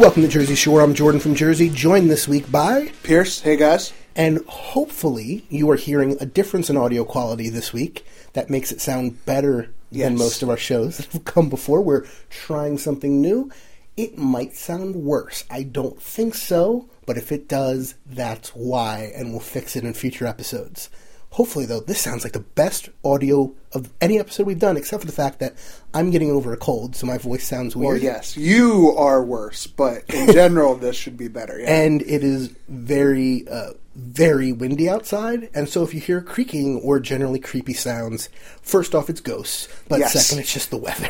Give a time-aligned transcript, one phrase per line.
[0.00, 0.80] Welcome to Jersey Shore.
[0.80, 3.92] I'm Jordan from Jersey, joined this week by Pierce, hey guys.
[4.16, 8.80] And hopefully, you are hearing a difference in audio quality this week that makes it
[8.80, 10.04] sound better Yes.
[10.06, 11.82] than most of our shows that have come before.
[11.82, 13.50] We're trying something new.
[13.96, 15.44] It might sound worse.
[15.50, 19.92] I don't think so, but if it does, that's why, and we'll fix it in
[19.94, 20.88] future episodes.
[21.30, 25.06] Hopefully, though, this sounds like the best audio of any episode we've done, except for
[25.06, 25.54] the fact that
[25.94, 28.02] I'm getting over a cold, so my voice sounds weird.
[28.02, 31.58] yes, you are worse, but in general, this should be better.
[31.60, 31.70] Yeah.
[31.82, 37.00] and it is very uh, very windy outside and so if you hear creaking or
[37.00, 38.28] generally creepy sounds
[38.62, 40.12] first off it's ghosts but Yes.
[40.12, 41.08] second it's just the weather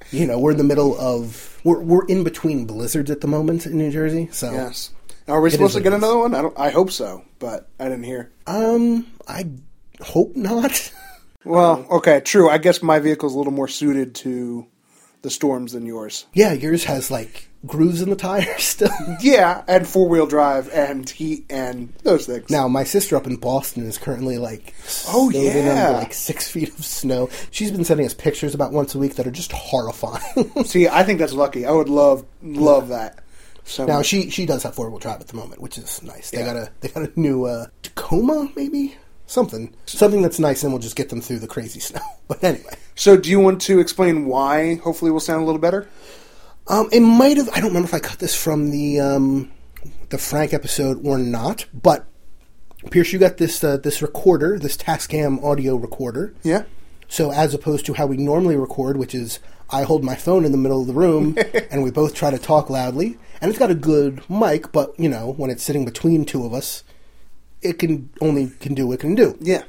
[0.12, 3.64] you know we're in the middle of we're, we're in between blizzards at the moment
[3.64, 4.90] in new jersey so yes.
[5.30, 6.34] Are we It supposed to get another one?
[6.34, 6.58] I don't.
[6.58, 8.30] I hope so, but I didn't hear.
[8.46, 9.46] um i
[10.02, 10.92] hope not
[11.44, 12.50] Well, okay, true.
[12.50, 14.66] I guess my vehicle's a little more suited to
[15.22, 16.26] the storms than yours.
[16.34, 21.08] yeah yours has like grooves in the tires still Yeah, and four wheel drive and
[21.08, 22.48] heat and those things.
[22.50, 24.74] Now, my sister up in Boston is currently like
[25.08, 25.86] Oh, yeah.
[25.88, 27.28] under, like six feet of snow.
[27.50, 30.64] She's been sending us pictures about once a week that are just horrifying.
[30.64, 31.66] see, I think that's lucky.
[31.66, 33.18] I would love love that.
[33.70, 36.30] So Now she she does have four wheel drive at the moment, which is nice.
[36.30, 36.46] They Yeah.
[36.46, 38.96] got a they got a new uh, Tacoma maybe
[39.26, 42.00] something something that's nice, and we'll just get them through the crazy snow.
[42.28, 44.76] But anyway, So, do you want to explain why?
[44.76, 45.88] Hopefully, we'll sound a little better.
[46.68, 49.50] um, it might have I don't remember if I cut this from the um,
[50.10, 52.06] the Frank episode or not, but
[52.90, 56.34] Pierce, you got this uh, this recorder, this Tascam audio recorder.
[56.42, 56.64] Yeah.
[57.08, 59.38] So as opposed to how we normally record, which is
[59.70, 61.36] I hold my phone in the middle of the room
[61.70, 65.08] and we both try to talk loudly, and it's got a good mic, but you
[65.08, 66.84] know when it's sitting between two of us,
[67.62, 69.36] it can only can do what it can do.
[69.40, 69.62] Yeah.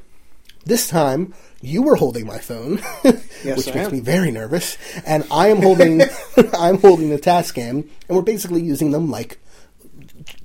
[0.63, 2.79] This time you were holding my phone,
[3.43, 3.91] Yes, which I makes am.
[3.93, 6.01] me very nervous, and I am holding
[6.57, 9.39] I'm holding the Tascam, and we're basically using them like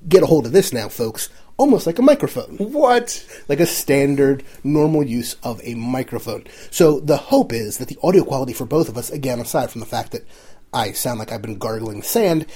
[0.08, 1.28] get a hold of this now, folks,
[1.58, 3.26] almost like a microphone What?
[3.48, 6.44] like a standard normal use of a microphone.
[6.70, 9.80] So the hope is that the audio quality for both of us, again, aside from
[9.80, 10.26] the fact that
[10.72, 12.46] I sound like I've been gargling sand,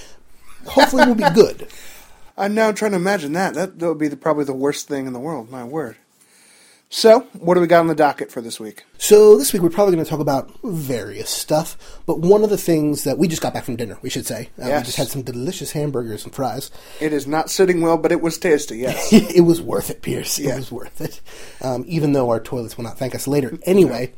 [0.65, 1.67] hopefully it will be good.
[2.37, 3.53] I'm now trying to imagine that.
[3.53, 5.49] That, that would be the, probably the worst thing in the world.
[5.49, 5.97] My word.
[6.93, 8.83] So, what do we got on the docket for this week?
[8.97, 12.57] So this week we're probably going to talk about various stuff, but one of the
[12.57, 15.07] things that we just got back from dinner, we should say, uh, we just had
[15.07, 16.69] some delicious hamburgers and fries.
[16.99, 18.79] It is not sitting well, but it was tasty.
[18.79, 19.13] Yes.
[19.13, 20.37] it was worth it, Pierce.
[20.37, 21.21] It was worth it.
[21.61, 23.57] Um, even though our toilets will not thank us later.
[23.63, 24.11] Anyway,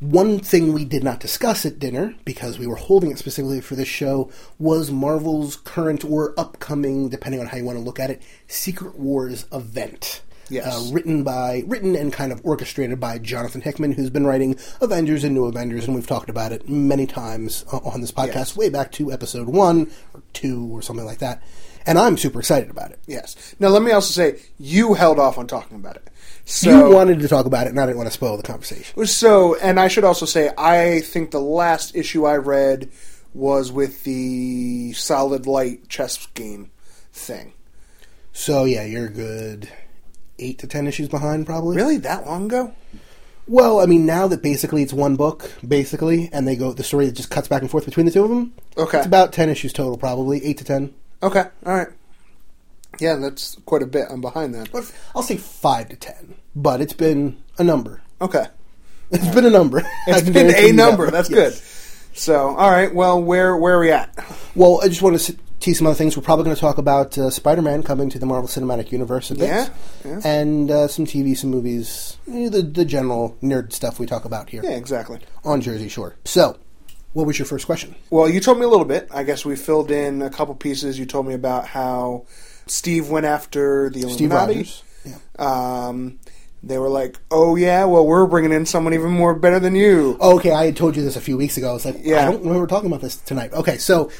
[0.00, 3.76] one thing we did not discuss at dinner, because we were holding it specifically for
[3.76, 8.10] this show, was Marvel's current or upcoming, depending on how you want to look at
[8.10, 10.22] it, Secret Wars event.
[10.48, 10.66] Yes.
[10.66, 15.22] Uh, written by, written and kind of orchestrated by Jonathan Hickman, who's been writing Avengers
[15.22, 18.56] and New Avengers, and we've talked about it many times uh, on this podcast, Yes.
[18.56, 21.40] way back to episode one or two or something like that.
[21.86, 22.98] And I'm super excited about it.
[23.06, 23.54] yes.
[23.60, 26.09] Now, let me also say, you held off on talking about it.
[26.50, 29.06] So, you wanted to talk about it, and I didn't want to spoil the conversation.
[29.06, 32.90] So, and I should also say, I think the last issue I read
[33.32, 36.72] was with the solid light chess game
[37.12, 37.52] thing.
[38.32, 39.68] So yeah, you're a good
[40.40, 41.76] eight to ten issues behind, probably.
[41.76, 41.98] Really?
[41.98, 42.72] That long ago?
[43.46, 47.06] Well, I mean, now that basically it's one book, basically, and they go the story
[47.06, 48.54] that just cuts back and forth between the two of them.
[48.76, 48.98] Okay.
[48.98, 50.94] it's about ten issues total, probably eight to ten.
[51.22, 51.44] Okay.
[51.64, 51.88] All right.
[53.00, 54.06] Yeah, that's quite a bit.
[54.10, 54.70] I'm behind that.
[54.72, 58.02] But I'll say five to ten, but it's been a number.
[58.20, 58.44] Okay.
[59.12, 59.82] It's been a number.
[60.06, 61.10] It's been a that number.
[61.10, 61.58] That's Yes.
[62.12, 62.16] good.
[62.16, 62.94] So, all right.
[62.94, 64.14] Well, where where are we at?
[64.54, 66.16] Well, I just want to tease some other things.
[66.16, 69.34] We're probably going to talk about uh, Spider-Man coming to the Marvel Cinematic Universe a
[69.34, 69.68] bit, Yeah,
[70.04, 70.20] yeah.
[70.24, 74.48] and uh, some TV, some movies, eh, the the general nerd stuff we talk about
[74.50, 75.18] here Yeah, exactly.
[75.44, 76.14] on Jersey Shore.
[76.24, 76.56] So,
[77.12, 77.96] what was your first question?
[78.10, 79.08] Well, you told me a little bit.
[79.10, 81.00] I guess we filled in a couple pieces.
[81.00, 82.26] You told me about how
[82.70, 84.54] Steve went after the Steve Illuminati.
[84.54, 84.82] Rogers.
[85.04, 85.16] Yeah.
[85.38, 86.18] Um,
[86.62, 90.16] they were like, "Oh yeah, well we're bringing in someone even more better than you."
[90.20, 91.70] Oh, okay, I had told you this a few weeks ago.
[91.70, 92.20] I was like, Yeah.
[92.22, 93.52] I don't remember talking about this tonight.
[93.52, 94.10] Okay, so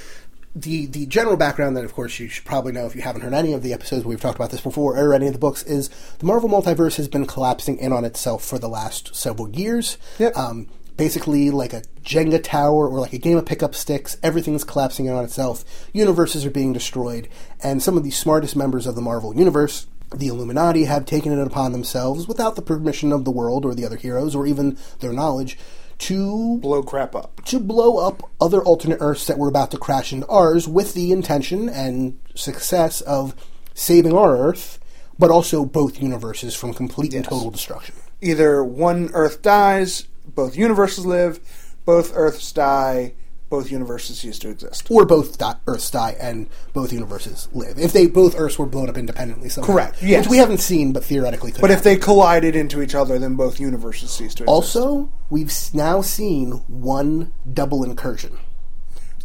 [0.57, 3.35] the the general background that, of course, you should probably know if you haven't heard
[3.35, 5.91] any of the episodes we've talked about this before or any of the books is
[6.19, 9.97] the Marvel multiverse has been collapsing in on itself for the last several years.
[10.19, 10.37] Yep.
[10.37, 10.67] Um,
[11.01, 14.19] basically like a Jenga tower or like a game of pickup sticks.
[14.23, 15.65] Everything's collapsing in on itself.
[15.95, 17.27] Universes are being destroyed,
[17.63, 21.47] and some of the smartest members of the Marvel Universe, the Illuminati, have taken it
[21.47, 25.13] upon themselves, without the permission of the world or the other heroes or even their
[25.13, 25.57] knowledge,
[25.97, 27.43] to Blow crap up.
[27.47, 31.13] to blow up other alternate Earths that were about to crash into ours with the
[31.13, 33.35] intention and success of
[33.73, 34.79] saving our Earth,
[35.19, 37.95] but also both universes from complete and total destruction.
[38.21, 40.05] Either one Earth dies,
[40.35, 41.41] both universes live.
[41.85, 43.15] Both Earths die,
[43.49, 44.89] both universes cease to exist.
[44.91, 47.79] Or both di- Earths die and both universes live.
[47.79, 49.73] If they both Earths were blown up independently somehow.
[49.73, 50.25] Correct, yes.
[50.27, 53.35] Which we haven't seen, but theoretically could But if they collided into each other, then
[53.35, 54.49] both universes cease to exist.
[54.49, 58.39] Also, we've now seen one double incursion.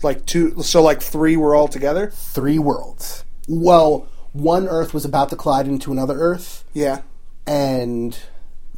[0.03, 2.09] like two, so like three were all together.
[2.11, 3.25] Three worlds.
[3.47, 7.01] Well, one Earth was about to collide into another Earth, Yeah.
[7.47, 8.17] and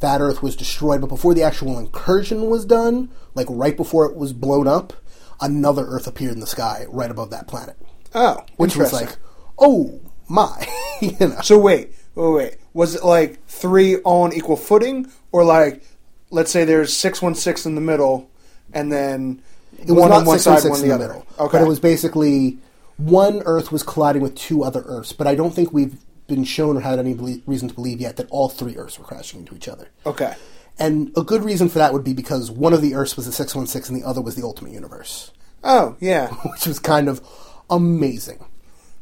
[0.00, 1.00] that Earth was destroyed.
[1.00, 4.92] But before the actual incursion was done, like right before it was blown up,
[5.40, 7.76] another Earth appeared in the sky right above that planet,
[8.14, 9.16] Oh, which was like,
[9.58, 10.66] oh my,
[11.00, 11.40] you know.
[11.42, 12.56] So wait, wait, wait.
[12.74, 15.82] Was it like three on equal footing, or like,
[16.30, 18.30] let's say there's six one six in the middle,
[18.72, 19.42] and then
[19.78, 21.14] It was one not on one six side, six one in the the other.
[21.14, 22.58] middle, Okay, but it was basically
[22.98, 25.12] one Earth was colliding with two other Earths.
[25.12, 25.96] But I don't think we've
[26.28, 29.04] been shown or had any belie- reason to believe yet that all three Earths were
[29.04, 29.88] crashing into each other.
[30.06, 30.34] okay.
[30.80, 33.32] And a good reason for that would be because one of the Earths was the
[33.32, 35.32] 616 and the other was the Ultimate Universe,
[35.64, 36.28] Oh yeah.
[36.52, 37.20] which was kind of
[37.68, 38.44] amazing.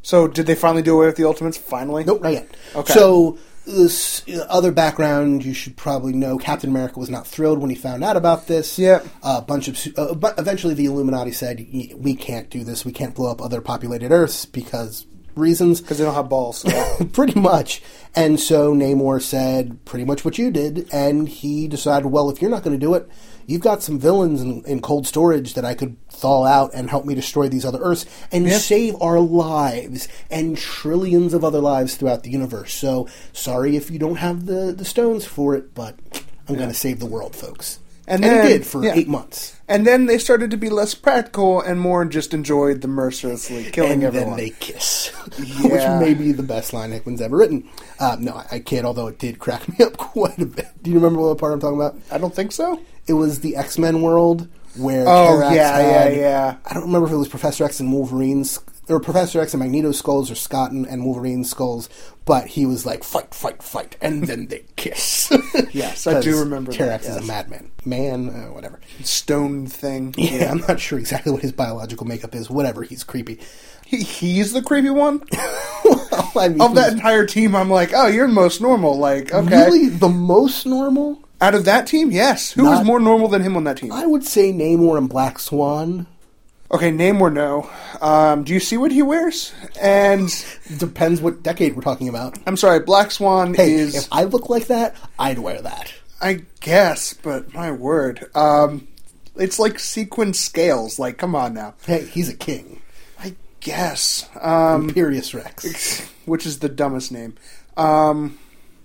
[0.02, 1.58] So did they finally do away with the Ultimates?
[1.58, 2.05] Finally?
[2.05, 2.49] Nope, not yet.
[2.75, 2.93] Okay.
[2.94, 7.69] So, this uh, other background you should probably know Captain America was not thrilled when
[7.69, 8.79] he found out about this.
[8.79, 9.02] Yeah.
[9.25, 9.76] A bunch of.
[9.99, 11.58] Uh, but eventually, the Illuminati said,
[11.96, 12.84] We can't do this.
[12.84, 15.05] We can't blow up other populated Earths because
[15.36, 15.80] reasons.
[15.80, 16.64] Because they don't have balls.
[16.64, 16.98] Yeah.
[17.12, 17.82] pretty much.
[18.14, 22.50] And so Namor said pretty much what you did, and he decided, well, if you're
[22.50, 23.08] not going to do it,
[23.46, 27.04] you've got some villains in, in cold storage that I could thaw out and help
[27.04, 28.56] me destroy these other Earths and Yeah.
[28.58, 32.72] save our lives and trillions of other lives throughout the universe.
[32.72, 35.98] So sorry if you don't have the, the stones for it, but
[36.48, 37.80] I'm going to save the world, folks.
[38.08, 38.93] And And, then- did for yeah.
[38.94, 39.56] eight months.
[39.69, 43.93] and then they started to be less practical and more just enjoyed the mercilessly killing
[43.94, 44.31] and everyone.
[44.31, 45.62] then they kiss, Yeah.
[45.97, 47.69] which may be the best line Hickman's ever written.
[47.99, 50.69] Um, no, I, I kid, although it did crack me up quite a bit.
[50.82, 51.97] Do you remember what part I'm talking about?
[52.12, 52.81] I don't think so.
[53.08, 56.56] It was the X Men world where Oh, Terrax yeah, had, yeah, yeah.
[56.64, 59.98] I don't remember if it was Professor X and Wolverine's or Professor X and Magneto's
[59.98, 61.88] skulls or Scott and, and Wolverine's skulls,
[62.24, 65.32] but he was like fight, fight, fight, and then they kiss.
[65.72, 67.24] Yes, I do remember that, Terrax is yes.
[67.24, 68.80] a madman, man, uh, whatever.
[69.02, 70.14] Stone thing.
[70.26, 72.48] Yeah, I'm not sure exactly what his biological makeup is.
[72.48, 73.38] Whatever, he's creepy.
[73.84, 75.22] He, he's the creepy one
[75.84, 77.54] Well, I mean, of that entire team.
[77.54, 78.98] I'm like, oh, you're the most normal.
[78.98, 81.22] Like, okay, really the most normal.
[81.40, 82.52] out of that team, yes.
[82.52, 83.92] Who was more normal than him on that team?
[83.92, 86.06] I would say Namor and Black Swan.
[86.72, 87.70] Okay, Namor no.
[88.00, 89.52] Um, do you see what he wears?
[89.80, 90.28] And
[90.78, 92.38] Depends what decade we're talking about.
[92.46, 93.94] I'm sorry, Black Swan Hey, is.
[93.94, 95.92] if I look like that, I'd wear that.
[96.20, 98.88] I guess, but my word, um,
[99.36, 100.98] it's like sequin scales.
[100.98, 101.74] Like, come on now.
[101.86, 102.80] Hey, he's a king.
[103.20, 104.28] I guess.
[104.40, 106.00] Um, Imperious Rex.
[106.24, 107.34] which is the dumbest name.
[107.76, 108.38] Um,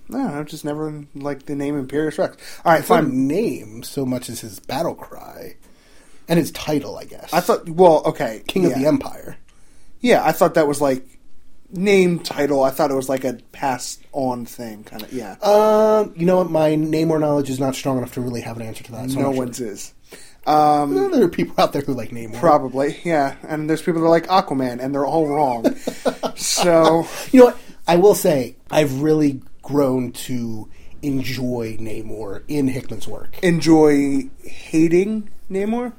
[0.10, 2.38] no, I've just never liked the name Imperious Rex.
[2.66, 3.28] All right, a fine.
[3.28, 5.56] name so much as his battle cry.
[6.32, 7.34] And his title, I guess.
[7.34, 8.70] I thought, well, okay, King yeah.
[8.70, 9.36] of the Empire.
[10.00, 11.06] Yeah, I thought that was like
[11.74, 12.64] name title.
[12.64, 15.12] I thought it was like a passed on thing, kind of.
[15.12, 16.50] Yeah, Um, you know what?
[16.50, 19.10] My Namor knowledge is not strong enough to really have an answer to that.
[19.12, 19.40] So no sure.
[19.40, 19.94] one's is.
[20.48, 22.40] Um, Well, there are people out there who like Namor.
[22.40, 23.36] Probably, yeah.
[23.44, 25.76] And there's people that are like Aquaman, and they're all wrong.
[26.38, 27.58] so, You know what?
[27.88, 30.70] I will say I've really grown to
[31.02, 33.38] enjoy Namor in Hickman's work.
[33.44, 35.94] enjoy hating Namor.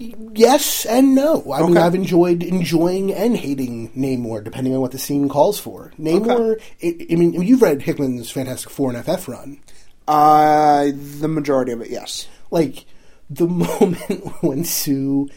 [0.00, 1.52] Yes and no.
[1.52, 5.92] I mean, I've enjoyed enjoying and hating Namor, depending on what the scene calls for.
[6.00, 9.60] Namor, I, I mean, you've read Hickman's Fantastic Four and FF run.
[10.08, 10.86] Uh,
[11.20, 12.28] the majority of it, yes.
[12.50, 12.86] Like,
[13.28, 15.28] the moment when Sue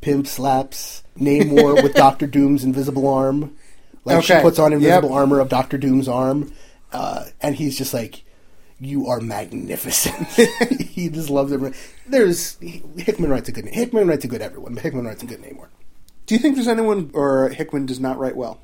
[0.00, 3.56] pimp slaps Namor with Doctor Doom's invisible arm,
[4.04, 5.16] like she puts on invisible Yep.
[5.18, 6.52] armor of Doctor Doom's arm,
[6.92, 8.24] uh, and he's just like,
[8.80, 10.26] "You are magnificent."
[10.80, 11.76] he just loves everyone.
[12.06, 12.56] There's
[12.96, 13.66] Hickman writes a good.
[13.66, 13.74] name.
[13.74, 15.68] Hickman writes a good everyone, but Hickman writes a good Namor.
[16.26, 18.60] Do you think there's anyone, or Hickman does not write well?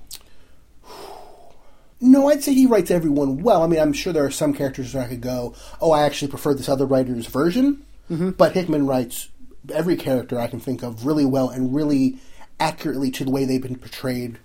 [2.00, 3.62] No, I'd say he writes everyone well.
[3.62, 6.28] I mean, I'm sure there are some characters where I could go, "Oh, I actually
[6.28, 8.30] prefer this other writer's version." Mm-hmm.
[8.30, 9.28] But Hickman writes
[9.72, 12.18] every character I can think of really well and really
[12.60, 14.38] accurately to the way they've been portrayed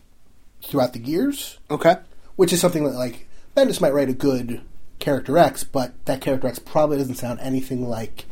[0.64, 1.58] throughout the years.
[1.70, 1.98] Okay.
[2.36, 4.62] Which is something that, like, Bendis might write a good
[5.02, 8.26] character X, but that character X probably doesn't sound anything like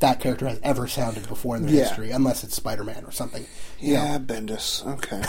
[0.00, 1.84] that character has ever sounded before in their Yeah.
[1.84, 3.44] history, unless it's Spider Man or something.
[3.78, 4.84] You know, Yeah, Bendis.
[4.94, 5.22] Okay.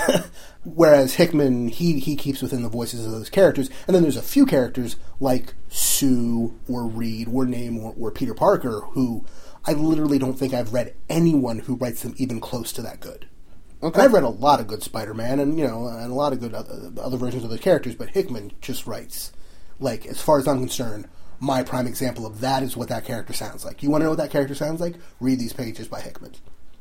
[0.63, 4.21] Whereas Hickman, he he keeps within the voices of those characters, and then there's a
[4.23, 9.25] few characters like Sue or Reed or Namor, or Peter Parker who
[9.65, 13.27] I literally don't think I've read anyone who writes them even close to that good.
[13.83, 13.93] Okay.
[14.00, 16.39] And I've read a lot of good Spider-Man and you know and a lot of
[16.39, 19.31] good other, other versions of the characters, but Hickman just writes
[19.83, 21.07] like as far as I'm concerned.
[21.39, 23.83] My prime example of that is what that character sounds like.
[23.83, 24.95] You want to know what that character sounds like?
[25.19, 26.31] Read these pages by Hickman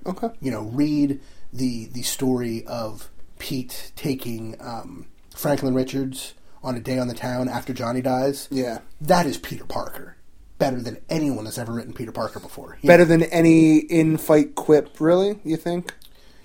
[0.06, 0.30] okay.
[0.40, 1.21] you know, read
[1.52, 7.49] the the story of Pete taking um, Franklin Richards on a day on the town
[7.49, 8.49] after Johnny dies.
[8.50, 8.80] Yeah.
[9.00, 10.16] that is Peter Parker.
[10.59, 12.78] Better than anyone has ever written Peter Parker before.
[12.85, 15.40] Better than any in-fight quip, really?
[15.42, 15.92] You think?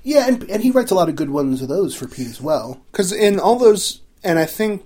[0.04, 2.42] yeah, and and he writes a lot of good ones of those for Pete as
[2.42, 2.82] well.
[2.92, 4.86] Because in all those, and I think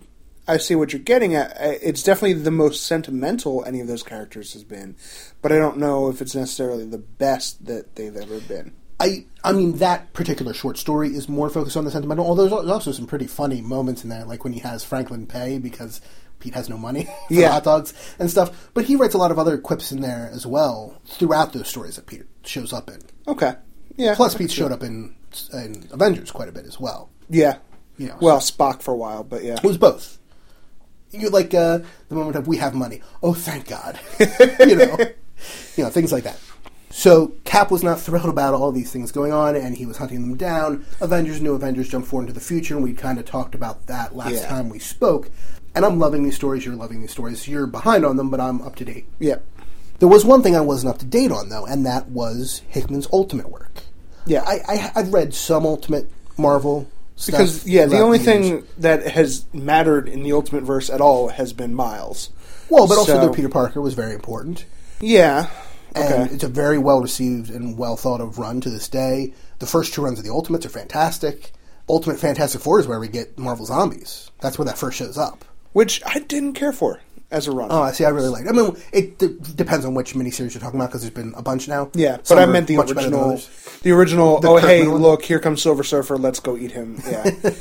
[0.54, 1.56] I see what you're getting at.
[1.60, 4.96] It's definitely the most sentimental any of those characters has been,
[5.42, 8.74] but I don't know if it's necessarily the best that they've ever been.
[9.00, 12.26] I I mean that particular short story is more focused on the sentimental.
[12.26, 15.58] Although there's also some pretty funny moments in there, like when he has Franklin pay
[15.58, 16.02] because
[16.40, 17.52] Pete has no money for Yeah.
[17.52, 18.70] hot dogs and stuff.
[18.76, 21.96] But he writes a lot of other quips in there as well throughout those stories
[21.96, 23.00] that Peter shows up in.
[23.28, 23.54] Okay.
[23.96, 24.16] Yeah.
[24.16, 25.16] Plus, Pete showed up in,
[25.54, 27.10] in Avengers quite a bit as well.
[27.30, 27.58] Yeah.
[27.98, 29.56] You know, Well, Spock for a while, but yeah.
[29.56, 30.18] It was both.
[31.12, 34.00] You like uh, the moment of "We have money." Oh, thank God!
[34.60, 34.98] you know,
[35.76, 36.40] you know things like that.
[36.90, 40.22] So Cap was not thrilled about all these things going on, and he was hunting
[40.22, 40.86] them down.
[41.00, 44.16] Avengers, new Avengers, jump forward into the future, and we kind of talked about that
[44.16, 44.48] last Yeah.
[44.48, 45.30] time we spoke.
[45.74, 46.66] And I'm loving these stories.
[46.66, 47.48] You're loving these stories.
[47.48, 49.06] You're behind on them, but I'm up to date.
[49.20, 49.38] Yeah.
[50.00, 53.08] There was one thing I wasn't up to date on, though, and that was Hickman's
[53.14, 53.84] Ultimate work.
[54.26, 54.44] Yeah.
[54.46, 56.88] I, I I've read some Ultimate Marvel
[57.26, 58.26] because yeah, the only years.
[58.26, 62.30] thing that has mattered in the Ultimate Verse at all has been Miles.
[62.70, 64.66] Well, but also So- their Peter Parker was very important,
[65.00, 65.48] Yeah.
[65.94, 66.34] and Okay.
[66.36, 69.34] it's a very well received and well thought of run to this day.
[69.60, 71.52] The first two runs of the Ultimates are fantastic.
[71.90, 74.30] Ultimate Fantastic Four is where we get Marvel Zombies.
[74.40, 75.44] That's where that first shows up.
[75.74, 77.00] Which I didn't care for
[77.32, 77.70] as a run.
[77.72, 78.06] Oh, I see.
[78.06, 78.48] I really like.
[78.48, 81.42] I mean, it d- depends on which miniseries you're talking about because there's been a
[81.42, 81.90] bunch now.
[81.94, 83.30] yeah, Some but I are meant the much better than original.
[83.32, 83.80] others.
[83.84, 84.40] The original.
[84.40, 85.02] The oh, hey, Kirkman one?
[85.02, 86.18] look, here comes Silver Surfer.
[86.18, 87.02] Let's go eat him.
[87.10, 87.32] Yeah.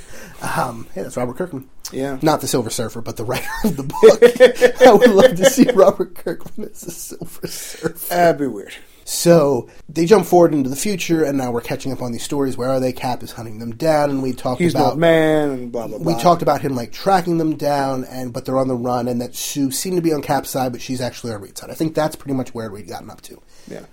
[0.42, 1.68] Um, hey, that's Robert Kirkman.
[1.92, 2.18] Yeah.
[2.22, 4.80] Not the Silver Surfer, but the writer of the book.
[4.86, 8.08] I would love to see Robert Kirkman as the Silver Surfer.
[8.08, 8.72] That'd be weird.
[9.04, 12.57] So they jump forward into the future, and now we're catching up on these stories.
[12.57, 12.92] Where are they?
[12.92, 16.14] Cap is hunting them down, and we talked He's about man and blah blah blah.
[16.14, 19.21] we talked about him like tracking them down, and but they're on the run, and
[19.21, 21.71] that Sue seemed to be on Cap's side, but she's actually on Reed's side.
[21.71, 23.40] I think that's pretty much where we'd gotten up to.
[23.66, 23.87] Yeah.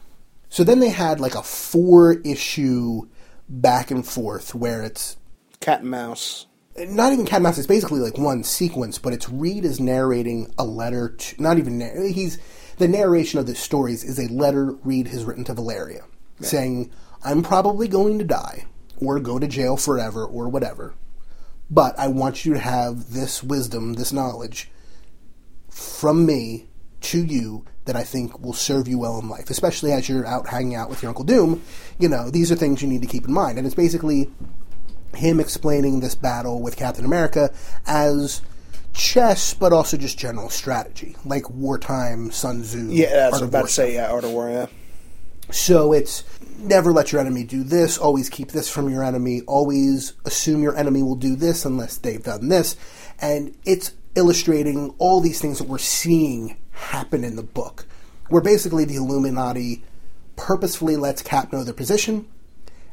[0.50, 3.08] So then they had like a four issue
[3.50, 5.18] back and forth where it's
[5.60, 6.46] Cat and mouse.
[6.78, 7.58] not even cat and mouse.
[7.58, 11.80] It's basically like one sequence, but it's Reed is narrating a letter to not even
[12.14, 12.38] he's
[12.78, 16.04] the narration of the stories is a letter Reed has written to Valeria
[16.42, 16.92] saying,
[17.24, 18.66] "I'm probably going to die
[19.00, 20.94] or go to jail forever or whatever,
[21.70, 24.72] but I want you to have this wisdom, this knowledge
[25.70, 26.70] from me
[27.02, 30.50] to you." That I think will serve you well in life, especially as you're out
[30.50, 31.62] hanging out with your Uncle Doom.
[31.98, 33.58] You know, these are things you need to keep in mind.
[33.58, 34.30] And it's basically
[35.16, 37.50] him explaining this battle with Captain America
[37.86, 38.42] as
[38.98, 42.88] chess, but also just general strategy, like wartime Sun Tzu.
[42.90, 43.94] Yeah, that's what I was about to say.
[43.94, 44.50] Yeah, Art of War.
[44.50, 44.66] Yeah.
[45.52, 46.24] So it's
[46.58, 50.76] never let your enemy do this, always keep this from your enemy, always assume your
[50.76, 52.76] enemy will do this unless they've done this.
[53.20, 57.86] And it's illustrating all these things that we're seeing happen in the book,
[58.30, 59.86] where basically the Illuminati
[60.36, 62.28] purposefully lets Cap know their position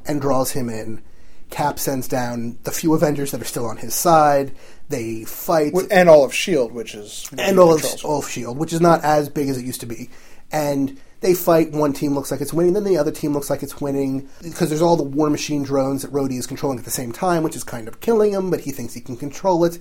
[0.06, 1.02] and draws him in.
[1.50, 4.52] Cap sends down the few Avengers that are still on his side.
[4.88, 8.72] They fight And all of Shield, which is and all of, all of Shield, which
[8.72, 10.10] is not as big as it used to be.
[10.52, 11.72] And they fight.
[11.72, 14.68] One team looks like it's winning, then the other team looks like it's winning because
[14.68, 17.56] there's all the War Machine drones that Rhodey is controlling at the same time, which
[17.56, 18.50] is kind of killing him.
[18.50, 19.78] But he thinks he can control it.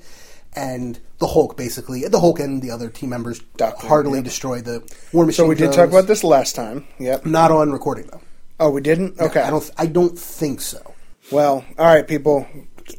[0.55, 4.23] And the Hulk, basically, the Hulk and the other team members Doctor, heartily yep.
[4.25, 4.81] destroy the
[5.11, 5.45] War Machine.
[5.45, 5.75] So we did drones.
[5.75, 6.87] talk about this last time.
[6.99, 7.25] Yep.
[7.25, 8.21] Not on recording though.
[8.59, 9.19] Oh, we didn't.
[9.19, 9.41] Okay.
[9.41, 9.71] I don't.
[9.77, 10.93] I don't think so.
[11.29, 12.47] Well, all right, people.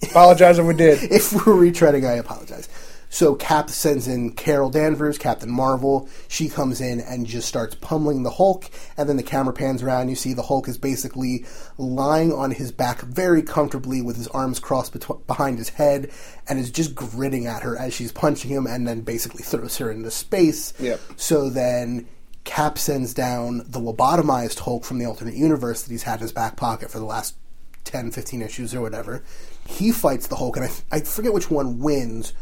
[0.03, 1.03] Apologize if we did.
[1.13, 2.69] if we're retreading, I apologize.
[3.15, 6.09] So Cap sends in Carol Danvers, Captain Marvel.
[6.27, 10.09] She comes in and just starts pummeling the Hulk, and then the camera pans around.
[10.09, 11.45] You see the Hulk is basically
[11.79, 16.11] lying on his back very comfortably with his arms crossed betw- behind his head,
[16.49, 19.93] and is just grinning at her as she's punching him, and then basically throws her
[19.93, 20.73] into space.
[20.81, 21.01] Yep.
[21.15, 22.09] So then
[22.43, 26.33] Cap sends down the lobotomized Hulk from the alternate universe that he's had in his
[26.33, 27.37] back pocket for the last
[27.85, 29.23] 10, 15 issues or whatever.
[29.67, 32.33] He fights the Hulk, and I, I forget which one wins,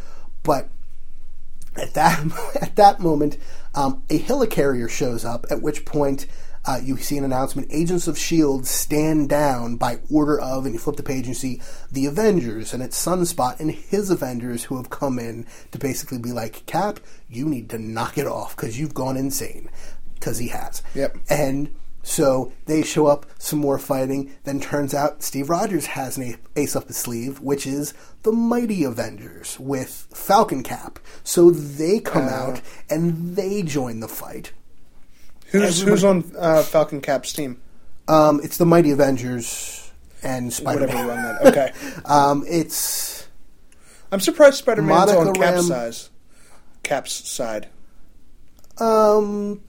[0.42, 0.68] but
[1.76, 2.20] at that
[2.62, 3.38] at that moment,
[3.74, 5.46] um, a helicarrier shows up.
[5.50, 6.26] At which point,
[6.64, 8.64] uh, you see an announcement Agents of S.H.I.E.L.D.
[8.66, 12.72] stand down by order of, and you flip the page and you see the Avengers,
[12.72, 17.00] and it's Sunspot and his Avengers who have come in to basically be like, Cap,
[17.28, 19.68] you need to knock it off because you've gone insane.
[20.14, 20.82] Because he has.
[20.94, 21.16] Yep.
[21.28, 24.32] And so they show up, some more fighting.
[24.44, 28.84] Then turns out Steve Rogers has an ace up his sleeve, which is the Mighty
[28.84, 30.98] Avengers with Falcon Cap.
[31.24, 34.52] So they come out and they join the fight.
[35.46, 37.60] Who's who's on uh, Falcon Cap's team?
[38.08, 39.92] Um, it's the Mighty Avengers
[40.22, 41.24] and Spider Whatever you Man.
[41.34, 41.46] run that.
[41.46, 41.72] Okay.
[42.04, 43.28] Um, it's
[44.10, 46.10] I'm surprised Spider Man's on Cap's Ram- size.
[46.82, 47.68] Cap's side.
[48.78, 49.62] um,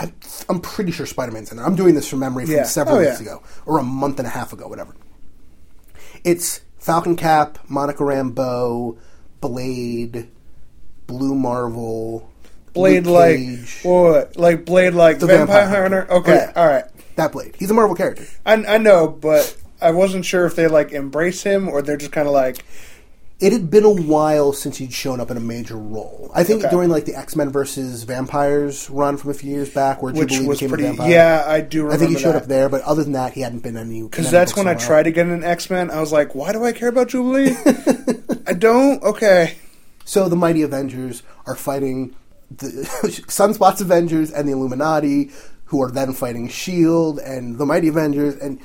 [0.00, 0.12] I,
[0.48, 1.66] I'm pretty sure Spider Man's in there.
[1.66, 2.62] I'm doing this from memory from Yeah.
[2.62, 3.26] Oh, several Oh, weeks yeah.
[3.32, 4.94] ago or a month and a half ago, whatever.
[6.24, 8.98] It's Falcon Cap, Monica Rambeau,
[9.40, 10.28] Blade,
[11.06, 12.30] Blue Marvel,
[12.72, 13.80] Blade Luke like Cage.
[13.82, 14.36] what?
[14.36, 16.00] Like Blade like The Vampire, Vampire Hunter?
[16.02, 16.14] Hunter.
[16.14, 16.52] Okay, Oh, yeah.
[16.56, 16.84] all right.
[17.16, 17.54] that Blade.
[17.58, 18.24] He's a Marvel character.
[18.46, 22.12] I, I know, but I wasn't sure if they like embrace him or they're just
[22.12, 22.64] kind of like
[23.40, 26.30] It had been a while since he'd shown up in a major role.
[26.34, 26.70] I think Okay.
[26.70, 30.28] during like the X Men versus Vampires run from a few years back, where which
[30.28, 30.84] Jubilee was became pretty.
[30.84, 31.10] a vampire.
[31.10, 31.94] Yeah, I do remember.
[31.94, 32.42] I think he showed that.
[32.42, 34.02] up there, but other than that, he hadn't been any.
[34.02, 35.90] Because that's when I tried to get an X Men.
[35.90, 37.56] I was like, why do I care about Jubilee?
[38.46, 39.02] I don't.
[39.02, 39.56] Okay.
[40.04, 42.14] So the Mighty Avengers are fighting
[42.54, 42.66] the
[43.28, 45.30] Sunspot's Avengers and the Illuminati,
[45.66, 48.58] who are then fighting Shield and the Mighty Avengers, and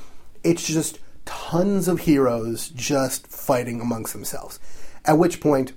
[0.43, 4.59] it's just tons of heroes just fighting amongst themselves.
[5.05, 5.73] At which point,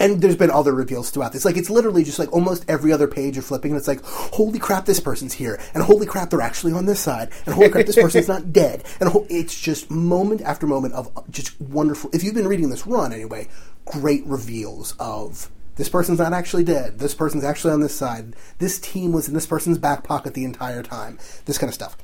[0.00, 1.44] and there's been other reveals throughout this.
[1.44, 4.58] Like it's literally just like almost every other page you're flipping, and it's like, holy
[4.58, 7.86] crap, this person's here, and holy crap, they're actually on this side, and holy crap,
[7.86, 12.10] this person's not dead, and ho- it's just moment after moment of uh, just wonderful.
[12.12, 13.48] If you've been reading this run anyway,
[13.84, 18.78] great reveals of this person's not actually dead, this person's actually on this side, this
[18.78, 21.96] team was in this person's back pocket the entire time, this kind of stuff,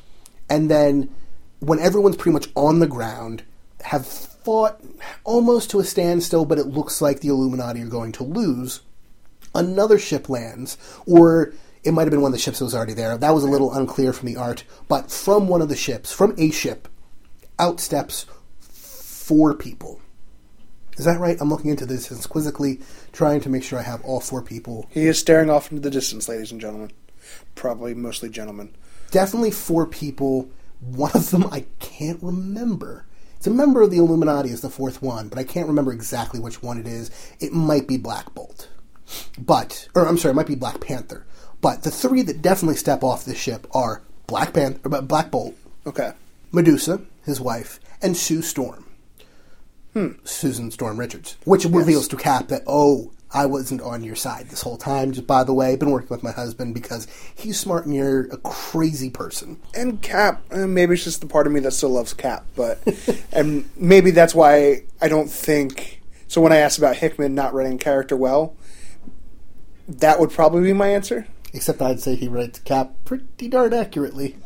[0.49, 1.11] and then
[1.67, 3.43] when everyone's pretty much on the ground,
[3.83, 4.81] have fought
[5.25, 8.81] almost to a standstill, but it looks like the Illuminati are going to lose.
[9.55, 11.53] Another ship lands, or
[11.85, 13.17] it might have been one of the ships that was already there.
[13.17, 16.35] That was a little unclear from the art, but from one of the ships, from
[16.39, 16.89] a ship,
[17.59, 18.27] out steps
[18.61, 20.01] four people.
[20.97, 21.37] Is that right?
[21.41, 22.81] I'm looking into this and quizzically
[23.13, 24.87] trying to make sure I have all four people.
[24.91, 26.93] He is staring off into the distance, ladies and gentlemen.
[27.55, 28.75] Probably mostly gentlemen.
[29.11, 30.49] Definitely four people.
[30.91, 33.07] One of them I can't remember.
[33.37, 36.41] It's a member of the Illuminati is the fourth one, but I can't remember exactly
[36.41, 37.11] which one it is.
[37.41, 38.69] It might be Black Bolt.
[39.39, 41.27] But, or I'm sorry, it might be Black Panther.
[41.61, 45.55] But the three that definitely step off the ship are Black Panther, uh, Black Bolt,
[45.87, 46.13] Okay.
[46.53, 48.87] Medusa, his wife, and Sue Storm.
[49.93, 50.13] Hmm.
[50.25, 51.37] Susan Storm Richards.
[51.45, 55.11] Which reveals to Cap that, oh, I wasn't on your side this whole time.
[55.11, 58.27] Just by the way, I've been working with my husband because he's smart and you're
[58.27, 59.61] a crazy person.
[59.75, 62.81] And Cap, eh, maybe it's just the part of me that still loves Cap, but
[63.33, 66.01] and maybe that's why I don't think.
[66.29, 68.57] So when I asked about Hickman not writing character well,
[69.89, 71.27] that would probably be my answer.
[71.53, 74.37] Except I'd say he writes Cap pretty darn accurately.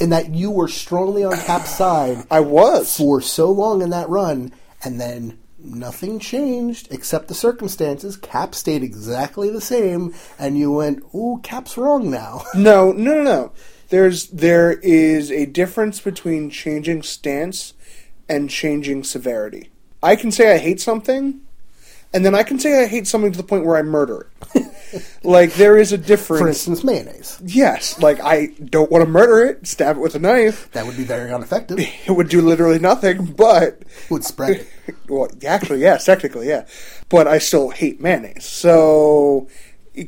[0.00, 2.96] In that you were strongly on Cap's side I was.
[2.96, 8.16] for so long in that run, and then nothing changed except the circumstances.
[8.16, 13.22] Cap stayed exactly the same, and you went, "Ooh, Cap's wrong now." No, no, no,
[13.22, 13.52] no.
[13.88, 17.74] There's there is a difference between changing stance
[18.28, 19.70] and changing severity.
[20.02, 21.40] I can say I hate something,
[22.14, 25.04] and then I can say I hate something to the point where I murder it.
[25.24, 26.40] like there is a difference.
[26.40, 27.40] For instance, mayonnaise.
[27.44, 30.70] Yes, like I don't want to murder it, stab it with a knife.
[30.70, 31.78] That would be very ineffective.
[32.06, 34.66] It would do literally nothing, but would spread.
[35.08, 36.66] well, actually, yes, technically, yeah.
[37.08, 38.44] But I still hate mayonnaise.
[38.44, 39.48] So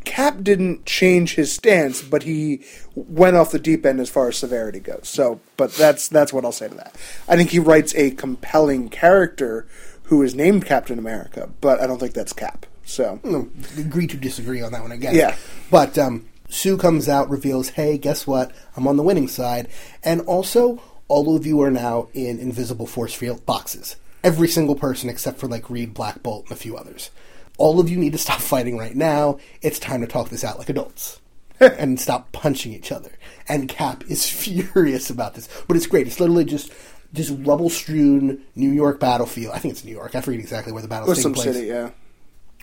[0.05, 2.63] Cap didn't change his stance, but he
[2.95, 5.09] went off the deep end as far as severity goes.
[5.09, 6.95] So, but that's that's what I'll say to that.
[7.29, 9.67] I think he writes a compelling character
[10.07, 12.67] who is named Captain America, but I don't think that's Cap.
[12.85, 15.15] So, No, agree to disagree on that one again.
[15.15, 15.37] Yeah.
[15.71, 18.53] But um, Sue comes out, reveals, hey, guess what?
[18.77, 19.69] I'm on the winning side.
[20.05, 23.97] And also, all of you are now in invisible force field boxes.
[24.23, 27.11] Every single person except for like Reed, Black Bolt, and a few others.
[27.59, 29.39] All of you need to stop fighting right now.
[29.63, 31.21] It's time to talk this out like adults.
[31.61, 33.13] and stop punching each other.
[33.49, 35.49] And Cap is furious about this.
[35.67, 36.07] But it's great.
[36.07, 36.71] It's literally just
[37.13, 39.55] just rubble strewn New York battlefield.
[39.55, 40.15] I think it's New York.
[40.15, 41.91] I forget exactly where the battle taking some place city, yeah.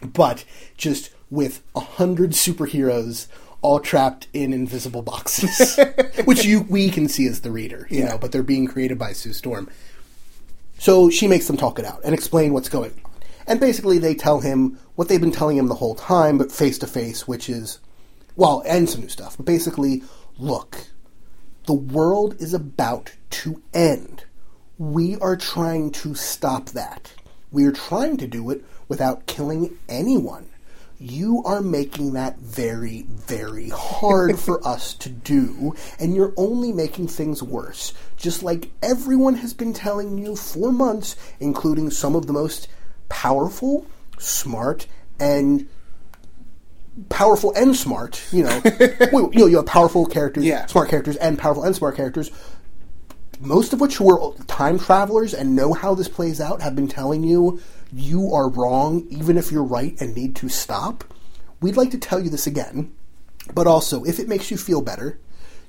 [0.03, 0.45] but
[0.77, 3.27] just with a hundred superheroes
[3.61, 5.79] all trapped in invisible boxes,
[6.25, 8.09] which you we can see as the reader, you Yeah.
[8.09, 9.69] know, but they're being created by Sue Storm.
[10.79, 13.11] So she makes them talk it out and explain what's going on.
[13.47, 16.77] And basically, they tell him what they've been telling him the whole time, but face
[16.79, 17.79] to face, which is,
[18.35, 19.35] well, and some new stuff.
[19.37, 20.03] But basically,
[20.37, 20.87] look,
[21.65, 24.25] The world is about to end.
[24.77, 27.13] We are trying to stop that.
[27.51, 30.49] We are trying to do it without killing anyone.
[30.99, 37.07] You are making that very, very hard for us to do, and you're only making
[37.09, 37.93] things worse.
[38.17, 42.67] Just like everyone has been telling you for months, including some of the most
[43.09, 43.85] powerful,
[44.17, 44.87] smart,
[45.19, 45.67] and
[47.09, 48.23] powerful and smart.
[48.31, 48.61] You know,
[49.11, 50.65] you know, you have powerful characters, Yeah.
[50.67, 52.31] smart characters, and powerful and smart characters.
[53.39, 56.87] Most of which who are time travelers and know how this plays out have been
[56.87, 61.03] telling you you are wrong, even if you're right and need to stop.
[61.61, 62.93] We'd like to tell you this again,
[63.53, 65.19] but also if it makes you feel better,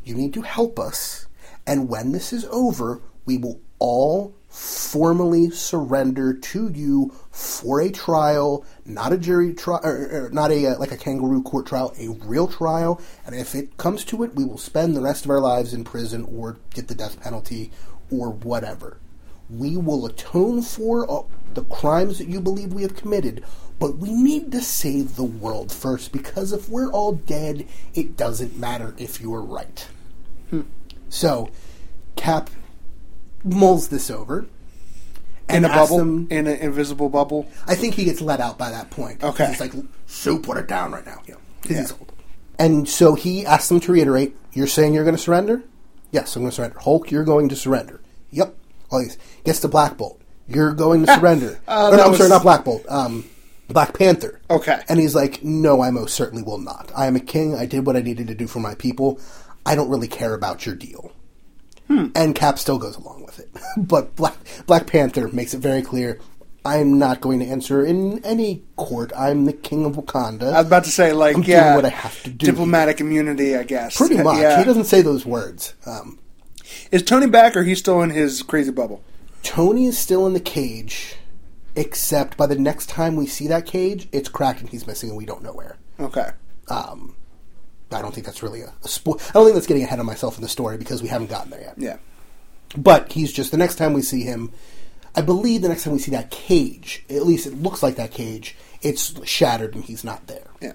[0.05, 1.27] you need to help us.
[1.66, 8.64] And when this is over, we will all formally surrender to you for a trial,
[8.84, 12.08] not a jury trial, or, or not a uh, like a kangaroo court trial, a
[12.24, 13.00] real trial.
[13.26, 15.82] And if it comes to it, we will spend the rest of our lives in
[15.82, 17.72] prison or get the death penalty
[18.12, 18.98] or whatever.
[19.50, 23.44] We will atone for uh, the crimes that you believe we have committed,
[23.80, 28.56] but we need to save the world first because if we're all dead, it doesn't
[28.56, 29.88] matter if you are right.
[31.08, 31.50] So,
[32.14, 32.50] Cap
[33.44, 34.46] mulls this over.
[35.48, 37.46] In a asks bubble, them- in an invisible bubble.
[37.66, 39.22] I think he gets let out by that point.
[39.22, 39.46] Okay.
[39.48, 39.72] He's like,
[40.07, 41.16] so put it down right now.
[41.26, 41.37] 'cause
[41.70, 41.80] Yeah.
[41.80, 42.12] he's old.
[42.59, 45.62] And so he asks them to reiterate, you're saying you're going to surrender?
[46.12, 46.78] Yes, I'm going to surrender.
[46.78, 48.00] Hulk, you're going to surrender.
[48.30, 48.54] Yep.
[48.90, 49.18] All these.
[49.44, 50.20] Gets to Black Bolt.
[50.48, 51.59] You're going to surrender.
[51.68, 52.85] Uh, or no, that I'm was- sorry, not Black Bolt.
[52.88, 53.24] Um,
[53.68, 54.40] Black Panther.
[54.50, 54.80] Okay.
[54.88, 56.92] And he's like, no, I most certainly will not.
[56.96, 57.54] I am a king.
[57.54, 59.18] I did what I needed to do for my people.
[59.66, 61.12] I don't really care about your deal.
[62.14, 63.50] And Cap still goes along with it.
[63.76, 66.20] but Black, Black Panther makes it very clear
[66.66, 69.12] I'm not going to answer in any court.
[69.16, 70.52] I'm the king of Wakanda.
[70.52, 73.00] I was about to say, like, I'm doing yeah, what I have to do Diplomatic
[73.00, 73.98] immunity, I guess.
[73.98, 74.38] Pretty much.
[74.38, 74.59] Yeah.
[74.59, 75.74] He doesn't say those words.
[75.85, 76.18] Um,
[76.90, 79.02] Is Tony back, or he's still in his crazy bubble?
[79.42, 81.16] Tony is still in the cage,
[81.76, 85.18] except by the next time we see that cage, it's cracked and he's missing and
[85.18, 85.76] we don't know where.
[86.00, 86.30] Okay.
[86.68, 87.14] Um,
[87.94, 90.07] I don't think that's really a, a spo- I don't think that's getting ahead of
[90.07, 91.74] myself in the story because we haven't gotten there yet.
[91.76, 91.96] Yeah.
[92.76, 94.52] But he's just the next time we see him,
[95.14, 98.11] I believe the next time we see that cage, at least it looks like that
[98.11, 100.48] cage, it's shattered and he's not there.
[100.61, 100.72] Yeah.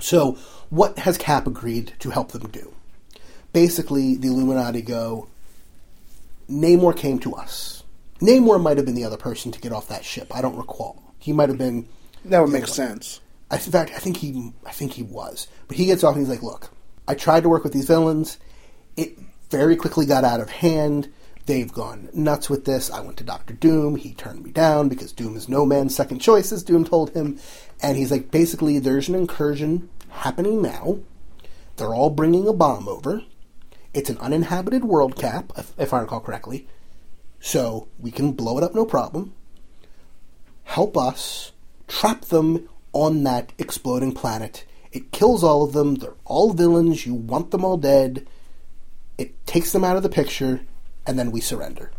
[0.00, 0.32] So,
[0.70, 2.74] what has Cap agreed to help them do?
[3.52, 5.28] Basically, the Illuminati go,
[6.50, 7.84] Namor came to us.
[8.20, 10.34] Namor might have been the other person to get off that ship.
[10.34, 11.14] I don't recall.
[11.18, 11.88] He might have been.
[12.24, 13.20] That would make sense.
[13.50, 15.46] In fact, I think he, I think he was.
[15.68, 16.70] But he gets off and he's like, "Look,
[17.06, 18.38] I tried to work with these villains.
[18.96, 19.18] It
[19.50, 21.12] very quickly got out of hand.
[21.46, 22.90] They've gone nuts with this.
[22.90, 23.96] I went to Doctor Doom.
[23.96, 27.38] He turned me down because Doom is no man's second choice, as Doom told him.
[27.82, 31.00] And he's like, basically, there's an incursion happening now.
[31.76, 33.22] They're all bringing a bomb over.
[33.92, 36.66] It's an uninhabited world cap, if, if I recall correctly.
[37.40, 39.34] So we can blow it up, no problem
[40.64, 41.52] help us
[41.86, 44.64] trap them on that exploding planet.
[44.92, 45.96] It kills all of them.
[45.96, 47.04] They're all villains.
[47.04, 48.26] You want them all dead.
[49.18, 50.62] It takes them out of the picture,
[51.06, 51.90] and then we surrender.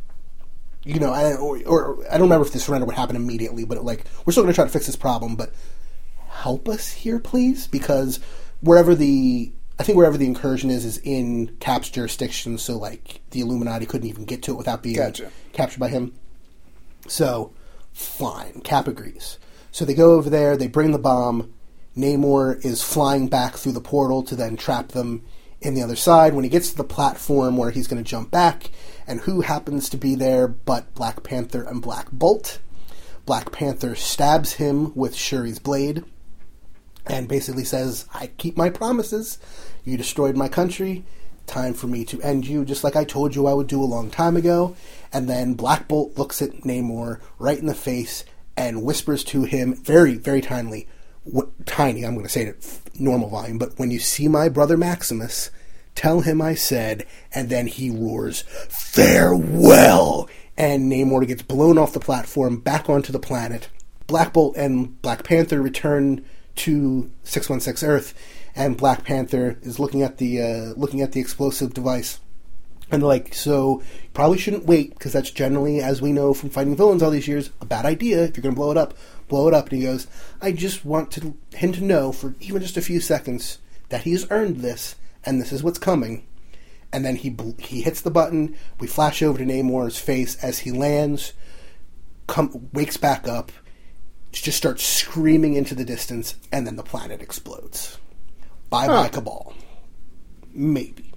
[0.84, 3.84] You know, I, or, or I don't remember if the surrender would happen immediately, but
[3.84, 5.36] like we're still going to try to fix this problem.
[5.36, 5.52] But
[6.30, 8.20] help us here, please, because
[8.62, 12.58] wherever the I think wherever the incursion is is in Cap's jurisdiction.
[12.58, 15.32] So like the Illuminati couldn't even get to it without being Gotcha.
[15.54, 16.14] captured by him.
[17.08, 17.54] So,
[17.94, 18.62] fine.
[18.62, 19.38] Cap agrees.
[19.76, 21.54] So they go over there, they bring the bomb.
[21.98, 25.22] Namor is flying back through the portal to then trap them
[25.60, 26.34] in the other side.
[26.34, 28.72] When he gets to the platform where he's going to jump back,
[29.06, 32.60] and who happens to be there but Black Panther and Black Bolt?
[33.26, 36.06] Black Panther stabs him with Shuri's blade
[37.06, 39.40] and basically says, I keep my promises.
[39.84, 41.04] You destroyed my country.
[41.48, 43.84] Time for me to end you, just like I told you I would do a
[43.84, 44.74] long time ago.
[45.12, 48.24] And then Black Bolt looks at Namor right in the face
[48.58, 50.88] and whispers to him, very, very tiny,
[51.66, 54.78] tiny, I'm going to say it at normal volume, but when you see my brother
[54.78, 55.52] Maximus,
[55.96, 60.30] tell him I said, and then he roars, Farewell!
[60.58, 63.68] And Namor gets blown off the platform back onto the planet.
[64.08, 66.24] Black Bolt and Black Panther return
[66.56, 68.14] to 616 Earth,
[68.56, 72.20] and Black Panther is looking at the uh, looking at the explosive device,
[72.92, 73.82] and like, so
[74.14, 77.50] probably shouldn't wait because that's generally, as we know from fighting villains all these years,
[77.62, 78.24] a bad idea.
[78.24, 78.94] If you're going to blow it up,
[79.28, 79.70] blow it up.
[79.70, 80.08] And he goes,
[80.42, 84.30] I just want to, him to know for even just a few seconds that he's
[84.32, 84.96] earned this,
[85.26, 86.26] and this is what's coming.
[86.94, 88.56] And then he bl- he hits the button.
[88.80, 91.34] We flash over to Namor's face as he lands,
[92.28, 93.52] come wakes back up,
[94.32, 97.98] just starts screaming into the distance, and then the planet explodes.
[98.70, 99.10] Bye bye, Huh.
[99.10, 99.54] Cabal.
[100.54, 101.12] Maybe.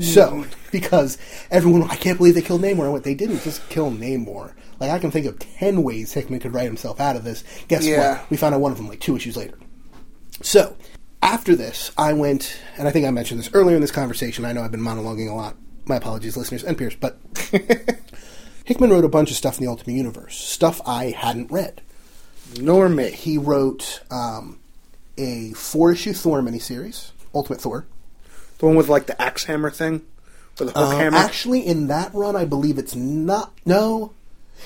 [0.00, 1.18] So, because
[1.50, 2.86] everyone, I can't believe they killed Namor.
[2.86, 4.52] I went, they didn't just kill Namor.
[4.80, 7.44] Like, I can think of 10 ways Hickman could write himself out of this.
[7.68, 8.18] Guess Yeah.
[8.18, 8.30] what?
[8.30, 9.58] We found out one of them like two issues later.
[10.40, 10.76] So,
[11.22, 14.44] after this, I went, and I think I mentioned this earlier in this conversation.
[14.44, 15.56] I know I've been monologuing a lot.
[15.84, 17.18] My apologies, listeners and peers, but
[18.64, 21.82] Hickman wrote a bunch of stuff in the Ultimate Universe, stuff I hadn't read.
[22.60, 23.10] Nor me.
[23.10, 24.58] He wrote um,
[25.18, 27.86] a four issue Thor miniseries, Ultimate Thor.
[28.62, 30.02] The one with like the axe hammer thing?
[30.56, 31.16] With the hook Um, hammer?
[31.16, 33.52] Actually, in that run, I believe it's not.
[33.66, 34.12] No,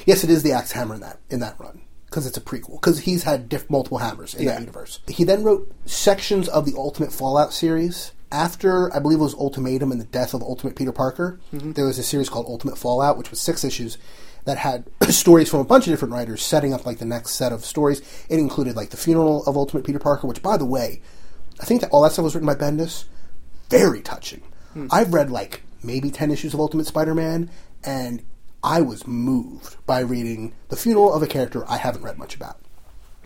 [0.04, 2.72] yes, it is the Axe Hammer in that in that run because it's a prequel.
[2.78, 4.50] Because he's had diff- multiple hammers in Yeah.
[4.52, 4.98] that universe.
[5.09, 8.12] He then wrote sections of the Ultimate Fallout series.
[8.30, 11.72] After I believe it was Ultimatum and the death of Ultimate Peter Parker, Mm-hmm.
[11.72, 13.96] there was a series called Ultimate Fallout, which was six issues
[14.44, 17.50] that had stories from a bunch of different writers setting up like the next set
[17.50, 18.02] of stories.
[18.28, 21.00] It included like the funeral of Ultimate Peter Parker, which by the way,
[21.59, 23.04] I think that all that stuff was written by Bendis
[23.70, 24.42] very touching.
[24.72, 24.88] Hmm.
[24.90, 27.50] I've read like maybe 10 issues of Ultimate Spider Man,
[27.85, 28.22] and
[28.62, 32.59] I was moved by reading the funeral of a character I haven't read much about.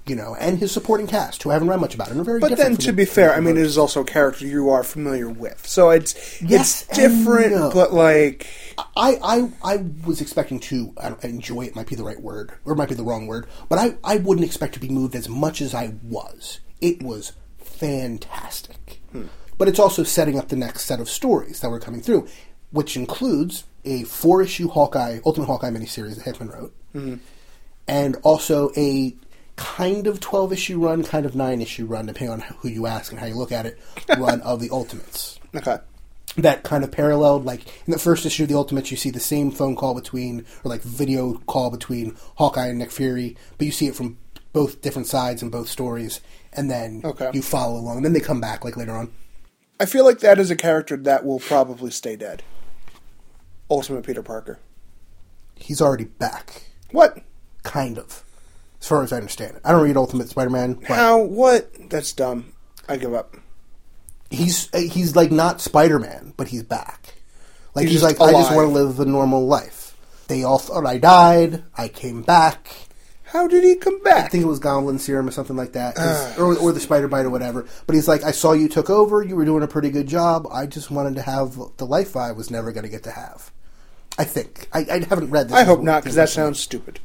[0.06, 2.40] You know, and his supporting cast, who I haven't read much about, and are very
[2.40, 5.28] But then, to be fair, I mean, it is also a character you are familiar
[5.28, 7.52] with, so it's Yes it's different.
[7.52, 7.70] no.
[7.72, 8.46] But like,
[8.96, 12.72] I, I, I was expecting to I enjoy it, might be the right word, or
[12.72, 15.28] it might be the wrong word, but I, I wouldn't expect to be moved as
[15.28, 16.60] much as I was.
[16.80, 19.00] It was fantastic.
[19.12, 19.26] Hmm.
[19.60, 22.26] But it's also setting up the next set of stories that were coming through,
[22.70, 27.16] which includes a four issue Hawkeye, Ultimate Hawkeye miniseries that Hickman wrote, mm-hmm.
[27.86, 29.14] and also a
[29.56, 33.12] kind of 12 issue run, kind of 9 issue run, depending on who you ask
[33.12, 33.78] and how you look at it,
[34.18, 35.38] run of the Ultimates.
[35.54, 35.76] Okay,
[36.38, 39.20] that kind of paralleled like in the first issue of the ultimates you see the
[39.20, 43.72] same phone call between or like video call between hawkeye and nick fury but you
[43.72, 44.16] see it from
[44.52, 46.20] both different sides and both stories
[46.52, 47.30] and then Okay.
[47.32, 47.96] you follow along.
[47.96, 49.12] And then they come back like later on
[49.80, 52.42] I feel like that is a character that will probably stay dead.
[53.70, 54.58] Ultimate Peter Parker.
[55.56, 57.18] he's already back What?
[57.62, 58.24] kind of
[58.80, 61.18] as far as i understand it i don't read ultimate spider-man but How?
[61.18, 61.70] What?
[61.90, 62.52] That's dumb.
[62.88, 63.36] I give up.
[64.30, 67.14] he's uh, he's like not spider-man but he's back
[67.74, 69.96] like He's he's, like i just want to live a normal life
[70.28, 72.74] they all thought i died i came back
[73.32, 74.26] How did he come back?
[74.26, 76.40] I think it was Goblin Serum or something like that, 'cause- ah.
[76.42, 77.64] or, or the Spider Bite or whatever.
[77.86, 79.22] But he's like, I saw you took over.
[79.22, 80.46] You were doing a pretty good job.
[80.52, 83.50] I just wanted to have the life I was never going to get to have.
[84.18, 85.56] I think I, I haven't read this.
[85.56, 86.98] I hope not, because that sounds stupid.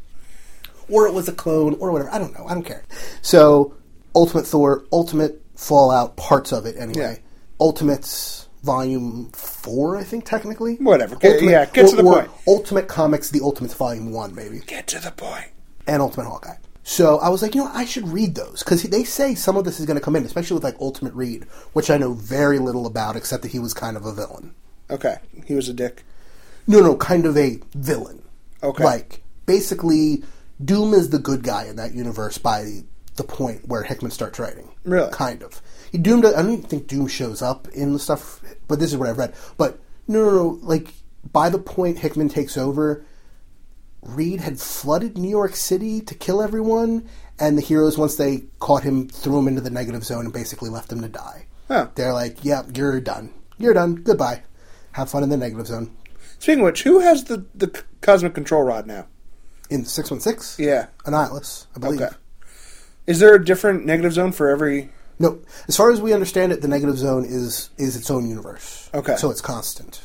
[0.90, 2.12] or it was a clone or whatever.
[2.12, 2.46] I don't know.
[2.48, 2.84] I don't care.
[3.22, 3.74] So,
[4.16, 7.22] Ultimate Thor, Ultimate Fallout, parts of it anyway.
[7.60, 10.76] Ultimates Volume Four, I think technically.
[10.76, 11.16] Whatever.
[11.16, 12.32] Get- yeah, get to the or point.
[12.48, 15.48] Ultimate Comics, the Ultimates Volume One, maybe Get to the point.
[15.88, 16.58] And Ultimate Hawkeye.
[16.88, 19.66] So I was like, you know, I should read those because they say some of
[19.66, 22.60] this is going to come in, especially with like Ultimate Reed, which I know very
[22.60, 24.54] little about, except that he was kind of a villain.
[24.92, 26.04] Okay, he was a dick.
[26.68, 28.22] No, no, kind of a villain.
[28.62, 28.84] Okay.
[28.84, 30.24] Like basically,
[30.64, 32.84] Doom is the good guy in that universe by
[33.16, 34.70] the point where Hickman starts writing.
[34.84, 35.12] Really?
[35.12, 35.62] Kind of.
[35.92, 36.20] He Doom.
[36.20, 39.18] I don't even think Doom shows up in the stuff, but this is what I've
[39.18, 39.34] read.
[39.58, 40.60] But no, no, no.
[40.62, 40.94] Like
[41.32, 43.04] by the point Hickman takes over,
[44.06, 48.84] Reed had flooded New York City to kill everyone, and the heroes, once they caught
[48.84, 51.48] him, threw him into the negative zone and basically left him to die.
[51.68, 51.88] Huh.
[51.96, 53.34] They're like, "Yep, you're done.
[53.58, 53.96] You're done.
[53.96, 54.44] Goodbye.
[54.94, 55.96] Have fun in the negative zone."
[56.40, 59.08] Speaking of which, who has the, the cosmic control rod now?
[59.70, 60.88] In six one six, Yeah.
[61.06, 62.02] Annihilus, I believe.
[62.02, 62.16] Okay.
[63.08, 64.92] Is there a different negative zone for every?
[65.18, 68.90] No, as far as we understand it, the negative zone is is its own universe.
[68.94, 69.16] Okay.
[69.16, 70.02] so it's constant.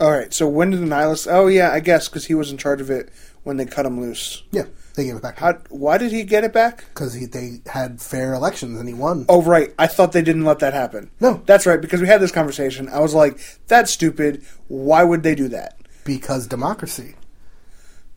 [0.00, 0.32] All right.
[0.34, 1.28] So when did Annihilus?
[1.30, 3.10] Oh yeah, I guess because he was in charge of it
[3.44, 4.42] when they cut him loose.
[4.50, 5.54] Yeah, they gave it back How?
[5.70, 6.84] Why did he get it back?
[6.88, 9.24] because they had fair elections and he won.
[9.28, 11.10] Oh right, I thought they didn't let that happen.
[11.20, 11.42] No.
[11.46, 12.88] that's right because we had this conversation.
[12.88, 14.42] I was like, "That's stupid.
[14.68, 17.14] Why would they do that?" because democracy.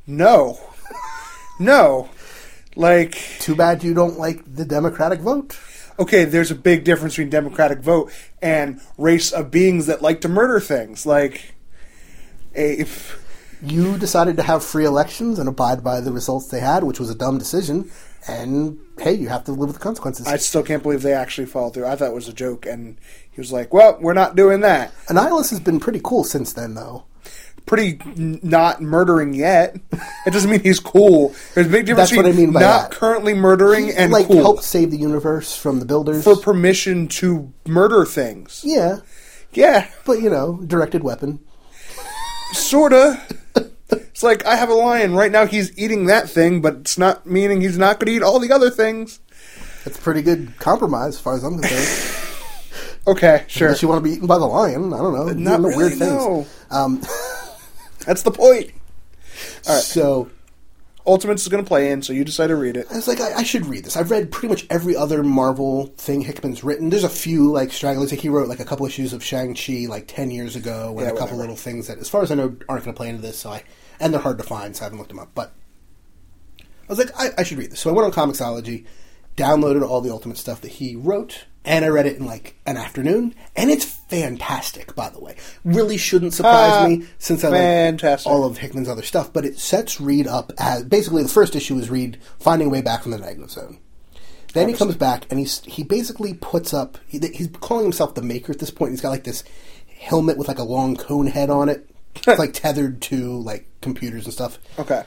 [0.06, 0.60] No,
[1.60, 2.10] no.
[2.76, 5.58] Like, Too bad you don't like the democratic vote.
[6.00, 8.12] okay, there's a big difference between democratic vote
[8.42, 11.06] and race of beings that like to murder things.
[11.06, 11.56] Like,
[12.56, 12.86] a
[13.62, 17.10] You decided to have free elections and abide by the results they had, which was
[17.10, 17.90] a dumb decision.
[18.28, 20.28] And hey, you have to live with the consequences.
[20.28, 21.86] I still can't believe they actually followed through.
[21.88, 22.98] I thought it was a joke, and
[23.32, 26.74] he was like, "Well, we're not doing that." Annihilus has been pretty cool since then,
[26.76, 27.06] though.
[27.66, 29.76] Pretty n- not murdering yet.
[30.26, 31.34] It doesn't mean he's cool.
[31.56, 32.98] There's a big difference That's what I between mean by not that.
[32.98, 36.24] currently murdering and like cool helped save the universe from the builders.
[36.24, 38.62] for permission to murder things.
[38.66, 39.00] yeah,
[39.54, 41.40] Yeah, but you know, directed weapon.
[42.54, 43.22] sorta.
[43.90, 45.46] It's like I have a lion right now.
[45.46, 48.52] He's eating that thing, but it's not meaning he's not going to eat all the
[48.52, 49.20] other things.
[49.86, 52.24] That's a pretty good compromise, as far as I'm concerned.
[53.08, 53.70] Okay, sure.
[53.70, 54.94] Unless you want to be eaten by the lion.
[54.94, 55.30] I don't know.
[55.30, 56.46] Not You know, really, no.
[56.70, 57.02] Um,
[58.06, 58.72] That's the point.
[59.66, 59.84] All right.
[59.84, 60.30] So
[61.08, 62.86] Ultimates is going to play in, so you decide to read it.
[62.92, 63.96] I was like, I, I should read this.
[63.96, 66.90] I've read pretty much every other Marvel thing Hickman's written.
[66.90, 68.12] There's a few like stragglers.
[68.12, 71.00] Like he wrote like a couple issues of Shang Chi like ten years ago, and
[71.00, 71.38] Yeah, a couple whatever.
[71.42, 73.40] little things that, as far as I know, aren't going to play into this.
[73.40, 73.64] So I
[74.00, 75.30] and they're hard to find, so I haven't looked them up.
[75.34, 75.54] But
[76.60, 77.80] I was like, I, I should read this.
[77.80, 78.86] So I went on Comixology,
[79.36, 82.78] downloaded all the Ultimate stuff that he wrote, and I read it in like an
[82.78, 84.96] afternoon, and it's fantastic.
[84.96, 89.04] By the way, really shouldn't surprise Ah, me since I like all of Hickman's other
[89.04, 89.32] stuff.
[89.34, 92.82] But it sets Reed up as basically the first issue is Reed finding a way
[92.82, 93.80] back from the negative zone.
[94.54, 98.22] Then he comes back and he's he basically puts up he, he's calling himself the
[98.22, 98.92] Maker at this point.
[98.92, 99.44] He's got like this
[100.00, 101.88] helmet with like a long cone head on it.
[102.26, 104.58] It's like tethered to like computers and stuff.
[104.80, 105.04] Okay.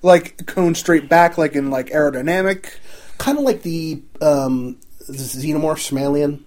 [0.00, 2.70] Like cone straight back, like in like aerodynamic.
[3.18, 4.78] Kind of like the um,
[5.08, 6.42] xenomorph Smalian.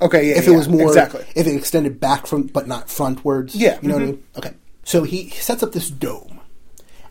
[0.00, 0.38] Okay, yeah.
[0.38, 1.24] if it yeah, was more exactly.
[1.36, 4.10] if it extended back from but not frontwards Yeah, you know what i mhm.
[4.10, 6.40] mean okay so he sets up this dome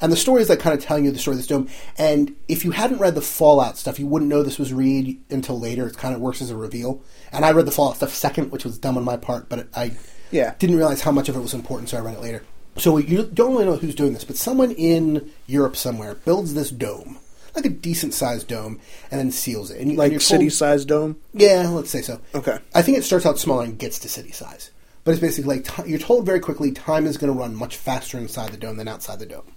[0.02, 2.36] and the story is like kind of telling you the story of this dome and
[2.50, 5.88] if you hadn't read the fallout stuff you wouldn't know this was reed until later
[5.88, 8.65] it kind of works as a reveal and i read the fallout stuff second which
[8.65, 9.91] was dumb on my part but i
[10.32, 10.56] Yeah.
[10.60, 12.44] didn't realize how much of it was important so i read it later
[12.76, 16.72] so you don't really know who's doing this but someone in europe somewhere builds this
[16.72, 17.20] dome
[17.55, 20.39] like a decent sized dome and then seals it and you, and like you're told-
[20.39, 21.17] city-sized dome.
[21.33, 22.19] yeah, let's say so.
[22.33, 22.57] Okay.
[22.73, 24.71] I think it starts out small and gets to city size.
[25.03, 27.75] But it's basically like ti you're told very quickly time is going to run much
[27.75, 29.51] faster inside the dome than outside the dome.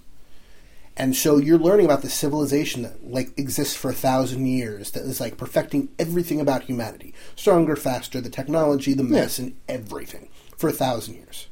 [0.97, 5.03] And so you're learning about the civilization that like exists for a thousand years that
[5.03, 7.13] is like perfecting everything about humanity.
[7.35, 11.47] Stronger, faster, the technology, the medicine, everything for a thousand years.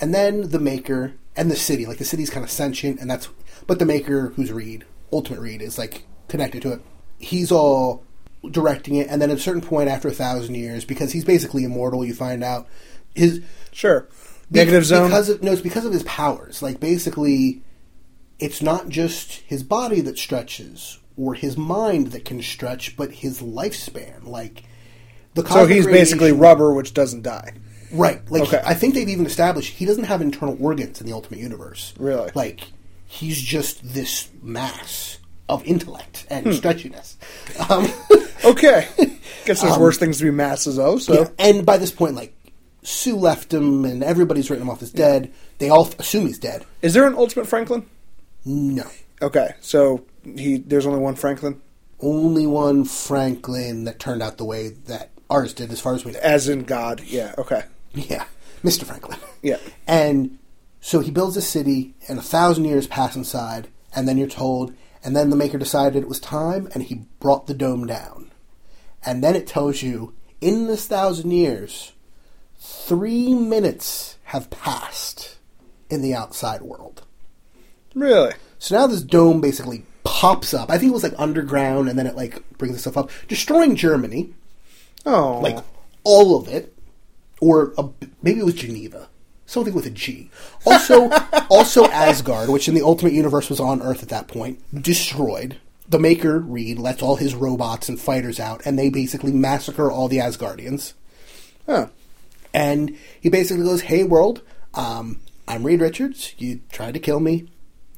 [0.00, 3.28] And then the maker and the city, like the city's kind of sentient, and that's
[3.66, 6.80] but the maker, who's Reed, Ultimate Reed is like connected to it.
[7.18, 8.04] He's all
[8.50, 11.64] directing it, and then at a certain point after a thousand years, because he's basically
[11.64, 12.66] immortal, you find out
[13.14, 13.40] his
[13.72, 14.06] Sure.
[14.50, 15.08] Negative Bec- zone.
[15.08, 16.62] because of no, it's because of his powers.
[16.62, 17.62] Like basically,
[18.38, 23.40] it's not just his body that stretches or his mind that can stretch, but his
[23.40, 24.26] lifespan.
[24.26, 24.64] Like
[25.34, 27.54] the so he's basically rubber, which doesn't die.
[27.92, 28.20] Right.
[28.30, 28.60] Like Okay.
[28.64, 31.94] I think they've even established he doesn't have internal organs in the Ultimate Universe.
[31.98, 32.30] Really?
[32.34, 32.60] Like
[33.14, 36.52] he's just this mass of intellect and Hmm.
[36.52, 37.14] stretchiness.
[37.70, 37.88] Um,
[38.44, 38.86] Okay.
[39.46, 41.00] Guess there's worse things to be masses of.
[41.02, 42.34] So yeah, and by this point, like
[42.82, 45.32] Sue left him, and everybody's written him off as dead.
[45.58, 46.66] They all assume he's dead.
[46.82, 47.86] is there an Ultimate Franklin?
[48.44, 48.84] No.
[49.22, 51.62] Okay, so he there's only one Franklin,
[52.00, 56.12] Only one Franklin that turned out the way that ours did, as far as we
[56.12, 56.20] know.
[56.22, 57.00] as in God.
[57.06, 57.34] Yeah.
[57.38, 57.62] Okay.
[57.94, 58.26] Yeah,
[58.62, 58.84] Mr.
[58.84, 59.18] Franklin.
[59.42, 59.56] Yeah.
[59.86, 60.38] And
[60.84, 64.74] so he builds a city, and a thousand years pass inside, and then you're told,
[65.02, 68.30] and then the maker decided it was time, and he brought the dome down.
[69.02, 71.92] And then it tells you, in this thousand years,
[72.58, 75.38] three minutes have passed
[75.88, 77.02] in the outside world.
[77.94, 78.34] Really?
[78.58, 80.68] So now this dome basically pops up.
[80.68, 84.34] I think it was like underground, and then it like brings itself up, destroying Germany,
[85.06, 85.64] Oh, like
[86.02, 86.76] all of it,
[87.40, 87.88] or a,
[88.22, 89.08] maybe it was Geneva,
[89.46, 90.30] something with a G.
[90.66, 91.10] Also,
[91.50, 95.56] also Asgard, which in the Ultimate Universe was on Earth at that point, destroyed.
[95.88, 100.08] The Maker Reed lets all his robots and fighters out, and they basically massacre all
[100.08, 100.94] the Asgardians.
[101.66, 101.88] Huh.
[102.54, 104.40] And he basically goes, "Hey, world,
[104.72, 106.34] um, I'm Reed Richards.
[106.38, 107.48] You tried to kill me.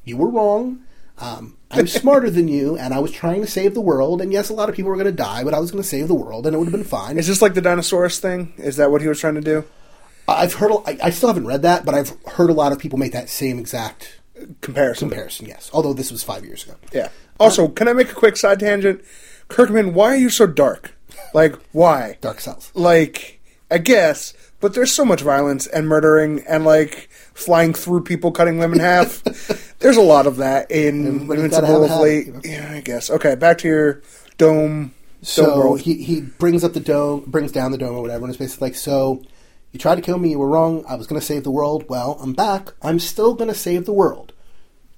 [0.03, 0.79] You were wrong.
[1.19, 4.21] Um, I'm smarter than you, and I was trying to save the world.
[4.21, 5.87] And yes, a lot of people were going to die, but I was going to
[5.87, 8.53] save the world, and it would have been fine." Is this like the dinosaurs thing?
[8.57, 9.63] Is that what he was trying to do?
[10.27, 10.71] I've heard.
[10.85, 13.59] I still haven't read that, but I've heard a lot of people make that same
[13.59, 14.19] exact
[14.61, 15.09] Comparison.
[15.09, 15.45] comparison.
[15.47, 16.75] Yes, although this was five years ago.
[16.93, 17.09] Yeah.
[17.39, 19.01] Also, can I make a quick side tangent?
[19.47, 20.93] Kirkman, why are you so dark?
[21.33, 22.17] Like, why?
[22.21, 22.71] Dark Cells.
[22.73, 23.39] Like,
[23.71, 28.59] I guess, but there's so much violence and murdering and like flying through people, cutting
[28.59, 29.23] them in half.
[29.79, 32.25] there's a lot of that in Everybody's gotta have Invincible of late.
[32.27, 32.41] you know?
[32.43, 33.09] Yeah, I guess.
[33.09, 33.93] Okay, back to your
[34.37, 34.57] dome.
[34.81, 35.81] dome So world.
[35.81, 38.67] he he brings up the dome, brings down the dome or whatever, and it's basically
[38.69, 39.21] like, so
[39.77, 40.83] you tried to kill me, you were wrong.
[40.89, 41.85] I was going to save the world.
[41.87, 42.73] Well, I'm back.
[42.81, 44.33] I'm still going to save the world.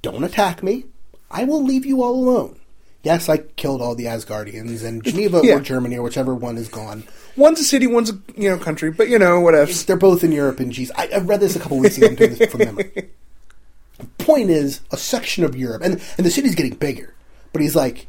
[0.02, 0.86] Don't attack me.
[1.30, 2.56] I will leave you all alone.
[3.04, 5.56] Yes, I killed all the Asgardians, and Geneva Yeah.
[5.56, 7.04] or Germany or whichever one is gone.
[7.36, 9.70] One's a city, one's a you know country, but you know whatever.
[9.72, 12.08] They're both in Europe and geez, I, I read this a couple weeks ago.
[12.08, 13.10] I'm doing this from memory.
[14.18, 17.14] Point is, a section of Europe, and and the city's getting bigger,
[17.52, 18.08] but he's like,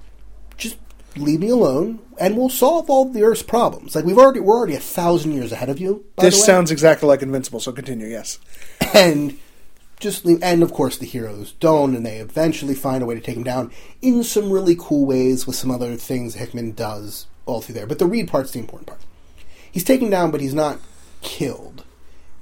[1.17, 3.95] leave me alone, and we'll solve all the Earth's problems.
[3.95, 6.05] Like we've already, we're already a thousand years ahead of you.
[6.17, 6.47] By This the way.
[6.47, 8.07] sounds exactly like Invincible, so continue.
[8.07, 8.39] Yes.
[8.95, 9.39] and
[9.99, 13.21] just leave, and of course the heroes don't, and they eventually find a way to
[13.21, 17.61] take him down in some really cool ways with some other things Hickman does all
[17.61, 17.87] through there.
[17.87, 19.01] But the Reed part's the important part.
[19.71, 20.79] he's taken down, but he's not
[21.23, 21.85] killed.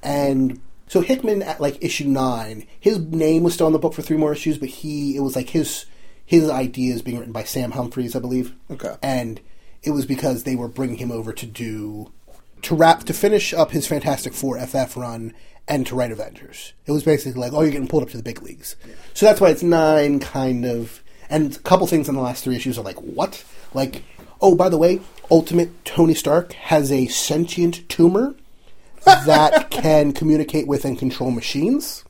[0.02, 4.02] And so Hickman at like issue nine, his name was still on the book for
[4.02, 5.84] three more issues, but he it was like his
[6.28, 8.54] his ideas being written by Sam Humphries, I believe.
[8.70, 8.96] Okay.
[9.02, 9.40] And
[9.82, 12.12] it was because they were bringing him over to do
[12.60, 15.32] to wrap to finish up his Fantastic Four FF run
[15.66, 16.74] and to write Avengers.
[16.84, 18.76] It was basically like, oh, you're getting pulled up to the big leagues.
[19.14, 21.02] So that's why it's nine, kind of.
[21.30, 23.42] And a couple things in the last three issues are like, what?
[23.72, 24.02] Like,
[24.42, 25.00] oh, by the way,
[25.30, 28.34] Ultimate Tony Stark has a sentient tumor
[29.06, 32.04] that can communicate with and control machines,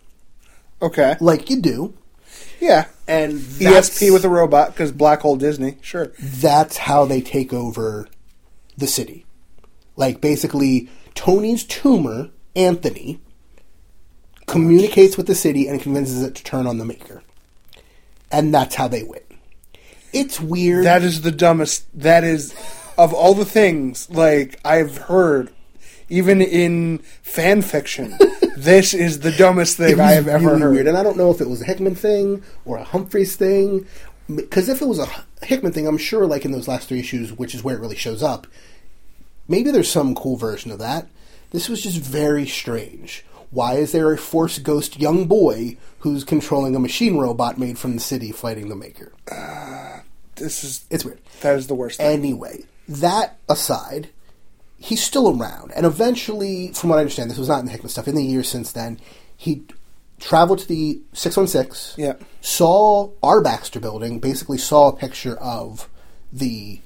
[0.82, 1.14] Okay.
[1.20, 1.94] like you do.
[2.61, 2.86] Yeah.
[3.06, 5.78] And ESP with a robot because Black Hole Disney.
[5.80, 6.12] Sure.
[6.18, 8.09] that's how they take over
[8.76, 9.26] the city.
[9.96, 13.20] Like basically, Tony's tumor, Anthony,
[14.46, 17.22] communicates with the city and convinces it to turn on the Maker,
[18.30, 19.20] and that's how they win.
[20.12, 20.84] It's weird.
[20.84, 21.86] That is the dumbest.
[21.92, 22.54] That is
[22.96, 25.50] of all the things like I've heard,
[26.09, 28.16] even in fan fiction.
[28.56, 30.70] this is the dumbest thing I have ever heard.
[30.72, 33.86] weird, and I don't know if it was a Hickman thing or a Humphries thing.
[34.34, 35.09] Because if it was a
[35.42, 37.96] Hickman thing, I'm sure, like in those last three issues, which is where it really
[37.96, 38.46] shows up,
[39.46, 41.06] maybe there's some cool version of that.
[41.50, 43.24] This was just very strange.
[43.50, 47.94] Why is there a Force Ghost young boy who's controlling a machine robot made from
[47.94, 49.12] the city fighting the Maker?
[49.32, 50.00] Uh,
[50.36, 51.20] this is It's weird.
[51.40, 51.96] that is the worst.
[51.96, 52.06] Thing.
[52.06, 54.11] Anyway, that aside,
[54.79, 55.72] he's still around.
[55.76, 58.24] And eventually, from what I understand, this was not in the Hickman stuff, in the
[58.24, 58.99] years since then,
[59.37, 59.64] he
[60.20, 62.14] traveled to the 616, Yeah.
[62.41, 65.89] saw our Baxter building, basically saw a picture of
[66.33, 66.81] the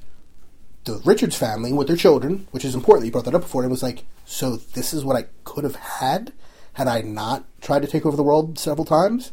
[0.84, 3.06] the Richards family with their children, which is important.
[3.06, 5.76] You brought that up before, and was like, so this is what I could have
[5.76, 6.32] had
[6.72, 9.30] had I not tried to take over the world several times.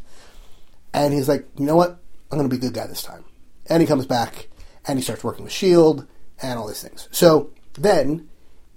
[0.94, 2.00] And he's like, you know what?
[2.32, 3.24] I'm going to be a good guy this time.
[3.68, 4.48] And he comes back
[4.88, 6.06] and he starts working with Shield
[6.40, 7.08] and all these things.
[7.12, 8.29] So then,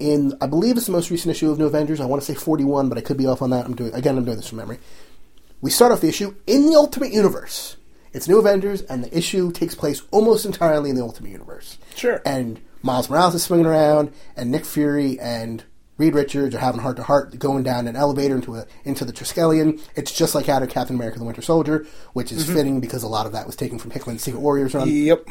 [0.03, 1.99] in I believe it's the most recent issue of New Avengers.
[1.99, 3.65] I want to say 41, but I could be off on that.
[3.65, 4.17] I'm doing again.
[4.17, 4.79] I'm doing this from memory.
[5.61, 7.77] We start off the issue in the Ultimate Universe.
[8.11, 11.79] It's New Avengers, and the issue takes place almost entirely in the Ultimate Universe.
[11.95, 12.21] Sure.
[12.25, 15.63] And Miles Morales is swinging around, and Nick Fury and
[15.97, 19.13] Reed Richards are having heart to heart, going down an elevator into a into the
[19.13, 19.81] Triskelion.
[19.95, 22.53] It's just like out of Captain America: The Winter Soldier, which is mm-hmm.
[22.53, 25.27] fitting because a lot of that was taken from Hickman's Secret Warriors run Yep.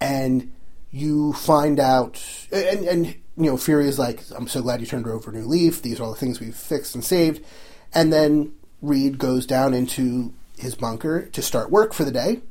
[0.00, 0.52] and
[0.94, 2.22] you find out,
[2.52, 5.44] and, and you know, Fury is like, "I'm so glad you turned over a new
[5.44, 5.82] leaf.
[5.82, 7.44] These are all the things we've fixed and saved."
[7.92, 12.42] And then Reed goes down into his bunker to start work for the day,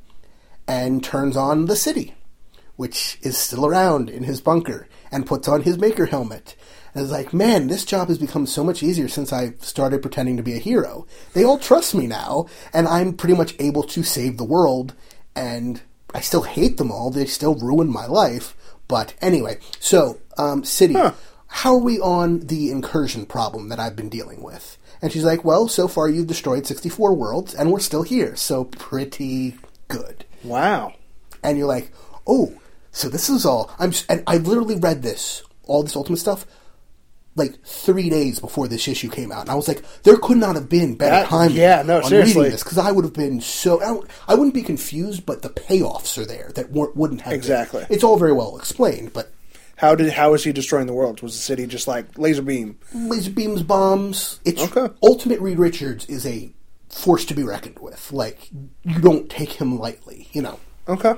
[0.67, 2.15] and turns on the city,
[2.75, 6.57] which is still around in his bunker, and puts on his Maker helmet.
[6.93, 10.35] And is like, man, this job has become so much easier since I started pretending
[10.37, 11.07] to be a hero.
[11.33, 14.93] They all trust me now, and I'm pretty much able to save the world.
[15.35, 15.81] And
[16.14, 18.55] I still hate them all; they still ruin my life.
[18.88, 20.95] But anyway, so um, city,
[21.47, 24.78] how are we on the incursion problem that I've been dealing with?
[25.01, 28.64] And she's like, well, so far you've destroyed 64 worlds, and we're still here, so
[28.66, 29.55] pretty
[29.89, 30.93] good Wow.
[31.43, 31.91] and you're like,
[32.26, 32.53] oh,
[32.91, 33.72] so this is all.
[33.80, 33.91] I'm.
[34.07, 36.45] And I literally read this, all this Ultimate stuff,
[37.36, 40.55] like three days before this issue came out, and I was like, there could not
[40.55, 41.51] have been better That- time.
[41.51, 42.36] yeah, no, on seriously.
[42.41, 43.81] reading this because I would have been so.
[43.81, 47.31] I, don't- I wouldn't be confused, but the payoffs are there that weren't, wouldn't have.
[47.31, 47.39] been.
[47.39, 47.86] Exactly.
[47.89, 49.31] It's all very well explained, but
[49.77, 51.21] How did how is he destroying the world?
[51.21, 52.77] Was the city just like laser beam?
[52.93, 54.39] laser beams, bombs.
[54.45, 54.93] It's Okay.
[55.01, 56.53] Ultimate Reed Richards is a
[56.89, 58.11] force to be reckoned with.
[58.13, 58.49] Like
[58.84, 60.59] you don't take him lightly, you know.
[60.88, 61.15] Okay.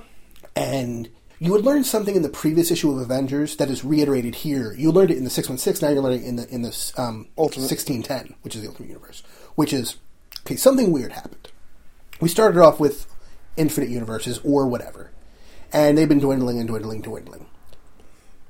[0.55, 1.09] and
[1.39, 4.73] you had learned something in the previous issue of Avengers that is reiterated here.
[4.77, 5.81] You learned it in the six one six.
[5.81, 7.67] Now you're learning in the in this um, Ultimate.
[7.67, 9.23] sixteen ten, which is the Ultimate Universe.
[9.55, 9.97] Which is
[10.45, 10.55] okay.
[10.55, 11.49] Something weird happened.
[12.21, 13.07] We started off with
[13.57, 15.11] infinite universes or whatever,
[15.73, 17.45] and they've been dwindling and dwindling, dwindling.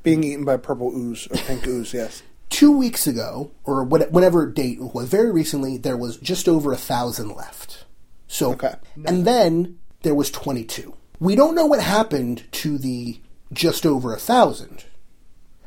[0.04, 1.94] Being eaten by purple ooze or pink ooze.
[1.94, 2.22] Yes.
[2.50, 6.78] Two weeks ago, or whatever date it was, very recently, there was just over a
[6.78, 7.86] thousand left.
[8.28, 8.76] So, Okay.
[9.04, 10.96] and then there was twenty two.
[11.20, 13.20] We don't know what happened to the
[13.54, 14.86] just over a thousand.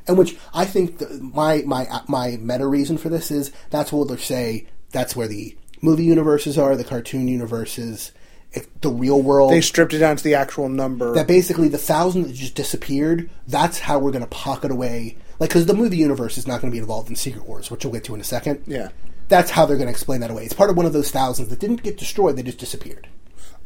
[0.07, 4.09] And which I think the, my my my meta reason for this is that's what
[4.09, 4.67] they'll say.
[4.91, 8.13] That's where the movie universes are, the cartoon universes,
[8.53, 9.53] if the real world.
[9.53, 11.13] They stripped it down to the actual number.
[11.15, 13.31] that basically the thousand that just disappeared.
[13.47, 15.19] That's how we're going to pocket away.
[15.39, 17.85] Like because the movie universe is not going to be involved in Secret Wars, which
[17.85, 18.63] we'll get to in a second.
[18.67, 18.89] Yeah.
[19.29, 20.45] That's how they're going to explain that away.
[20.47, 23.09] It's part of one of those thousands that didn't get destroyed; they just disappeared.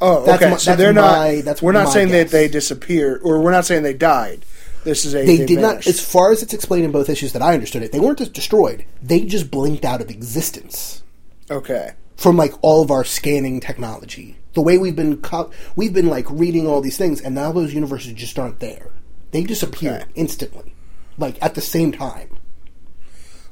[0.02, 0.50] Oh, that's okay.
[0.50, 1.44] my- so they're my- not.
[1.44, 2.30] that's we're not my saying guess.
[2.30, 4.44] that they disappeared, or we're not saying they died.
[4.84, 7.40] This is a They did not, as far as it's explained in both issues that
[7.42, 8.84] I understood it, they weren't just destroyed.
[9.00, 11.02] They just blinked out of existence.
[11.50, 11.92] okay.
[12.16, 14.36] from like all of our scanning technology.
[14.54, 17.72] The way we've been co- we've been like reading all these things, and now those
[17.74, 18.90] universes just aren't there.
[19.30, 20.10] They disappeared Okay.
[20.16, 20.74] instantly.
[21.18, 22.28] like at the same time.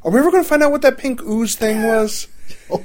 [0.04, 2.26] Are we ever going to find out what that pink ooze thing was?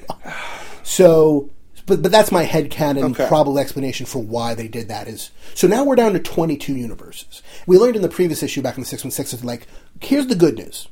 [0.83, 1.49] So,
[1.85, 3.27] but but that's my head headcanon Okay.
[3.27, 5.31] probable explanation for why they did that is.
[5.53, 7.41] So now we're down to 22 universes.
[7.67, 9.67] We learned in the previous issue back in the 616 is like,
[10.01, 10.87] here's the good news.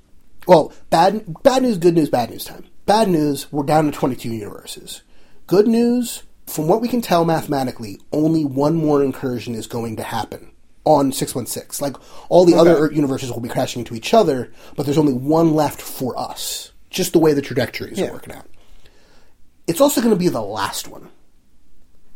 [0.47, 2.65] Well, bad bad news, good news, bad news time.
[2.85, 5.01] Bad news, we're down to 22 universes.
[5.47, 10.03] Good news, from what we can tell mathematically, only one more incursion is going to
[10.03, 10.51] happen
[10.85, 11.81] on 616.
[11.81, 11.95] Like
[12.29, 12.95] all the other Okay.
[12.95, 16.71] universes will be crashing into each other, but there's only one left for us.
[16.89, 18.09] Just the way the trajectories Yeah.
[18.09, 18.45] are working out
[19.67, 21.09] it's also going to be the last one,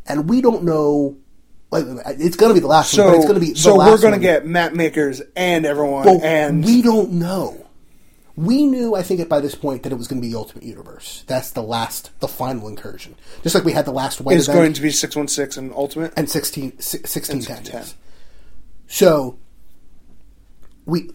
[0.05, 1.17] and we don't know.
[1.69, 3.59] Like, it's going to be the last So, one, but it's going to be the
[3.59, 7.65] so we're going to get map makers and everyone, But and we don't know.
[8.37, 10.63] We knew, I think, by this point that it was going to be the Ultimate
[10.63, 11.23] Universe.
[11.27, 13.15] That's the last, the final incursion.
[13.41, 15.57] Just like we had the last white it's event going to be six one six
[15.57, 16.13] and ultimate.
[16.15, 17.97] and 16, 16 And 10, 16.
[18.87, 19.39] So,
[20.87, 21.09] we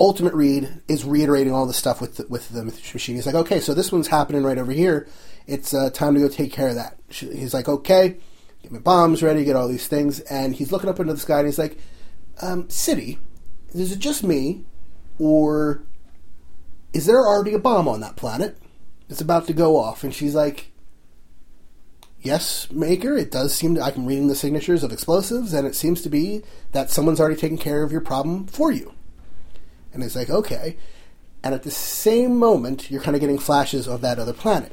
[0.00, 3.14] Ultimate Reed is reiterating all the stuff with the, with the machine.
[3.14, 5.06] He's like, okay, so this one's happening right over here.
[5.46, 6.98] It's uh, time to go take care of that.
[7.08, 8.16] He's like, okay,
[8.62, 11.38] get my bombs ready, get all these things, and he's looking up into the sky
[11.38, 11.78] and he's like,
[12.42, 13.20] um, City,
[13.72, 14.64] is it just me,
[15.20, 15.84] or
[16.92, 18.58] is there already a bomb on that planet?
[19.08, 20.72] It's about to go off, and she's like,
[22.20, 26.02] yes, Maker, it does seem to, I'm reading the signatures of explosives, and it seems
[26.02, 26.42] to be
[26.72, 28.94] that someone's already taken care of your problem for you.
[29.92, 30.76] And it's like, okay.
[31.42, 34.72] And at the same moment, you're kind of getting flashes of that other planet,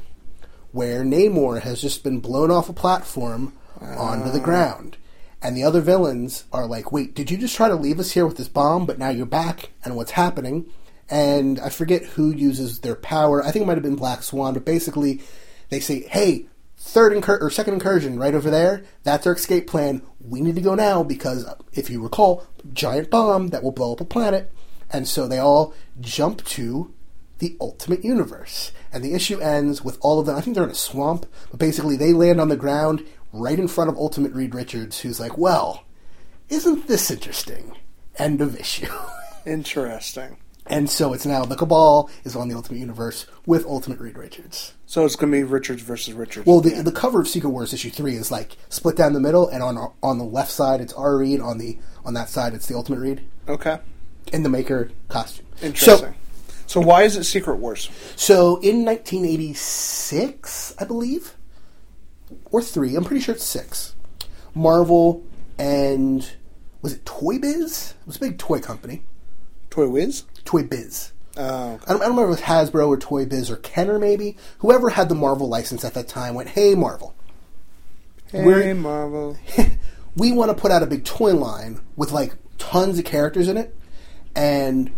[0.71, 4.43] where Namor has just been blown off a platform onto the ah.
[4.43, 4.97] ground.
[5.41, 8.25] And the other villains are like, wait, did you just try to leave us here
[8.25, 10.65] with this bomb, but now you're back, and what's happening?
[11.09, 13.43] And I forget who uses their power.
[13.43, 15.21] I think it might have been Black Swan, but basically,
[15.69, 16.47] they say, hey,
[16.83, 18.83] third incur- or second incursion right over there.
[19.03, 20.01] That's our escape plan.
[20.19, 24.01] We need to go now because, if you recall, giant bomb that will blow up
[24.01, 24.51] a planet.
[24.91, 26.93] And so they all jump to
[27.39, 28.71] the ultimate universe.
[28.91, 30.35] And the issue ends with all of them.
[30.35, 33.67] I think they're in a swamp, but basically they land on the ground right in
[33.67, 35.85] front of Ultimate Reed Richards, who's like, well,
[36.49, 37.75] isn't this interesting?
[38.17, 38.91] End of issue.
[39.45, 40.37] Interesting.
[40.67, 44.73] And so it's now the Cabal is on the Ultimate Universe with Ultimate Reed Richards.
[44.85, 46.45] So it's going to be Richards versus Richards.
[46.45, 49.47] Well, the, the cover of Secret Wars issue three is like split down the middle,
[49.49, 52.67] and on on the left side it's R Reed, on the on that side it's
[52.67, 53.79] the Ultimate Reed okay.
[54.31, 55.45] in the Maker costume.
[55.61, 56.15] Interesting.
[56.65, 57.89] So, why is it Secret Wars?
[58.15, 61.35] So, so in 1986, I believe,
[62.45, 63.95] or three, I'm pretty sure it's six.
[64.55, 65.23] Marvel
[65.57, 66.31] and
[66.81, 67.93] was it Toy Biz?
[68.01, 69.03] It was a big toy company.
[69.73, 70.23] Toy Wiz?
[70.45, 71.11] Toy Biz.
[71.35, 73.97] Oh, I don't, I don't remember if it was Hasbro or Toy Biz or Kenner
[73.97, 74.37] maybe.
[74.59, 77.15] Whoever had the Marvel license at that time went, "Hey Marvel,
[78.31, 79.35] hey, We're- Marvel.
[80.15, 83.57] we want to put out a big toy line with like tons of characters in
[83.57, 83.75] it,
[84.35, 84.91] and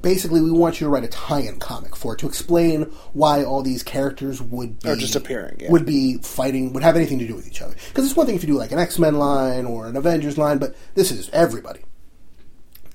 [0.00, 2.82] basically we want you to write a tie-in comic for it to explain
[3.14, 5.72] why all these characters would be Are just appearing, yeah.
[5.72, 7.74] would be fighting, would have anything to do with each other.
[7.88, 10.58] Because it's one thing if you do like an X-Men line or an Avengers line,
[10.58, 11.80] but this is everybody.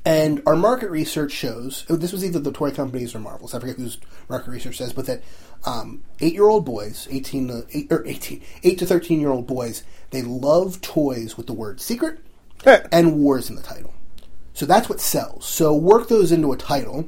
[0.05, 3.53] And our market research shows oh, this was either the toy companies or Marvels.
[3.53, 3.97] I forget whose
[4.29, 5.21] market research says, but that
[5.65, 11.35] um, eight-year-old boys, eighteen to eight or 18, eight to thirteen-year-old boys, they love toys
[11.37, 12.19] with the word secret
[12.63, 12.85] Hey.
[12.91, 13.93] and wars in the title.
[14.53, 15.45] So that's what sells.
[15.45, 17.07] So work those into a title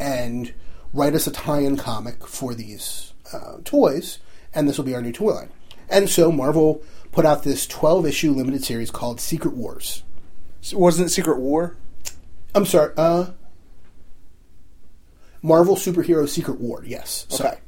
[0.00, 0.52] and
[0.92, 4.18] write us a tie-in comic for these uh, toys,
[4.54, 5.50] and this will be our new toy line.
[5.88, 10.02] And so Marvel put out this twelve-issue limited series called Secret Wars.
[10.72, 11.76] Wasn't it Secret War?
[12.54, 13.26] I'm sorry, uh
[15.42, 17.26] Marvel Superhero Secret War, yes.
[17.32, 17.58] Okay.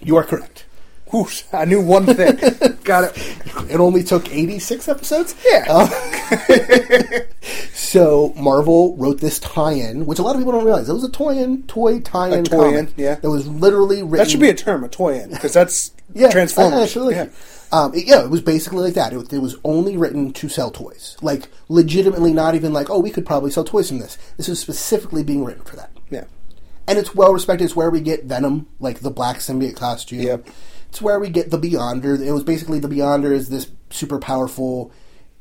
[0.00, 0.64] you are correct.
[1.12, 2.36] Whoosh, I knew one thing.
[2.84, 3.70] Got it.
[3.70, 5.34] It only took 86 episodes?
[5.46, 5.64] Yeah.
[5.68, 7.20] Uh,
[7.72, 10.88] so Marvel wrote this tie-in, which a lot of people don't realize.
[10.88, 13.14] It was a toy-in, toy tie-in A toy-in, yeah.
[13.14, 14.18] That was literally written...
[14.18, 16.80] That should be a term, a toy in, because that's yeah, Transformers.
[16.80, 17.28] Actually yeah.
[17.72, 19.12] Um, it- yeah, it was basically like that.
[19.12, 21.16] It, it was only written to sell toys.
[21.20, 24.16] Like, legitimately not even like, oh, we could probably sell toys from this.
[24.36, 25.90] This was specifically being written for that.
[26.10, 26.24] yeah.
[26.86, 27.64] and it's well respected.
[27.64, 30.20] It's where we get Venom, like the black symbiote costume.
[30.20, 30.48] Yep.
[30.88, 32.18] It's where we get the Beyonder.
[32.18, 34.90] It was basically the Beyonder is this super powerful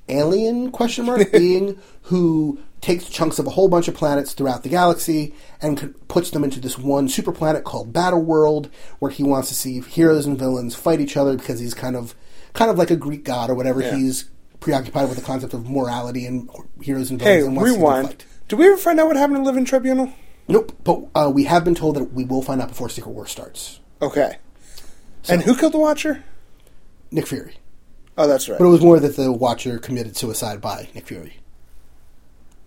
[0.10, 4.70] alien question mark being who takes chunks of a whole bunch of planets throughout the
[4.70, 9.50] galaxy and puts them into this one super planet called Battle World, where he wants
[9.50, 12.14] to see heroes and villains fight each other because he's kind of
[12.54, 13.82] kind of like a Greek god or whatever.
[13.82, 13.96] Yeah.
[13.96, 14.30] He's
[14.60, 16.50] preoccupied with the concept of morality and
[16.82, 17.58] heroes and Hey, villains.
[17.58, 18.26] and see them rewind.
[18.48, 20.14] Did we ever find out what happened to Living Tribunal?
[20.48, 23.28] Nope, but uh, we have been told that we will find out before Secret War
[23.28, 23.80] starts.
[24.02, 24.38] Okay.
[25.28, 26.24] and who killed the Watcher?
[27.12, 27.56] Nick Fury.
[28.18, 28.58] Oh, that's right.
[28.58, 31.38] But it was more that the Watcher committed suicide by Nick Fury.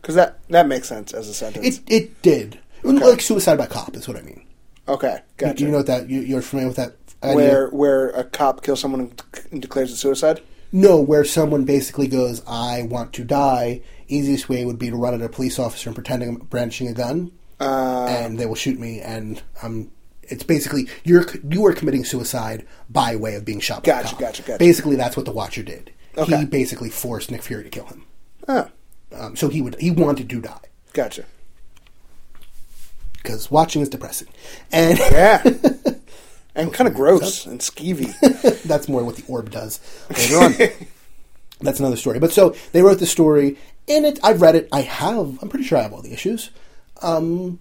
[0.00, 1.78] Because that that makes sense as a sentence.
[1.78, 2.58] It it did.
[2.82, 4.46] Like suicide by cop is what I mean.
[4.88, 5.64] okay, Do gotcha.
[5.64, 6.96] you know that you, you're familiar with that?
[7.22, 7.36] idea?
[7.36, 9.12] where where a cop kills someone
[9.52, 10.40] and, declares it suicide?
[10.72, 15.14] No, where someone basically goes, "I want to die." Easiest way would be to run
[15.14, 17.30] at a police officer and pretending I'm brandishing a gun,
[17.60, 19.00] Uh, and they will shoot me.
[19.00, 19.90] And um,
[20.30, 23.84] it's basically you're you are committing suicide by way of being shot.
[23.84, 24.58] by a Gotcha, gotcha, gotcha.
[24.58, 25.92] Basically, that's what the Watcher did.
[26.16, 26.38] Okay.
[26.38, 28.04] He basically forced Nick Fury to kill him.
[28.48, 28.68] oh,
[29.14, 30.60] Um, so he would he wanted to die
[30.92, 31.24] gotcha.
[33.14, 34.28] because watching is depressing,
[34.72, 35.42] and Yeah,
[36.54, 38.62] and kind of gross and skeevy.
[38.62, 40.54] that's more what the orb does later on.
[41.62, 42.18] That's another story.
[42.18, 44.18] But so they wrote the story, and it.
[44.22, 44.66] I've read it.
[44.72, 45.38] I have.
[45.42, 46.48] I'm pretty sure I have all the issues.
[47.02, 47.58] Um,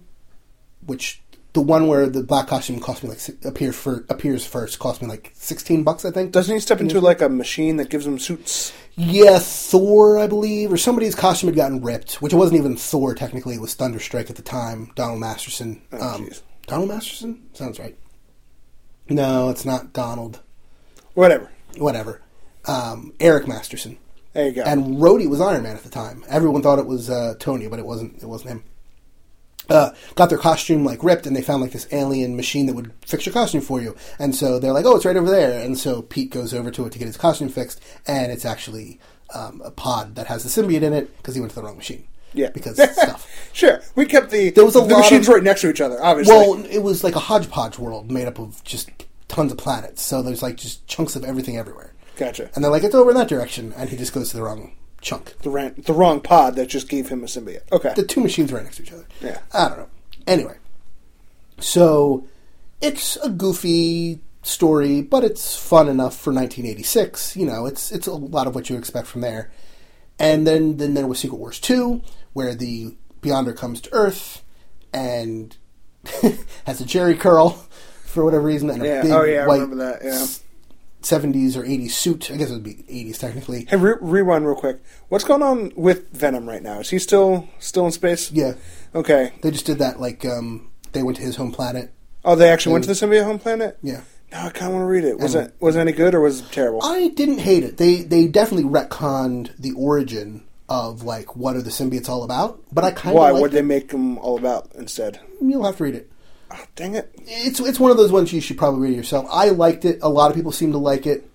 [0.86, 1.22] which
[1.54, 5.08] the one where the black costume cost me like appears for appears first cost me
[5.08, 6.06] like sixteen bucks.
[6.06, 6.32] I think.
[6.32, 8.74] Doesn't he step into like a machine that gives him suits?
[8.96, 13.16] Yeah, Thor, I believe, or somebody's costume had gotten ripped, which it wasn't even Thor
[13.16, 13.56] technically.
[13.56, 14.92] It was Thunderstrike at the time.
[14.96, 15.82] Donald Masterson.
[15.92, 16.30] Oh, um.
[16.68, 17.98] Donald Masterson sounds right.
[19.10, 20.42] No, it's not Donald.
[21.16, 21.50] Whatever.
[21.78, 22.22] Whatever.
[22.66, 23.98] Um, Eric Masterson.
[24.34, 24.62] There you go.
[24.62, 26.24] And Rhodey was Iron Man at the time.
[26.30, 28.22] Everyone thought it was uh, Tony, but it wasn't.
[28.22, 28.64] It wasn't him.
[29.70, 32.92] Uh, got their costume like ripped, and they found like this alien machine that would
[33.06, 33.96] fix your costume for you.
[34.18, 36.86] And so they're like, "Oh, it's right over there." And so Pete goes over to
[36.86, 39.00] it to get his costume fixed, and it's actually
[39.34, 41.78] um, a pod that has the symbiote in it because he went to the wrong
[41.78, 42.08] machine.
[42.34, 43.28] yeah, because stuff.
[43.54, 46.04] Sure, we kept the There was a the machines of- right next to each other.
[46.04, 48.90] Obviously, Well, it was like a hodgepodge world made up of just
[49.28, 50.02] tons of planets.
[50.02, 51.94] So there's like just chunks of everything everywhere.
[52.18, 52.50] gotcha.
[52.56, 54.72] And they're like, "It's over in that direction," and he just goes to the wrong
[55.02, 55.38] chunk.
[55.40, 57.72] The ran- the wrong pod that just gave him a symbiote.
[57.72, 59.06] Okay, the two machines right next to each other.
[59.22, 59.40] Yeah.
[59.54, 59.90] I don't know.
[60.28, 60.58] Anyway,
[61.60, 62.28] so
[62.82, 67.36] it's a goofy story, but it's fun enough for 1986.
[67.36, 69.52] You know, it's it's a lot of what you expect from there.
[70.18, 72.02] And then then there was Secret Wars 2,
[72.34, 74.44] where the Beyonder comes to Earth
[74.94, 75.56] and
[76.66, 77.50] has a Jheri curl
[78.04, 79.02] for whatever reason and a yeah.
[79.02, 80.02] big Oh yeah, I white remember that.
[80.04, 80.26] Yeah.
[81.02, 82.30] 70s or 80s suit.
[82.32, 83.66] I guess it would be 80s technically.
[83.70, 84.82] Hey, re- rewind real quick.
[85.08, 86.80] What's going on with Venom right now?
[86.80, 88.32] Is he still still in space?
[88.32, 88.54] Yeah.
[88.94, 89.32] Okay.
[89.42, 91.94] They just did that like um they went to his home planet.
[92.26, 93.78] Oh, they actually went to the symbiote home planet.
[93.82, 94.02] Yeah.
[94.32, 95.18] No, I kind of want to read it.
[95.20, 96.84] Was And- it was it any good or was it terrible?
[96.84, 97.78] I didn't hate it.
[97.78, 102.62] They they definitely retconned the origin of like what are the symbiotes all about.
[102.72, 103.32] But I kind of Why?
[103.32, 105.20] would they make them all about instead?
[105.42, 106.12] You'll have to read it.
[106.52, 107.14] Oh, dang it!
[107.26, 109.28] It's it's one of those ones you should probably read yourself.
[109.32, 110.00] I liked it.
[110.02, 111.26] A lot of people seem to like it.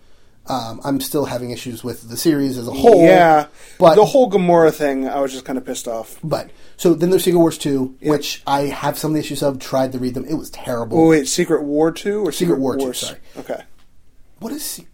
[0.46, 3.02] Um, I'm still having issues with the series as a whole.
[3.02, 3.46] yeah,
[3.78, 6.18] but the whole Gamora thing, I was just kind of pissed off.
[6.22, 9.58] but so then there's Secret Wars two, which I have some of the issues of.
[9.58, 10.26] Tried to read them.
[10.26, 10.98] It was terrible.
[10.98, 13.18] Oh wait, Secret War two or Secret War 2, sorry.
[13.38, 13.62] Okay.
[14.40, 14.86] what is Se-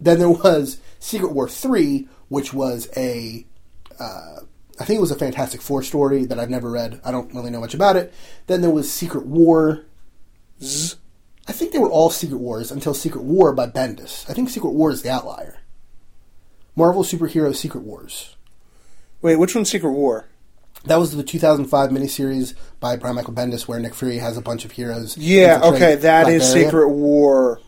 [0.00, 3.46] then there was Secret War three, which was a
[4.00, 4.40] uh,
[4.80, 7.00] I think it was a Fantastic Four story that I've never read.
[7.04, 8.12] I don't really know much about it.
[8.46, 9.84] Then there was Secret War.
[10.60, 14.28] I think they were all Secret Wars until Secret War by Bendis.
[14.30, 15.58] I think Secret War is the outlier.
[16.74, 18.36] Marvel Superhero Secret Wars.
[19.20, 20.26] Wait, which one's Secret War?
[20.84, 24.64] That was the 2005 miniseries by Brian Michael Bendis, where Nick Fury has a bunch
[24.64, 25.16] of heroes.
[25.16, 26.50] Yeah, okay, that is.
[26.50, 27.60] Secret War.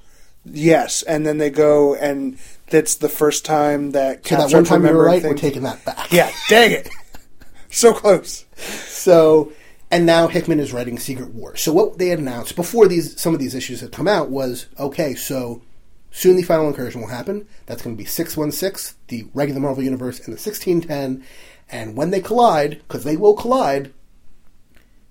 [0.45, 2.39] Yes, and then they go and
[2.69, 5.85] that's the first time that So that one time you were right, we're taking that
[5.85, 6.13] back.
[6.13, 6.89] Yeah, dang it.
[7.71, 8.45] so close.
[8.57, 9.53] So,
[9.91, 11.57] and now Hickman is writing Secret War.
[11.57, 14.67] So what they had announced before these some of these issues had come out was
[14.79, 15.15] okay.
[15.15, 15.63] So
[16.11, 17.47] soon the final incursion will happen.
[17.67, 21.25] That's going to be six one six, the regular Marvel universe, and the sixteen ten.
[21.71, 23.93] And when they collide, because they will collide,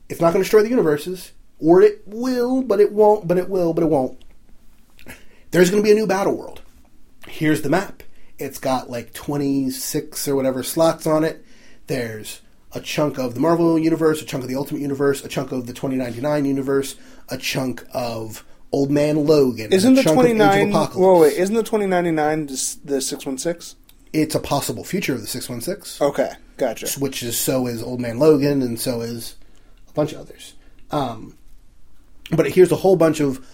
[0.10, 3.28] it's not going to destroy the universes, or it will, but it won't.
[3.28, 4.20] But it will, but it won't.
[5.52, 6.63] There's going to be a new battle world.
[7.28, 8.04] Here's the map.
[8.38, 11.44] It's got like 26 or whatever slots on it.
[11.88, 12.42] There's
[12.74, 15.68] a chunk of the Marvel universe, a chunk of the Ultimate universe, a chunk of
[15.68, 16.96] the 2099 universe,
[17.30, 19.72] a chunk of Old Man Logan.
[19.72, 23.80] Isn't the chunk of Age of 29 Whoa, wait, isn't the 2099 the, the 616?
[24.12, 26.88] It's a possible future of the 616, Okay, gotcha.
[27.00, 29.36] which is so is Old Man Logan, and so is
[29.90, 30.54] a bunch of others.
[30.92, 31.38] Um,
[32.32, 33.46] but here's a whole bunch of.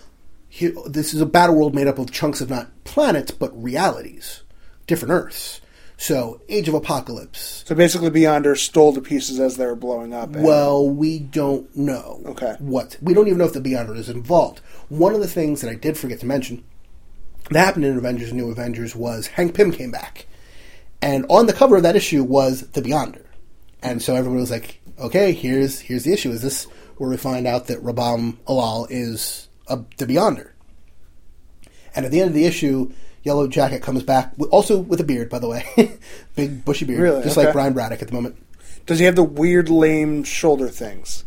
[0.49, 4.41] Here, this is a battle world made up of chunks of not planets, but realities,
[4.87, 5.61] different Earths.
[5.95, 10.33] So, Age of Apocalypse, So basically Beyonder stole the pieces as they were blowing up.
[10.33, 12.21] and- Well, we don't know.
[12.25, 12.55] Okay.
[12.59, 14.61] What we don't even know if the Beyonder is involved.
[14.87, 16.63] One of the things that I did forget to mention
[17.51, 20.25] that happened in Avengers: New Avengers was Hank Pym came back,
[21.01, 23.23] and on the cover of that issue was the Beyonder,
[23.83, 26.31] and so everybody was like, "Okay, here's here's the issue.
[26.31, 26.63] Is this
[26.97, 30.51] where we find out that Rabum Alal is a, the Beyonder?"
[31.95, 32.91] And at the end of the issue,
[33.23, 35.97] Yellow Jacket comes back, also with a beard, by the way,
[36.35, 37.23] big bushy beard, Really?
[37.23, 37.45] just Okay.
[37.47, 38.35] like Brian Braddock at the moment.
[38.85, 41.25] Does he have the weird, lame shoulder things?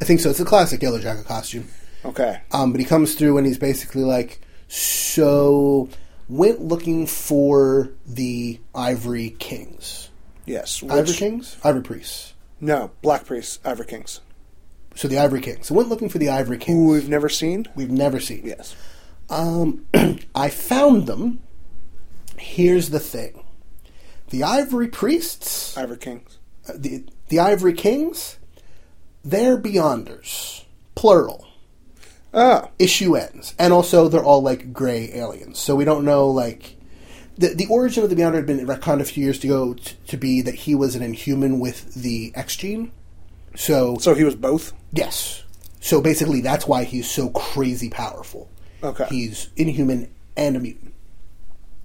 [0.00, 0.30] I think so.
[0.30, 1.68] It's a classic Yellow Jacket costume.
[2.04, 2.40] Okay.
[2.52, 5.88] Um, but he comes through and he's basically like, so
[6.28, 10.10] went looking for the Ivory Kings.
[10.46, 10.82] Yes.
[10.88, 11.56] Ivory Kings?
[11.64, 12.34] Ivory Priests.
[12.60, 14.20] No, Black Priests, Ivory Kings.
[14.96, 15.66] So the Ivory Kings.
[15.66, 16.78] So went looking for the Ivory Kings.
[16.78, 17.66] Who we've never seen.
[17.74, 18.42] We've never seen.
[18.44, 18.74] Yes.
[19.28, 19.86] Um,
[20.34, 21.40] I found them.
[22.38, 23.44] Here's the thing:
[24.30, 26.38] the Ivory Priests, Ivory Kings.
[26.68, 28.38] uh, the the Ivory Kings,
[29.24, 31.46] they're Beyonders, plural.
[32.34, 32.70] Oh.
[32.78, 35.58] Issue ends, and also they're all like gray aliens.
[35.58, 36.76] So we don't know like
[37.38, 40.16] the the origin of the Beyonder had been retconned a few years ago t- to
[40.16, 42.92] be that he was an Inhuman with the X gene.
[43.56, 44.72] So So he was both?
[44.92, 45.42] Yes.
[45.80, 48.48] So basically, that's why he's so crazy powerful.
[48.82, 49.06] Okay.
[49.08, 50.92] He's inhuman and a mutant.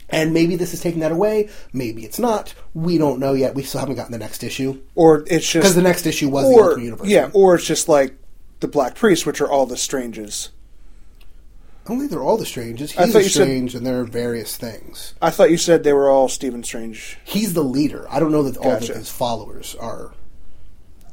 [0.10, 1.50] And maybe this is taking that away.
[1.72, 2.54] Maybe it's not.
[2.74, 3.56] We don't know yet.
[3.56, 5.54] We still haven't gotten the next issue Or it's just.
[5.54, 7.08] because the next issue was the Ultimate Universe.
[7.08, 8.16] Yeah, or it's just like
[8.60, 10.50] the Black Priests, which are all the Stranges.
[11.86, 12.92] I don't think they're all the Stranges.
[12.92, 15.16] He's a you said- Strange, and there are various things.
[15.22, 17.18] I thought you said they were all Stephen Strange.
[17.24, 18.06] He's the leader.
[18.10, 18.92] I don't know that all Gotcha.
[18.92, 20.12] of his followers are.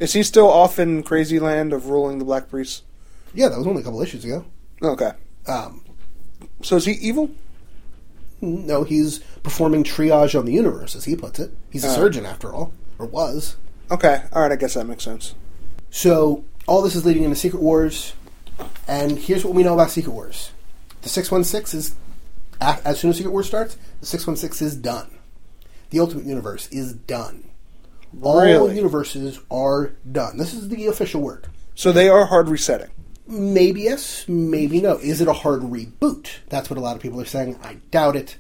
[0.01, 2.83] Is he still off in Crazy Land of ruling the Black Priests?
[3.35, 4.45] Yeah, that was only a couple issues ago.
[4.83, 5.13] Okay.
[5.47, 5.83] Um,
[6.63, 7.31] So is he evil?
[8.41, 11.51] no, he's performing triage on the universe, as he puts it.
[11.71, 11.95] He's a Oh.
[11.95, 13.57] surgeon, after all, or was.
[13.91, 14.23] Okay.
[14.33, 14.53] All right.
[14.53, 15.35] I guess that makes sense.
[15.91, 18.13] So all this is leading into Secret Wars,
[18.87, 20.51] and here's what we know about Secret Wars:
[21.03, 21.95] the six one six is
[22.61, 25.09] as soon as Secret Wars starts, the six one six is done.
[25.91, 27.45] The Ultimate Universe is done.
[28.23, 30.37] All universes are done.
[30.37, 31.47] This is the official word.
[31.75, 32.91] So they are hard resetting.
[33.27, 34.97] Maybe yes, maybe no.
[34.97, 36.39] Is it a hard reboot?
[36.49, 37.59] That's what a lot of people are saying.
[37.63, 38.37] I doubt it.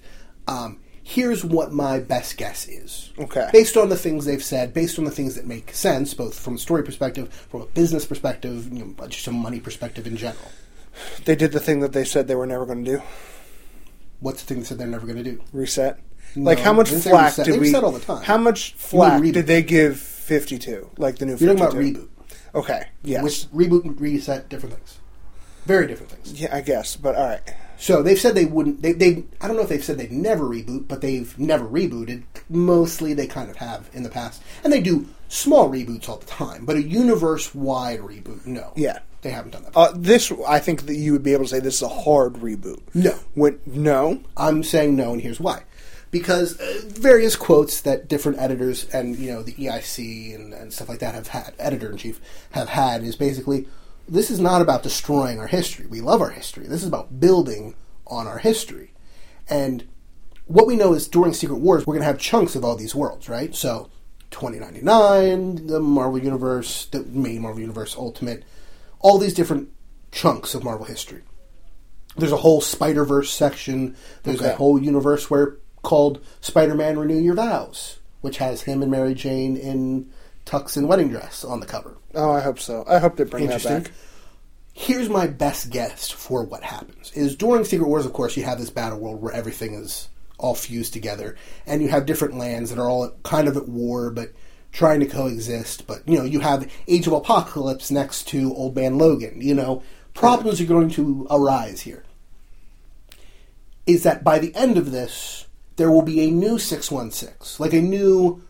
[0.46, 3.12] Um, here's what my best guess is.
[3.18, 3.48] Okay.
[3.52, 6.54] Based on the things they've said, based on the things that make sense, both from
[6.54, 10.50] a story perspective, from a business perspective, you know, just a money perspective in general.
[11.26, 13.02] They did the thing that they said they were never going to do.
[14.20, 15.42] What's the thing they said they're never going to do?
[15.52, 15.98] Reset.
[16.36, 17.44] No, like how much they didn't say flack reset.
[17.46, 17.66] did They we?
[17.66, 18.22] reset all the time.
[18.22, 19.32] How much flack reboot.
[19.34, 20.90] did they give Fifty Two?
[20.98, 21.32] Like the new.
[21.36, 21.58] You're 52?
[21.64, 22.08] talking about reboot.
[22.54, 22.88] Okay.
[23.02, 23.22] Yes.
[23.22, 24.98] Which reboot and reset, different things.
[25.66, 26.40] Very different things.
[26.40, 26.96] yeah, I guess.
[26.96, 27.40] But all right.
[27.80, 28.82] So they've said they wouldn't.
[28.82, 32.24] They, they I don't know if they've said they'd never reboot, but they've never rebooted.
[32.48, 36.26] Mostly, they kind of have in the past, and they do small reboots all the
[36.26, 36.64] time.
[36.64, 38.72] But a universe-wide reboot, no.
[38.74, 38.98] Yeah.
[39.22, 39.76] they haven't done that.
[39.76, 42.34] Uh, this, I think that you would be able to say this is a hard
[42.34, 42.80] reboot.
[42.94, 43.12] No.
[43.34, 44.22] When no.
[44.36, 45.62] I'm saying no, and here's why.
[46.10, 50.88] Because uh, various quotes that different editors and you know the EIC and, and stuff
[50.88, 52.20] like that have had, editor in chief
[52.52, 53.68] have had, is basically
[54.08, 55.86] this is not about destroying our history.
[55.86, 56.66] We love our history.
[56.66, 57.74] This is about building
[58.06, 58.92] on our history.
[59.50, 59.86] And
[60.46, 62.94] what we know is during Secret Wars, we're going to have chunks of all these
[62.94, 63.54] worlds, right?
[63.54, 63.90] So
[64.30, 68.44] 2099, the Marvel Universe, the main Marvel Universe, Ultimate,
[69.00, 69.68] all these different
[70.10, 71.22] chunks of Marvel history.
[72.16, 73.94] There's a whole Spider Verse section.
[74.22, 74.50] There's Okay.
[74.52, 79.14] a whole universe where called Spider Man Renew Your Vows, which has him and Mary
[79.14, 80.10] Jane in
[80.44, 81.96] tux and wedding dress on the cover.
[82.14, 82.84] Oh, I hope so.
[82.88, 83.90] I hope they bring that back.
[84.72, 88.58] Here's my best guess for what happens: is during Secret Wars, of course, you have
[88.58, 90.08] this battle world where everything is
[90.38, 91.34] all fused together,
[91.66, 94.32] and you have different lands that are all kind of at war, but
[94.70, 95.86] trying to coexist.
[95.88, 99.40] But you know, you have Age of Apocalypse next to Old Man Logan.
[99.40, 99.82] You know,
[100.14, 102.04] problems are going to arise here.
[103.84, 105.46] Is that by the end of this,
[105.78, 108.42] there will be a new six one six, like a new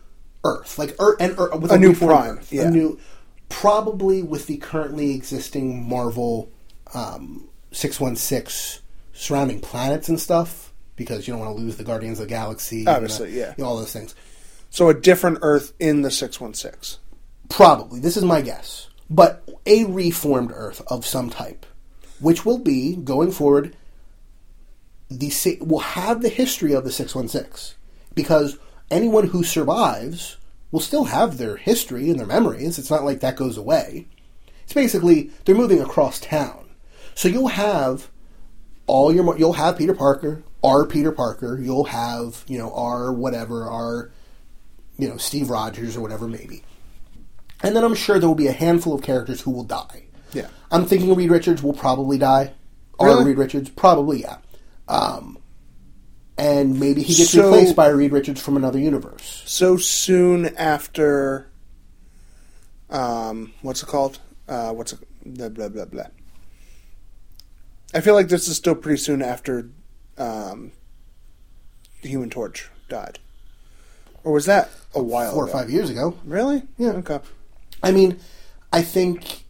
[0.43, 2.63] Earth, like Earth and Earth, with A new Prime, Earth, yeah.
[2.63, 2.99] a new,
[3.47, 6.51] probably with the currently existing Marvel
[6.93, 8.81] um, six one six
[9.13, 12.83] surrounding planets and stuff, because you don't want to lose the Guardians of the Galaxy,
[12.83, 13.53] the- Obviously, yeah.
[13.57, 14.15] you know, all those things.
[14.69, 16.99] So a different Earth in the six one six.
[17.49, 17.99] Probably.
[17.99, 18.87] This is my guess.
[19.09, 21.65] But a reformed Earth of some type,
[22.19, 23.75] which will be, going forward,
[25.09, 27.77] the will have the history of the 616.
[28.15, 28.57] Because
[28.91, 30.37] anyone who survives
[30.71, 32.77] will still have their history and their memories.
[32.77, 34.07] It's not like that goes away.
[34.63, 36.69] It's basically, they're moving across town.
[37.15, 38.09] So you'll have
[38.85, 43.63] all your, you'll have Peter Parker, our Peter Parker, you'll have, you know, our whatever,
[43.63, 44.11] our,
[44.97, 46.63] you know, Steve Rogers or whatever maybe.
[47.63, 50.03] And then I'm sure there will be a handful of characters who will die.
[50.33, 50.47] Yeah.
[50.71, 52.53] I'm thinking Reed Richards will probably die.
[52.97, 53.25] Or Really?
[53.25, 54.37] Reed Richards, probably, yeah.
[54.89, 55.37] Um,
[56.37, 59.43] and maybe he gets So- replaced by Reed Richards from another universe.
[59.45, 61.47] So soon after.
[62.89, 64.19] Um, what's it called?
[64.47, 64.99] Uh, what's it?
[65.25, 66.07] Blah blah blah blah.
[67.93, 69.69] I feel like this is still pretty soon after
[70.17, 70.71] um,
[72.01, 73.19] the Human Torch died.
[74.23, 76.17] Or was that a while four or five years ago.
[76.25, 76.63] Really?
[76.77, 76.91] Yeah.
[76.91, 77.19] Okay.
[77.81, 78.19] I mean,
[78.73, 79.45] I think,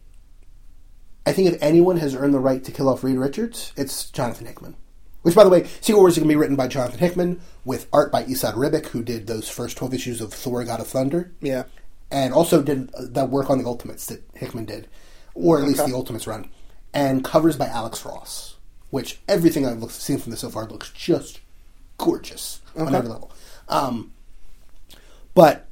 [1.26, 4.46] I think if anyone has earned the right to kill off Reed Richards, it's Jonathan
[4.46, 4.76] Hickman.
[5.22, 7.86] Which, by the way, Secret Wars is going to be written by Jonathan Hickman with
[7.92, 11.32] art by Esad Ribic, who did those first twelve issues of Thor: God of Thunder.
[11.40, 11.64] Yeah.
[12.10, 14.88] and also did uh, that work on the Ultimates that Hickman did,
[15.34, 16.48] or at least the Ultimates run,
[16.94, 18.56] and covers by Alex Ross,
[18.90, 21.40] which everything I've looked, seen from this so far looks just
[21.98, 23.30] gorgeous on every level.
[23.68, 24.12] Um,
[25.34, 25.66] but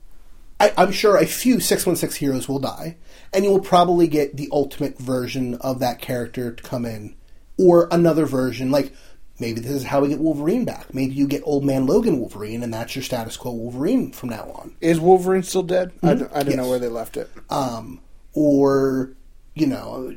[0.60, 2.96] I, I'm sure a few 616 heroes will die,
[3.32, 7.14] and you will probably get the ultimate version of that character to come in,
[7.58, 8.70] or another version.
[8.70, 8.92] Like
[9.38, 10.92] maybe this is how we get Wolverine back.
[10.94, 14.50] Maybe you get Old Man Logan Wolverine, and that's your status quo Wolverine from now
[14.54, 14.74] on.
[14.80, 15.92] Is Wolverine still dead?
[16.02, 17.30] I, don't, I didn't know where they left it.
[17.50, 18.00] um,
[18.34, 19.10] or
[19.54, 20.14] you know,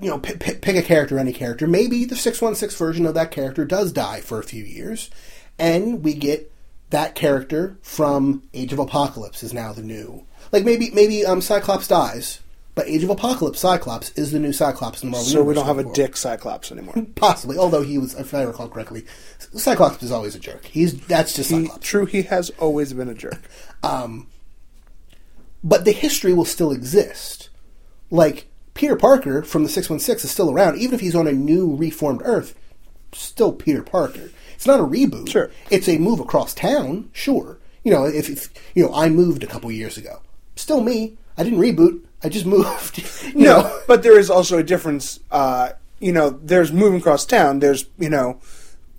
[0.00, 1.66] you know, pick, pick, pick a character, any character.
[1.66, 5.10] Maybe the six one six version of that character does die for a few years,
[5.58, 6.52] and we get
[6.90, 10.24] that character from Age of Apocalypse is now the new.
[10.52, 12.40] Like maybe maybe um, Cyclops dies,
[12.74, 15.66] but Age of Apocalypse Cyclops is the new Cyclops in the Marvel So we don't
[15.66, 16.94] have a dick Cyclops anymore.
[17.16, 19.04] Possibly, although he was, if I recall correctly,
[19.38, 20.64] Cyclops is always a jerk.
[20.64, 21.86] He's that's just He, Cyclops.
[21.86, 23.40] true, he has always been a jerk.
[23.84, 24.28] Um,
[25.64, 27.48] but the history will still exist.
[28.12, 31.74] Like Peter Parker from the 616 is still around, even if he's on a new
[31.74, 32.56] reformed Earth,
[33.12, 34.30] still Peter Parker.
[34.54, 35.28] It's not a reboot.
[35.28, 35.50] Sure.
[35.68, 37.58] It's a move across town, sure.
[37.82, 40.20] You know, if, if you know, I moved a couple years ago.
[40.54, 41.16] Still me.
[41.36, 42.02] I didn't reboot.
[42.24, 43.02] I just moved.
[43.34, 43.80] No, know?
[43.86, 45.20] but there is also a difference.
[45.30, 45.70] Uh,
[46.00, 47.60] you know, there's moving across town.
[47.60, 48.40] There's you know,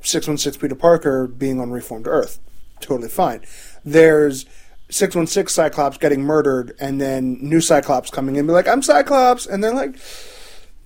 [0.02, 2.40] six one six Peter Parker being on reformed Earth,
[2.80, 3.42] totally fine.
[3.86, 4.46] There's
[4.90, 8.68] six one six Cyclops getting murdered, and then new Cyclops coming in, and be like,
[8.68, 9.98] "I'm Cyclops," and they're like,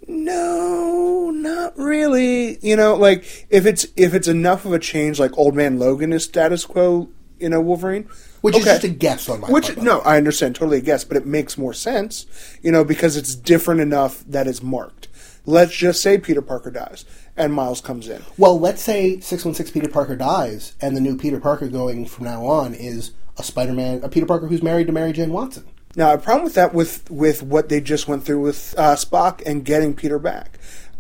[0.08, 5.38] "No, not really." You know, like if it's if it's enough of a change, like
[5.38, 7.10] Old Man Logan is status quo,
[7.40, 8.10] you know, Wolverine.
[8.42, 9.82] Which is just a guess on my Which part.
[9.82, 10.00] no.
[10.02, 12.26] I understand totally a guess, but it makes more sense,
[12.62, 15.08] you know, because it's different enough that it's marked.
[15.46, 17.06] Let's just say Peter Parker dies
[17.38, 18.22] and Miles comes in.
[18.38, 22.46] Well, let's say 616 Peter Parker dies, and the new Peter Parker going from now
[22.46, 25.66] on is a Spider Man, a Peter Parker who's married to Mary Jane Watson.
[25.96, 29.42] Now, a problem with that with with what they just went through with uh, Spock
[29.46, 30.57] and getting Peter back.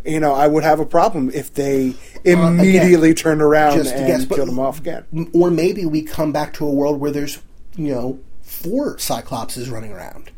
[0.07, 1.93] You know, I would have a problem if they
[2.23, 5.03] immediately turned around Uh, just and guess, but- killed him off again.
[5.33, 7.39] or maybe we come back to a world where there's
[7.75, 10.31] you know four cyclopses running around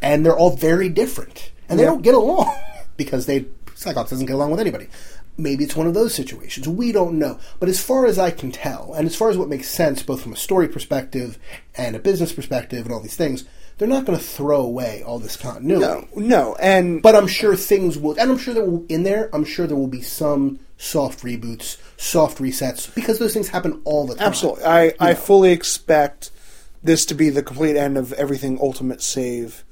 [0.00, 1.90] and they're all very different and they Yeah.
[1.90, 2.50] don't get along
[2.96, 4.86] because they cyclops doesn't get along with anybody
[5.36, 8.52] maybe it's one of those situations we don't know but as far as i can
[8.52, 11.36] tell and as far as what makes sense both from a story perspective
[11.76, 13.44] and a business perspective and all these things
[13.82, 17.56] they're not going to throw away all this continuity No, no, and but I'm sure
[17.56, 19.28] things will, and I'm sure there will in there.
[19.34, 24.06] I'm sure there will be some soft reboots, soft resets, because those things happen all
[24.06, 24.28] the time.
[24.28, 26.30] absolutely, I I fully expect
[26.84, 28.56] this to be the complete end of everything.
[28.62, 29.64] Ultimate save.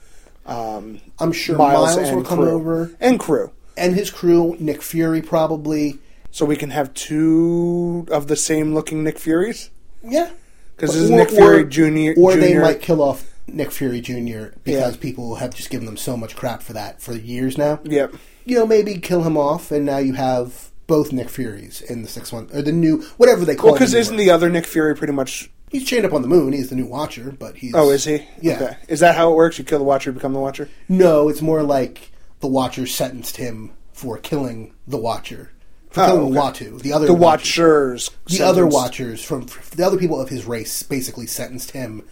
[0.44, 2.50] Um, I'm sure Miles, will and come crew.
[2.50, 3.52] over, and crew.
[3.76, 6.00] and his crew, Nick Fury probably.
[6.32, 9.70] So we can have two of the same looking Nick Furies?
[10.02, 10.30] Yeah,
[10.74, 12.20] because this is Nick Fury Jr.
[12.20, 12.61] or they Jr..
[12.61, 14.55] might kill off Nick Fury Jr.
[14.64, 15.01] because Yeah.
[15.01, 17.80] people have just given them so much crap for that for years now.
[17.84, 18.14] Yep.
[18.44, 22.09] You know, maybe kill him off, and now you have both Nick Furies in the
[22.09, 23.66] six one or the new whatever they call.
[23.66, 25.51] Well, it because isn't the other Nick Fury pretty much.
[25.70, 26.53] he's chained up on the moon?
[26.53, 28.26] He's the new Watcher, but he's Oh, is he?
[28.40, 28.55] Yeah.
[28.55, 28.76] Okay.
[28.88, 29.59] Is that how it works?
[29.59, 30.68] You kill the Watcher, you become the Watcher?
[30.88, 35.51] No, it's more like the Watcher sentenced him for killing the Watcher,
[35.90, 36.64] for Oh, killing okay.
[36.66, 36.80] Uatu.
[36.82, 38.11] The other The Watchers- Watchers.
[38.38, 39.46] the other sentenced- Watchers from
[39.76, 42.03] the other people of his race basically sentenced him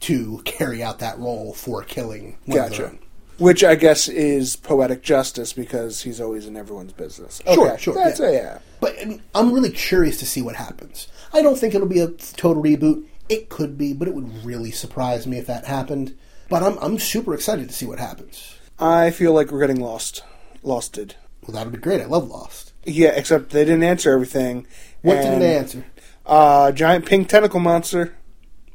[0.00, 2.36] to carry out that role for killing.
[2.46, 2.94] one Gotcha.
[3.38, 7.40] Which I guess is poetic justice because he's always in everyone's business.
[7.52, 8.26] Sure, Okay, sure, That's yeah.
[8.26, 8.58] a, yeah.
[8.80, 11.06] But I mean, I'm really curious to see what happens.
[11.32, 13.04] I don't think it'll be a total reboot.
[13.28, 16.16] It could be, but it would really surprise me if that happened.
[16.48, 18.56] But I'm I'm super excited to see what happens.
[18.78, 20.24] I feel like we're getting lost.
[20.62, 21.14] Losted.
[21.46, 22.00] Well, that would be great.
[22.00, 22.72] I love Lost.
[22.84, 24.66] Yeah, except they didn't answer everything.
[25.02, 25.84] What And, didn't they answer?
[26.26, 28.14] Uh, giant pink tentacle monster.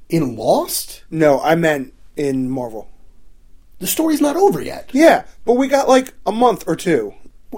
[0.10, 2.90] In Lost, No, I meant in Marvel.
[3.80, 4.90] the story's not over yet.
[4.94, 7.14] Yeah, but we got like a month or two.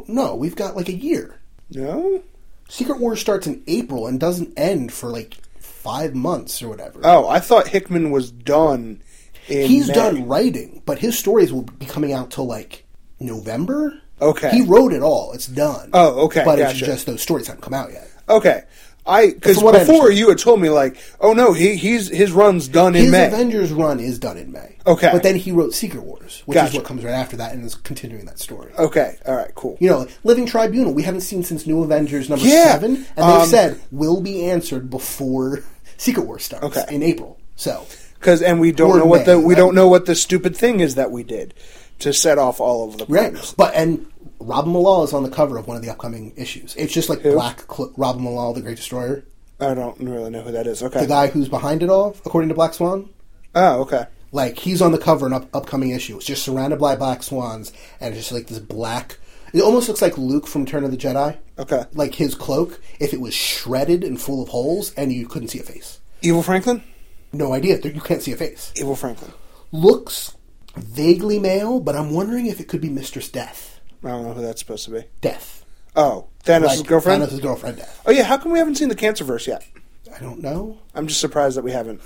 [0.08, 1.40] No, we've got like a year.
[1.72, 2.22] No?
[2.70, 7.00] Secret Wars starts in April and doesn't end for like five months or whatever.
[7.04, 9.02] Oh, I thought Hickman was done.
[9.48, 9.94] In He's May.
[9.94, 12.86] done writing, but his stories will be coming out till like
[13.20, 14.02] November.
[14.22, 14.50] Okay.
[14.52, 15.34] He wrote it all.
[15.34, 15.90] It's done.
[15.94, 18.10] Oh, okay, But it's just those stories haven't come out yet.
[18.28, 18.64] Okay,
[19.08, 22.96] I because before you had told me like, oh no, he he's his run's done
[22.96, 23.04] in May.
[23.04, 23.28] His May.
[23.28, 24.78] Avengers run is done in May.
[24.88, 25.10] Okay.
[25.12, 27.76] But then he wrote Secret Wars, which is what comes right after that and is
[27.76, 28.72] continuing that story.
[28.78, 29.78] Okay, all right, cool.
[29.80, 33.42] You know, Living Tribunal, we haven't seen since New Avengers number Yeah, seven, and they've
[33.42, 35.64] um, said will be answered before
[35.98, 36.86] Secret Wars starts Okay.
[36.96, 37.38] in April.
[37.56, 37.86] So
[38.20, 39.58] Because and we don't know what the we right?
[39.60, 41.54] don't know what the stupid thing is that we did
[42.00, 44.06] to set off all of the right, but and
[44.46, 46.76] Rabum Alal is on the cover of one of the upcoming issues.
[46.76, 49.26] It's just like Black Cl- Rabum Alal, the Great Destroyer,
[49.60, 50.84] I don't really know who that is.
[50.84, 51.02] Okay.
[51.02, 53.10] the guy who's behind it all, according to Black Swan.
[53.54, 54.06] Oh, okay.
[54.32, 56.18] Like he's on the cover in up, upcoming issue.
[56.18, 57.72] It's just surrounded by black swans,
[58.02, 59.18] and it's just like this black.
[59.54, 61.38] It almost looks like Luke from Turn of the Jedi.
[61.58, 61.86] Okay.
[61.94, 65.60] Like his cloak, if it was shredded and full of holes, and you couldn't see
[65.60, 66.00] a face.
[66.22, 66.84] Evil Franklin.
[67.32, 67.80] No idea.
[67.80, 68.74] You can't see a face.
[68.76, 69.32] Evil Franklin.
[69.72, 70.36] Looks
[70.76, 73.75] vaguely male, but I'm wondering if it could be Mistress Death.
[74.06, 75.04] I don't know who that's supposed to be.
[75.22, 75.66] Death.
[75.96, 77.24] Oh, Thanos' Like, girlfriend.
[77.24, 77.78] Thanos' girlfriend.
[77.78, 78.02] Death.
[78.06, 79.66] Oh yeah, how come we haven't seen the Cancerverse yet?
[80.16, 80.78] I don't know.
[80.94, 82.02] I'm just surprised that we haven't.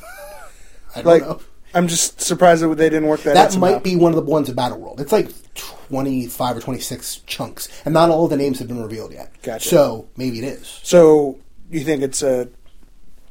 [0.96, 1.42] I don't Like, know.
[1.74, 3.34] I'm just surprised that they didn't work that.
[3.36, 3.74] That somehow.
[3.74, 5.00] might be one of the ones in Battle World.
[5.02, 9.12] It's like 25 or 26 chunks, and not all of the names have been revealed
[9.14, 9.32] yet.
[9.44, 9.68] Gotcha.
[9.70, 10.80] So maybe it is.
[10.84, 11.38] So
[11.70, 12.50] you think it's a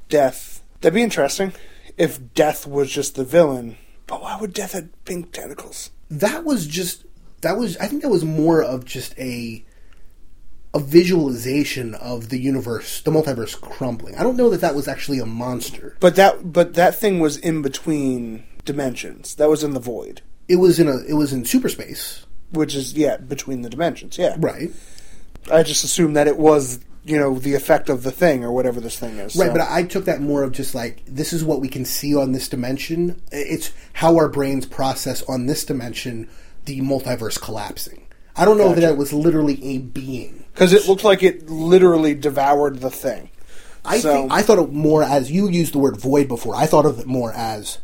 [0.08, 0.62] death?
[0.80, 1.52] That'd be interesting
[1.96, 3.76] if Death was just the villain.
[4.06, 5.90] But why would Death have pink tentacles?
[6.10, 7.04] that was just
[7.40, 9.64] that was I think that was more of just a
[10.74, 14.16] a visualization of the universe, the multiverse crumbling.
[14.16, 15.96] I don't know that that was actually a monster.
[16.00, 19.34] But that but that thing was in between dimensions.
[19.36, 22.74] That was in the void, It was in a it was in super space, which
[22.74, 24.18] is yeah between the dimensions.
[24.18, 24.70] Yeah, right?
[25.50, 28.80] I just assumed that it was you know the effect of the thing or whatever
[28.80, 29.34] this thing is.
[29.36, 31.86] Right, so- but I took that more of just like this is what we can
[31.86, 33.22] see on this dimension.
[33.32, 36.28] It's how our brains process on this dimension
[36.68, 38.06] the multiverse collapsing.
[38.36, 40.44] I don't know that it was literally a being.
[40.52, 43.30] because it looked like it literally devoured the thing.
[43.84, 46.54] I So- think I thought of more as you used the word void before.
[46.54, 47.78] I thought of it more as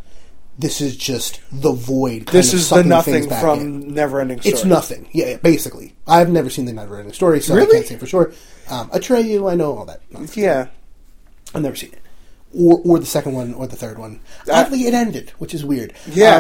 [0.59, 2.27] this is just the void.
[2.27, 3.95] This is the nothing from in.
[3.95, 4.53] Neverending Story.
[4.55, 5.09] It's nothing.
[5.13, 5.95] Yeah, basically.
[6.07, 8.33] I've never seen the Neverending Story, so I can't say for sure.
[8.69, 10.03] Um, Atreyu, I know all that.
[10.13, 10.37] nonsense.
[10.37, 10.67] Yeah,
[11.55, 11.99] I've never seen it.
[12.57, 14.21] Or, or the second one, or the third one.
[14.49, 15.93] Oddly, it ended, which is weird.
[16.13, 16.37] Yeah.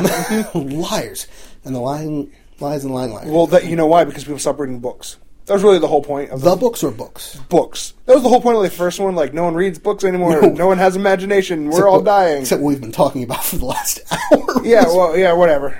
[0.54, 1.26] Um, liars.
[1.64, 3.28] And the lying, lies and lying liars.
[3.28, 4.04] well, that you know why?
[4.04, 5.16] Because people stopped reading books.
[5.46, 7.36] That was really the whole point of the books or books?
[7.50, 7.92] books.
[8.06, 9.14] That was the whole point of the first one.
[9.14, 10.40] Like, no one reads books anymore.
[10.40, 10.66] No, No.
[10.68, 11.64] one has imagination.
[11.64, 12.40] We're Except all dying.
[12.42, 14.64] Except what we've been talking about for the last hour.
[14.64, 15.78] yeah, well, yeah, whatever.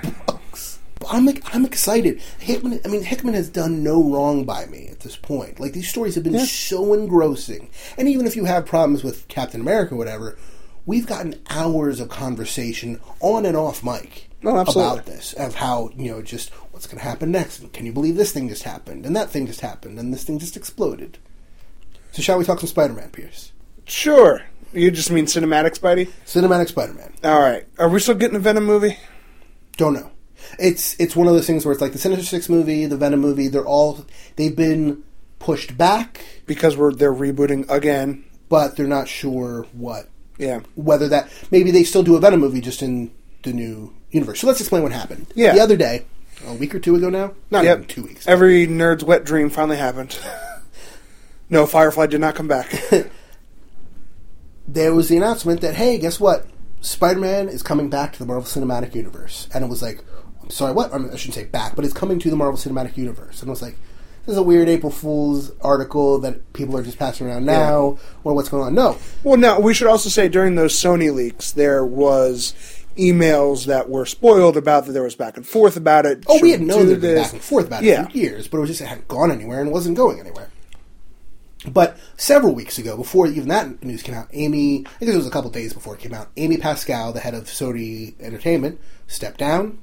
[0.99, 2.21] But I'm I'm excited.
[2.39, 5.59] Hickman, I mean, Hickman has done no wrong by me at this point.
[5.59, 9.61] Like these stories have been so engrossing, and even if you have problems with Captain
[9.61, 10.37] America, or whatever,
[10.85, 14.93] we've gotten hours of conversation on and off mic Oh, absolutely.
[14.93, 17.59] about this of how you know just what's going to happen next.
[17.59, 20.23] And can you believe this thing just happened and that thing just happened and this
[20.23, 21.17] thing just exploded?
[22.11, 23.51] So shall we talk some Spider-Man, Pierce?
[23.85, 24.41] Sure.
[24.73, 26.09] You just mean cinematic Spidey?
[26.25, 27.13] Cinematic Spider-Man.
[27.23, 27.65] All right.
[27.79, 28.97] Are we still getting a Venom movie?
[29.77, 30.11] Don't know.
[30.59, 33.19] It's it's one of those things where it's like the Sinister Six movie, the Venom
[33.19, 33.47] movie.
[33.47, 35.03] They're all they've been
[35.39, 38.23] pushed back, Because we're they're rebooting again.
[38.47, 40.59] but they're not sure what Yeah.
[40.75, 43.11] whether that maybe they still do a Venom movie just in
[43.43, 44.39] the new universe.
[44.39, 45.27] So let's explain what happened.
[45.35, 45.53] Yeah.
[45.53, 46.05] the other day,
[46.47, 47.77] a week or two ago now, not Yep.
[47.77, 48.27] even two weeks.
[48.27, 50.17] Every nerd's wet dream finally happened.
[51.49, 52.73] no, Firefly did not come back.
[54.67, 56.47] there was the announcement that hey, guess what?
[56.81, 60.03] Spider-Man is coming back to the Marvel Cinematic Universe, and it was like,
[60.43, 60.93] I'm sorry, what?
[60.93, 63.49] I, mean, I shouldn't say back, but it's coming to the Marvel Cinematic Universe, and
[63.49, 63.75] I was like.
[64.25, 68.33] This is a weird April Fool's article that people are just passing around now, or
[68.33, 68.73] what's going on?
[68.73, 72.55] No, well, now we should also say during those Sony leaks, there was
[72.97, 76.23] emails that were spoiled about that there was back and forth about it.
[76.27, 77.23] Oh, we had known been this.
[77.23, 78.03] back and forth about Yeah.
[78.05, 80.49] it for years, but it was just it hadn't gone anywhere and wasn't going anywhere.
[81.67, 85.25] But several weeks ago, before even that news came out, Amy, I think it was
[85.25, 89.39] a couple days before it came out, Amy Pascal, the head of Sony Entertainment, stepped
[89.39, 89.79] down.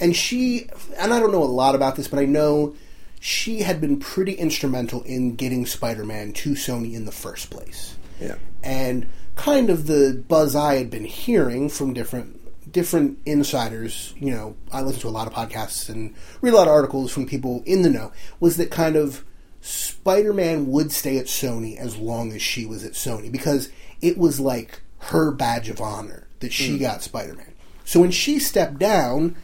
[0.00, 0.68] And she,
[0.98, 2.74] and I don't know a lot about this, but I know
[3.20, 7.96] she had been pretty instrumental in getting Spider Man to Sony in the first place
[8.20, 8.34] Yeah.
[8.64, 9.06] and
[9.36, 12.40] kind of the buzz I had been hearing from different
[12.72, 16.66] different insiders, you know, I listen to a lot of podcasts and read a lot
[16.66, 18.10] of articles from people in the know,
[18.40, 19.24] was that kind of
[19.60, 23.70] Spider-Man would stay at Sony as long as she was at Sony because
[24.02, 26.82] it was like her badge of honor that she hmm.
[26.82, 27.54] got Spider-Man.
[27.84, 29.36] So when she stepped down,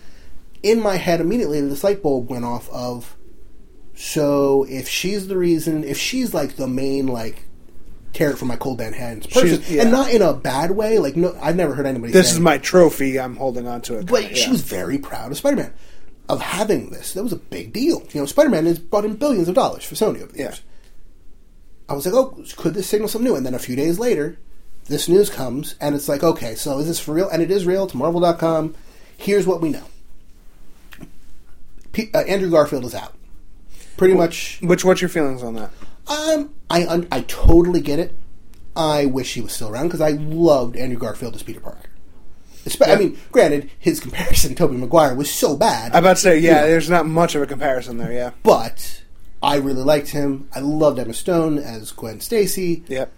[0.63, 3.17] in my head immediately this light bulb went off of
[3.95, 7.45] so if she's the reason, if she's like the main like
[8.13, 9.83] tear it from my cold dead hands person, yeah.
[9.83, 12.13] and not in a bad way, like no, I've never heard anybody.
[12.13, 13.19] This is my trophy.
[13.19, 14.07] I'm holding on to it.
[14.07, 15.73] But she was very proud of Spider Man
[16.29, 17.15] of having this.
[17.15, 18.07] That was a big deal.
[18.13, 20.63] You know, Spider Man has brought in billions of dollars for Sony over the years.
[21.89, 23.37] I was like, oh, could this signal something new?
[23.37, 24.39] And then a few days later,
[24.87, 27.29] this news comes, and it's like, okay, so is this for real?
[27.29, 27.89] And it is real.
[27.89, 28.77] To Marvel.com.
[29.17, 29.85] Here's what we know.
[31.93, 33.15] P- uh, Andrew Garfield is out.
[33.97, 35.71] Pretty much Which what's your feelings on that?
[36.11, 38.15] Um, I un- I totally get it.
[38.77, 41.89] I wish he was still around because I loved Andrew Garfield as Peter Parker.
[42.67, 45.93] Espe- I mean, granted, his comparison to Tobey Maguire was so bad.
[45.93, 48.13] I'm about to say, yeah, You know, there's not much of a comparison there.
[48.13, 48.31] Yeah.
[48.43, 49.03] but
[49.43, 50.49] I really liked him.
[50.55, 53.11] I loved Emma Stone as Gwen Stacy, Yep.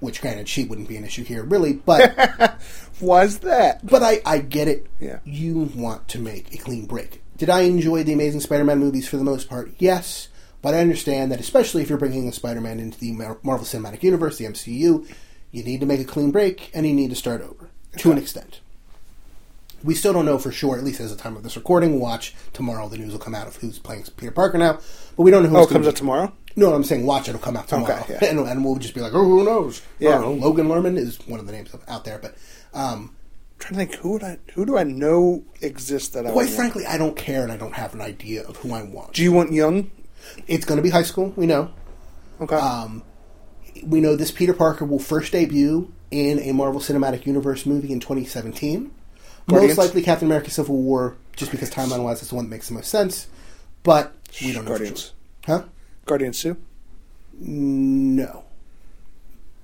[0.00, 2.58] which granted she wouldn't be an issue here really, but
[3.00, 3.86] Why's that?
[3.86, 4.86] but I, I get it.
[4.98, 5.18] Yeah.
[5.24, 7.22] You want to make a clean break.
[7.36, 9.72] Did I enjoy the Amazing Spider-Man movies for the most part?
[9.78, 10.28] Yes,
[10.62, 14.38] but I understand that especially if you're bringing a Spider-Man into the Marvel Cinematic Universe,
[14.38, 15.08] the MCU,
[15.52, 18.18] you need to make a clean break and you need to start over to an
[18.18, 18.60] extent.
[19.82, 21.98] We still don't know for sure, at least as of the time of this recording.
[21.98, 22.88] Watch tomorrow.
[22.88, 24.74] The news will come out of who's playing Peter Parker now,
[25.16, 26.32] but we don't know who Oh, it comes out tomorrow.
[26.54, 27.28] No, I'm saying watch.
[27.28, 28.28] It'll come out tomorrow, Okay, yeah.
[28.30, 29.80] and, and we'll just be like, oh, who knows?
[29.98, 30.18] Yeah.
[30.18, 30.32] know.
[30.32, 32.34] Logan Lerman is one of the names out there, but
[32.74, 33.16] um,
[33.58, 36.84] trying to think who would I who do I know exists that I quite frankly,
[36.84, 39.14] I don't care, and I don't have an idea of who I want.
[39.14, 39.90] Do you want young?
[40.46, 41.32] It's going to be high school.
[41.36, 41.70] We know.
[42.40, 42.56] Okay.
[42.56, 43.02] Um,
[43.84, 48.00] we know this Peter Parker will first debut in a Marvel Cinematic Universe movie in
[48.00, 48.90] 2017.
[49.48, 49.76] Guardians?
[49.76, 52.68] Most likely Captain America: Civil War, just because timeline wise, it's the one that makes
[52.68, 53.26] the most sense.
[53.82, 54.12] But
[54.42, 55.12] we don't know Guardians.
[55.46, 55.64] Huh?
[56.06, 56.56] Guardians two.
[57.42, 58.44] No,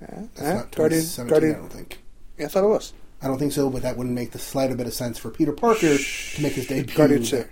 [0.01, 0.05] Uh,
[0.35, 1.01] that's uh, not Guardian.
[1.01, 1.49] 2017.
[1.49, 2.01] I don't think.
[2.37, 2.93] Yeah, I thought it was.
[3.21, 5.51] I don't think so, but that wouldn't make the slightest bit of sense for Peter
[5.51, 6.95] Parker to make his debut.
[6.95, 7.45] Guardians two.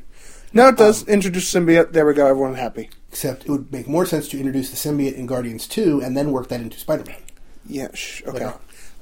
[0.55, 1.03] No, it does.
[1.03, 1.91] Um, Introduce symbiote.
[1.91, 2.25] There we go.
[2.25, 2.89] Everyone happy.
[3.09, 6.31] Except it would make more sense to introduce the symbiote in Guardians 2 and then
[6.31, 7.21] work that into Spider-Man.
[7.67, 7.89] Yeah.
[7.93, 8.51] Sh- okay.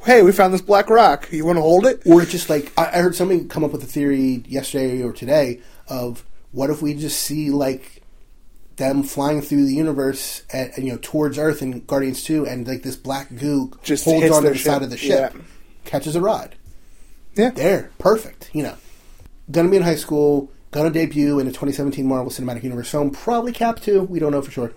[0.04, 1.32] Hey, we found this black rock.
[1.32, 2.02] You want to hold it?
[2.06, 5.62] Or just like I, I heard somebody come up with a theory yesterday or today
[5.88, 8.02] of what if we just see like
[8.76, 12.84] them flying through the universe at you know towards Earth in Guardians Two, and like
[12.84, 15.42] this black goo Just holds on their the side of the ship, Yeah.
[15.86, 16.56] catches a rod.
[17.36, 17.52] Yeah.
[17.52, 18.50] There, perfect.
[18.54, 18.76] You know,
[19.52, 23.52] gonna be in high school, gonna debut in a 2017 Marvel Cinematic Universe film, probably
[23.52, 24.04] Cap Two.
[24.04, 24.74] We don't know for sure.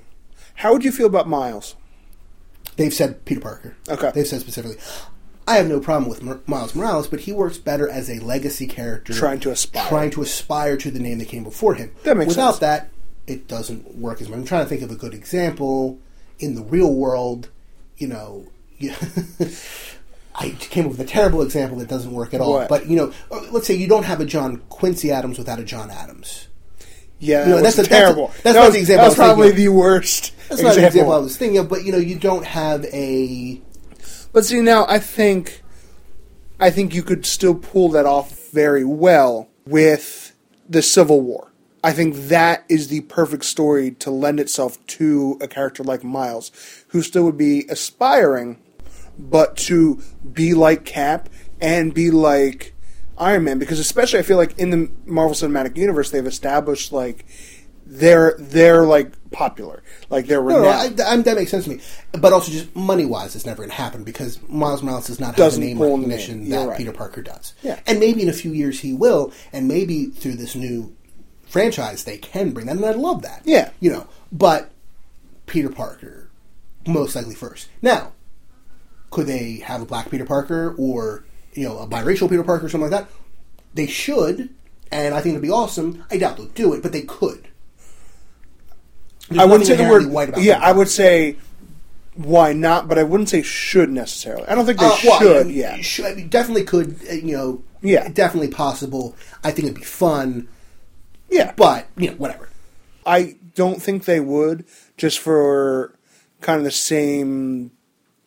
[0.57, 1.75] How would you feel about Miles?
[2.77, 3.75] They've said Peter Parker.
[3.89, 4.11] Okay.
[4.15, 4.79] They've said specifically.
[5.49, 9.13] I have no problem with Miles Morales, but he works better as a legacy character,
[9.13, 9.89] Trying to aspire.
[9.89, 11.93] trying to aspire to the name that came before him.
[12.03, 12.59] That makes Without sense.
[12.61, 12.89] that,
[13.29, 14.39] it doesn't work as much.
[14.39, 15.99] I'm trying to think of a good example
[16.41, 17.49] in the real world.
[17.97, 18.47] You know,
[20.39, 22.53] I came up with a terrible example that doesn't work at all.
[22.55, 22.69] What?
[22.69, 25.65] But you know, uh, let's say you don't have a John Quincy Adams without a
[25.65, 26.49] John Adams.
[27.19, 28.27] Yeah, You know, that that's a- that's a- terrible.
[28.29, 30.61] that's that not was, the example That I was was thinking probably the worst That's
[30.63, 33.63] not an example I was thinking of, but you know, you don't have a
[34.33, 35.63] But see, now I think,
[36.61, 40.35] I think you could still pull that off very well with
[40.69, 41.51] the Civil War.
[41.83, 46.51] I think that is the perfect story to lend itself to a character like Miles,
[46.89, 48.59] who still would be aspiring,
[49.19, 50.03] but to
[50.33, 51.29] be like Cap
[51.61, 52.75] and be like
[53.19, 53.59] Iron Man.
[53.59, 57.25] Because especially, I feel like in the Marvel Cinematic Universe, they've established like
[57.89, 60.97] they're they're like popular, like they're No, renowned.
[60.97, 61.81] no, I, I, that makes sense to me.
[62.13, 65.29] But also, just money wise, it's never going to happen because Miles Morales does not
[65.29, 66.51] have Doesn't the name pull in the recognition name.
[66.51, 66.79] That right.
[66.79, 67.55] Peter Parker does.
[67.63, 67.79] Yeah.
[67.87, 70.95] And maybe in a few years he will, and maybe through this new
[71.47, 73.43] franchise they can bring that, and I love that.
[73.45, 73.71] Yeah.
[73.79, 74.73] You know, but
[75.47, 76.29] Peter Parker,
[76.89, 77.69] most likely first.
[77.81, 78.13] Now,
[79.17, 82.69] could they have a black Peter Parker or, you know, a biracial Peter Parker or
[82.69, 83.11] something like that?
[83.73, 84.51] They should,
[84.93, 86.05] and I think it'd be awesome.
[86.11, 87.49] I doubt they'll do it, but they could.
[89.31, 91.37] There's I wouldn't say the word white about Yeah, I would say
[92.15, 94.47] why not, but I wouldn't say should necessarily.
[94.49, 95.37] I don't think they Uh, well, should.
[95.41, 96.97] I mean, yeah, should- I mean, definitely could.
[97.11, 98.09] uh, You know, Yeah.
[98.09, 99.17] definitely possible.
[99.43, 100.47] I think it'd be fun,
[101.31, 101.53] yeah.
[101.57, 102.51] but you know, whatever.
[103.07, 104.67] I don't think they would
[104.99, 105.95] just for
[106.43, 107.71] kind of the same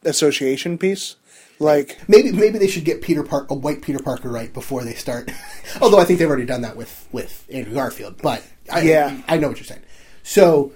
[0.04, 1.16] association piece.
[1.62, 4.94] Like, Maybe maybe they should get Peter Park a white Peter Parker right before they
[4.94, 5.30] start.
[5.82, 8.22] Although I think they've already done that with with Andrew Garfield.
[8.22, 9.22] But I, Yeah.
[9.28, 9.82] I know what you're saying.
[10.24, 10.72] So,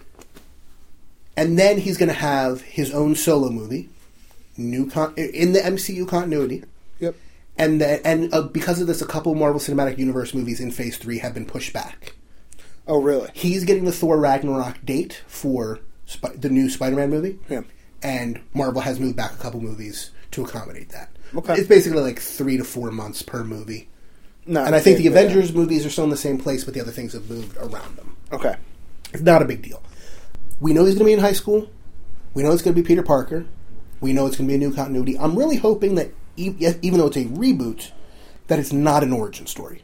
[1.37, 3.89] and then he's going to have his own solo movie,
[4.57, 6.63] new con- in the MCU continuity.
[6.99, 7.15] yep.
[7.57, 10.97] And then, and uh, because of this, a couple Marvel Cinematic Universe movies in Phase
[10.97, 12.15] Three have been pushed back.
[12.87, 13.29] Oh, really?
[13.33, 15.79] he's getting the Thor Ragnarok date for
[16.09, 17.61] Sp- the new Spider-Man movie, Yeah.
[18.03, 21.09] And Marvel has moved back a couple movies to accommodate that.
[21.35, 21.53] Okay.
[21.55, 23.89] It's basically like three to four months per movie,
[24.45, 26.81] No, and I think the Avengers movies are still in the same place, but the
[26.81, 28.15] other things have moved around them.
[28.31, 28.55] Okay.
[29.13, 29.81] It's not a big deal.
[30.59, 31.69] We know he's going to be in high school.
[32.34, 33.45] We know it's going to be Peter Parker.
[34.01, 35.17] We know it's going to be a new continuity.
[35.17, 37.91] I'm really hoping that e- even though it's a reboot,
[38.47, 39.84] that it's not an origin story.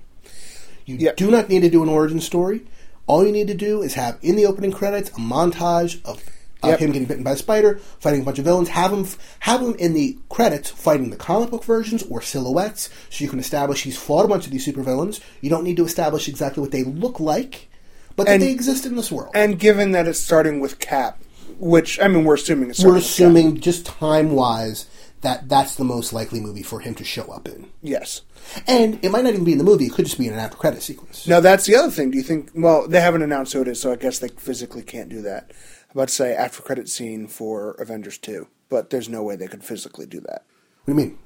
[0.86, 1.16] You Yep.
[1.18, 2.62] do not need to do an origin story.
[3.08, 6.24] All you need to do is have in the opening credits a montage of,
[6.61, 6.80] of Yep.
[6.80, 8.69] him getting bitten by a spider, fighting a bunch of villains.
[8.69, 9.07] Have him
[9.40, 13.40] have him in the credits fighting the comic book versions or silhouettes, so you can
[13.40, 15.19] establish he's fought a bunch of these supervillains.
[15.41, 17.69] You don't need to establish exactly what they look like,
[18.15, 19.31] but that And- they exist in this world.
[19.34, 21.22] And given that it's starting with Cap,
[21.60, 23.10] which I mean, we're assuming it's We're with Cap.
[23.11, 24.86] assuming just time wise
[25.22, 27.68] that that's the most likely movie for him to show up in.
[27.81, 28.22] Yes.
[28.68, 30.40] And it might not even be in the movie; it could just be in an
[30.40, 31.27] after credit sequence.
[31.27, 32.10] Now that's the other thing.
[32.11, 32.49] Do you think?
[32.56, 35.52] Well, they haven't announced who it is, so I guess they physically can't do that.
[35.91, 39.64] About to say after credit scene for Avengers two, but there's no way they could
[39.64, 40.45] physically do that.
[40.86, 41.18] What do you mean?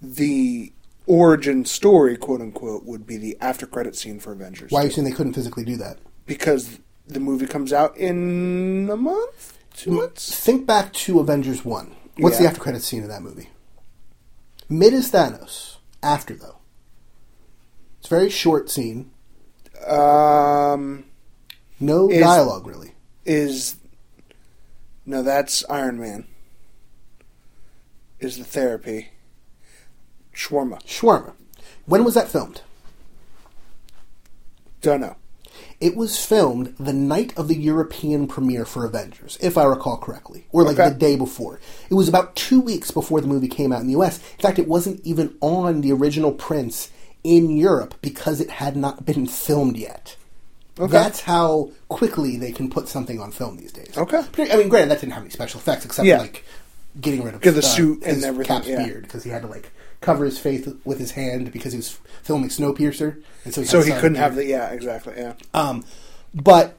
[0.00, 0.72] The
[1.06, 4.70] origin story, quote unquote, would be the after credit scene for Avengers.
[4.70, 5.98] Why are you saying they couldn't physically do that?
[6.26, 10.34] Because the movie comes out in a month, two months.
[10.42, 11.94] Think back to Avengers One.
[12.16, 13.50] What's the after credit scene of that movie?
[14.68, 15.76] Mid is Thanos.
[16.02, 16.56] After though,
[17.98, 19.10] it's a very short scene.
[19.86, 21.04] Um,
[21.80, 22.93] No Is- dialogue really.
[23.24, 23.76] Is
[25.06, 26.26] no, that's Iron Man.
[28.20, 29.08] Is the therapy
[30.34, 30.82] shawarma?
[30.84, 31.34] Shawarma.
[31.86, 32.62] When was that filmed?
[34.80, 35.16] Don't know.
[35.80, 40.46] It was filmed the night of the European premiere for Avengers, if I recall correctly,
[40.50, 40.88] or like Okay.
[40.88, 41.60] the day before.
[41.90, 44.18] It was about two weeks before the movie came out in the U.S.
[44.18, 46.90] In fact, it wasn't even on the original prints
[47.22, 50.16] in Europe because it had not been filmed yet.
[50.78, 50.90] Okay.
[50.92, 53.96] That's how quickly they can put something on film these days.
[53.96, 54.22] Okay.
[54.50, 56.18] I mean, granted, that didn't have any special effects except Yeah.
[56.18, 56.44] like
[57.00, 58.84] getting rid of the uh, suit and everything, Cap's yeah.
[58.84, 59.70] beard because he had to like
[60.00, 63.82] cover his face with his hand because he was filming Snowpiercer, and so he, So
[63.82, 64.16] he couldn't beard.
[64.16, 65.34] have the yeah exactly yeah.
[65.54, 65.84] Um,
[66.34, 66.74] but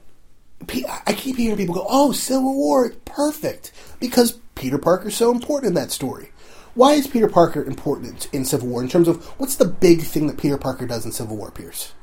[1.05, 5.73] I keep hearing people go, "Oh, Civil War, perfect," because Peter Parker's so important in
[5.75, 6.31] that story.
[6.75, 10.27] Why is Peter Parker important in Civil War in terms of what's the big thing
[10.27, 11.93] that Peter Parker does in Civil War, Pierce?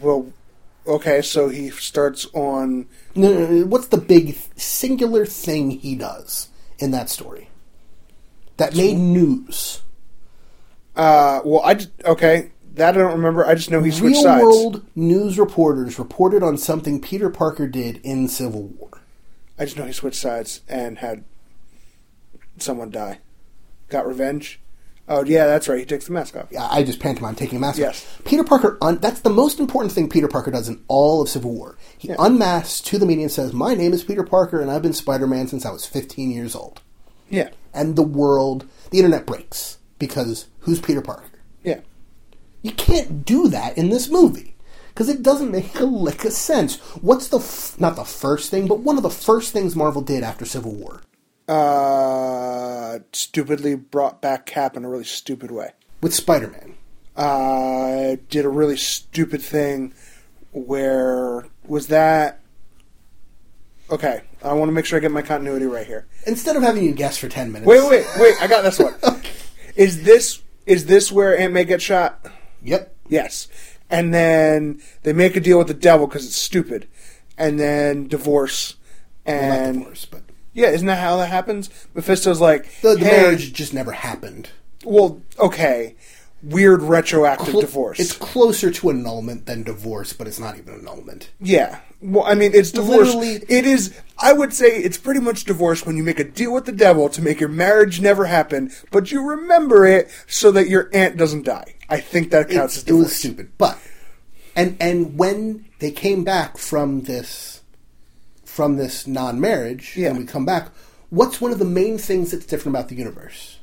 [0.00, 0.30] Well,
[0.88, 2.86] okay, so he starts on.
[3.14, 6.48] No, no, no, what's the big singular thing he does
[6.78, 7.50] in that story
[8.56, 9.82] that made news?
[10.96, 13.44] Uh, well, I just, okay that I don't remember.
[13.44, 14.42] I just know he switched Real sides.
[14.42, 19.02] world news reporters reported on something Peter Parker did in Civil War.
[19.58, 21.24] I just know he switched sides and had
[22.58, 23.18] someone die.
[23.88, 24.60] Got revenge.
[25.08, 25.78] Oh yeah, that's right.
[25.78, 26.48] He takes the mask off.
[26.50, 27.76] Yeah, I just pantomime taking a mask.
[27.76, 27.80] off.
[27.80, 28.06] Yes.
[28.24, 28.76] Peter Parker.
[28.82, 31.76] Un- that's the most important thing Peter Parker does in all of Civil War.
[31.96, 32.16] He Yeah.
[32.18, 35.48] unmasks to the media and says, "My name is Peter Parker, and I've been Spider-Man
[35.48, 36.82] since I was 15 years old."
[37.30, 41.24] Yeah, And the world, the internet breaks because who's Peter Parker?
[41.62, 41.80] yeah.
[42.62, 44.56] You can't do that in this movie
[44.88, 46.76] because it doesn't make a lick of sense.
[47.00, 50.22] What's the f- not the first thing, but one of the first things Marvel did
[50.24, 51.00] after Civil War
[51.48, 55.70] Uh, stupidly brought back Cap in a really stupid way.
[56.00, 56.74] with Spider-Man?
[57.16, 59.92] Uh, did a really stupid thing
[60.52, 62.40] where was that?
[63.90, 66.06] Okay, I want to make sure I get my continuity right here.
[66.26, 68.34] Instead of having you guess for 10 minutes, Wait, wait, wait!
[68.40, 68.94] I got this one.
[69.76, 72.26] Is this is this where Aunt May gets shot?
[72.62, 72.94] Yep.
[73.08, 73.46] Yes.
[73.88, 76.86] And then they make a deal with the devil because it's stupid,
[77.38, 78.74] and then divorce.
[79.24, 80.22] Well, not And divorce, but
[80.58, 81.70] yeah, isn't that how that happens?
[81.94, 84.50] Mephisto's like, the, the hey, marriage just never happened.
[84.84, 85.94] Well, okay,
[86.42, 87.98] weird retroactive Cl- divorce.
[88.00, 91.30] It's closer to annulment than divorce, but it's not even annulment.
[91.40, 91.80] yeah.
[92.00, 93.08] Well, I mean, it's divorce.
[93.12, 93.92] Literally- it is.
[94.18, 97.08] I would say it's pretty much divorce when you make a deal with the devil
[97.08, 101.44] to make your marriage never happen, but you remember it so that your aunt doesn't
[101.44, 101.74] die.
[101.88, 103.04] I think that counts as It, divorce.
[103.06, 103.78] was stupid, but
[104.54, 107.57] and and when they came back from this
[108.58, 110.08] from this non-marriage, Yeah.
[110.08, 110.70] and we come back,
[111.10, 113.58] what's one of the main things that's different about the universe?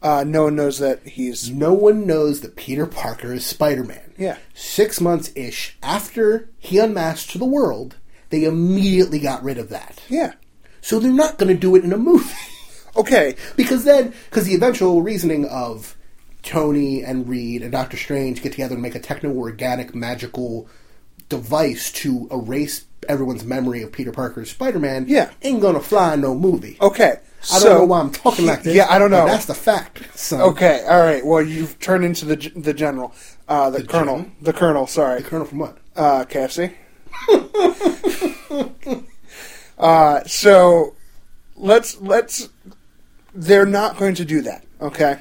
[0.00, 1.50] Uh, no one knows that he's.
[1.50, 4.14] No one knows that Peter Parker is Spider-Man.
[4.16, 4.38] Yeah.
[4.54, 7.96] Six months ish after he unmasked to the world,
[8.30, 10.00] they immediately got rid of that.
[10.08, 10.32] Yeah.
[10.80, 12.32] So they're not going to do it in a movie.
[12.96, 13.36] Okay.
[13.56, 15.94] Because then, because the eventual reasoning of
[16.42, 20.66] Tony and Reed and Doctor Strange get together and make a techno-organic magical
[21.28, 25.30] device to erase everyone's memory of Peter Parker's Spider-Man, Yeah.
[25.42, 26.76] ain't gonna fly in no movie.
[26.80, 27.18] Okay.
[27.52, 28.74] I don't know why I'm talking like this.
[28.74, 29.24] Yeah, I don't know.
[29.26, 30.02] that's the fact.
[30.32, 31.24] Okay, all right.
[31.24, 33.14] Well, you've turned into the the general,
[33.48, 34.32] uh, the, colonel, general?
[34.42, 34.86] the colonel.
[34.88, 35.78] Sorry, The Colonel from what?
[35.94, 36.74] uh, KFC.
[39.78, 40.94] uh, so
[41.56, 42.48] let's let's.
[43.34, 45.18] They're not going to do that, okay?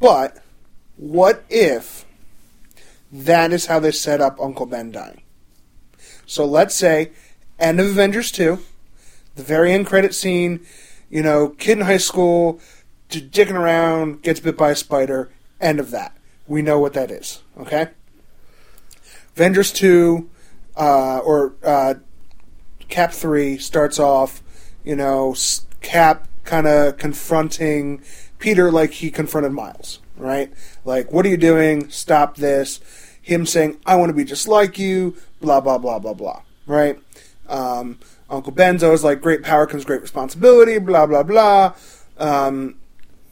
[0.00, 0.42] But
[0.96, 2.03] what if
[3.14, 5.22] that is how they set up Uncle Ben dying?
[6.26, 7.12] So let's say
[7.58, 8.58] end of Avengers two,
[9.36, 10.60] the very end credit scene.
[11.10, 12.60] You know, kid in high school,
[13.08, 15.30] dicking around, gets bit by a spider.
[15.60, 16.16] End of that.
[16.48, 17.42] We know what that is.
[17.58, 17.88] Okay.
[19.36, 20.28] Avengers 2
[20.76, 21.94] uh, or uh,
[22.88, 24.42] Cap 3 starts off,
[24.84, 25.34] you know,
[25.80, 28.02] Cap kind of confronting
[28.38, 30.52] Peter like he confronted Miles, right?
[30.84, 31.88] Like, what are you doing?
[31.90, 32.80] Stop this.
[33.24, 37.00] Him saying, I want to be just like you, blah, blah, blah, blah, blah, right?
[37.48, 37.98] Um,
[38.28, 41.74] Uncle Ben's always like, great power comes great responsibility, blah, blah, blah.
[42.18, 42.76] Um,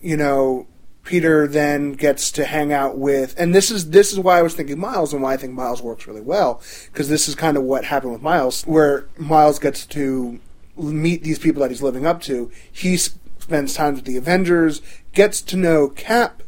[0.00, 0.66] you know,
[1.04, 4.54] Peter then gets to hang out with, and this is this is why I was
[4.54, 7.64] thinking Miles, and why I think Miles works really well, because this is kind of
[7.64, 10.40] what happened with Miles, where Miles gets to
[10.76, 12.50] meet these people that he's living up to.
[12.70, 14.80] He s- spends time with the Avengers,
[15.12, 16.42] gets to know Cap,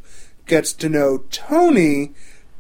[0.47, 2.13] gets to know Tony.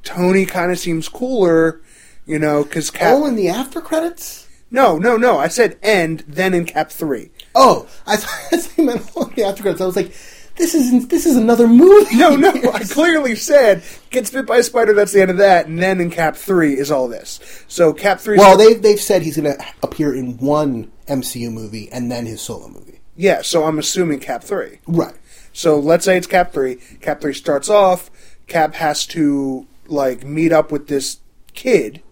[0.04, 1.80] Tony kind of seems cooler,
[2.26, 3.14] you know, because Cap.
[3.14, 4.46] Oh, in the after credits?
[4.70, 5.38] no, no, no.
[5.38, 7.30] I said end, then in Cap three.
[7.54, 9.80] Oh, I thought you meant all the after credits.
[9.80, 10.14] I was like,
[10.56, 12.16] this is this is another movie.
[12.16, 14.92] No, no, I clearly said gets bit by a spider.
[14.94, 17.64] That's the end of that, and then in Cap three is all this.
[17.66, 18.38] So Cap three.
[18.38, 22.40] Well, they've they've said he's going to appear in one MCU movie and then his
[22.40, 23.00] solo movie.
[23.16, 23.42] yeah.
[23.42, 24.78] So I'm assuming Cap three.
[24.86, 25.14] Right.
[25.52, 26.76] So let's say it's Cap three.
[27.00, 28.10] Cap three starts off.
[28.46, 31.18] Cap has to like meet up with this
[31.54, 32.02] kid.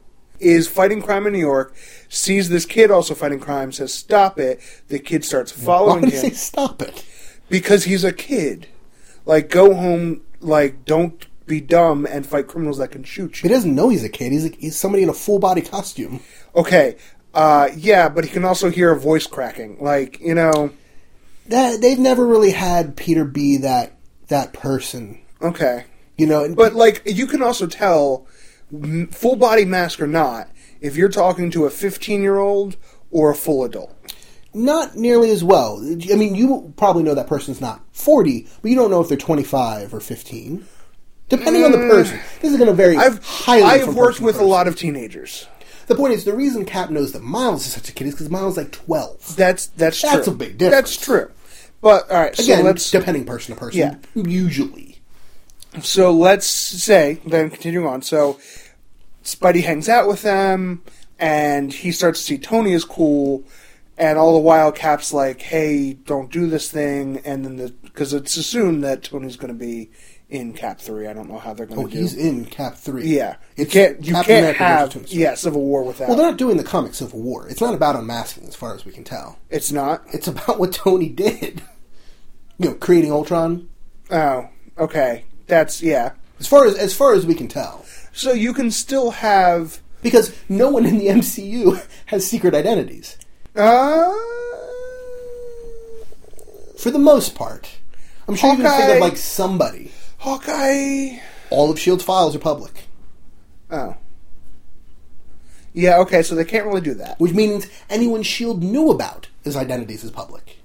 [0.41, 1.73] Is fighting crime in New York.
[2.09, 3.71] Sees this kid also fighting crime.
[3.71, 4.61] Says stop it.
[4.89, 7.05] The kid starts following would he him say stop it?
[7.49, 8.67] because he's a kid.
[9.25, 10.23] Like go home.
[10.41, 13.49] Like don't be dumb and fight criminals that can shoot you.
[13.49, 14.33] He doesn't know he's a kid.
[14.33, 16.21] He's, a, he's somebody in a full body costume.
[16.57, 16.97] Okay.
[17.35, 19.79] Uh, yeah, but he can also hear a voice cracking.
[19.81, 20.73] Like you know.
[21.47, 23.97] That they've never really had Peter be that
[24.29, 25.21] that person.
[25.41, 25.85] Okay.
[26.19, 28.27] You know, and But like you can also tell,
[29.11, 30.49] full body mask or not,
[30.81, 32.77] if you're talking to a 15 year old
[33.11, 33.95] or a full adult.
[34.55, 35.79] not nearly as well.
[35.81, 39.17] I mean, you probably know that person's not 40, but you don't know if they're
[39.17, 40.67] 25 or 15.
[41.31, 42.21] Depending on the person.
[42.43, 43.01] This is going to vary Mm.
[43.01, 45.47] I've highly I've worked with a lot of teenagers.
[45.87, 48.29] The point is, the reason Cap knows that Miles is such a kid is because
[48.29, 49.37] Miles is like 12.
[49.37, 50.11] That's that's true.
[50.11, 50.91] That's a big difference.
[50.91, 51.31] That's true.
[51.81, 53.81] But all right, so Again, let's depending person to person.
[53.81, 53.97] Yeah.
[54.15, 54.92] Usually.
[55.81, 58.03] So let's say then continuing on.
[58.03, 58.39] So
[59.25, 60.83] Spidey hangs out with them,
[61.19, 63.45] and he starts to see Tony is cool,
[63.97, 68.13] and all the while Cap's like, "Hey, don't do this thing," and then the because
[68.13, 69.91] it's assumed that Tony's going to be
[70.29, 71.07] in Cap three.
[71.07, 72.01] I don't know how they're going Oh, to do.
[72.01, 73.07] he's in Cap 3.
[73.07, 76.09] Yeah, you It's can't you Captain can't America have yeah Civil War without.
[76.09, 77.47] Well, they're not doing the comic Civil War.
[77.49, 79.39] It's not about unmasking, as far as we can tell.
[79.51, 80.03] it's not.
[80.13, 81.63] It's about what Tony did.
[82.59, 83.69] You know, creating Ultron.
[84.11, 85.25] Oh, okay.
[85.53, 86.13] That's yeah.
[86.41, 87.85] As far as as far as we can tell,
[88.15, 89.83] So you can still have.
[90.01, 93.19] because no one in the MCU has secret identities
[93.55, 94.11] Uh,
[96.79, 97.69] for the most part.
[98.27, 99.93] I'm sure you can think of like somebody.
[100.19, 101.19] Hawkeye.
[101.51, 102.85] All of Shield's files are public,
[103.71, 103.95] Oh.
[105.75, 105.99] Yeah.
[105.99, 106.23] Okay.
[106.23, 107.21] So they can't really do that.
[107.21, 110.57] which means anyone Shield knew about his identities is public,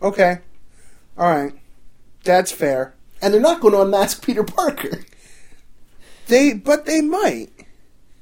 [0.00, 0.38] Okay.
[1.18, 1.52] All right.
[2.24, 2.94] That's fair.
[3.22, 5.00] And they're not going to unmask Peter Parker
[6.26, 7.50] They, but they might.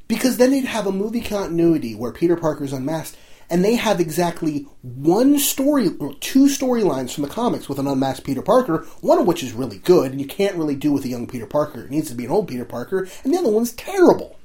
[0.09, 3.17] because then they'd have a movie continuity where Peter Parker's unmasked.
[3.51, 8.27] And they have exactly one story, or two storylines from the comics with an unmasked
[8.27, 11.09] Peter Parker, one of which is really good, and you can't really do with a
[11.09, 11.85] young Peter Parker.
[11.85, 14.39] It needs to be an old Peter Parker, and the other one's terrible.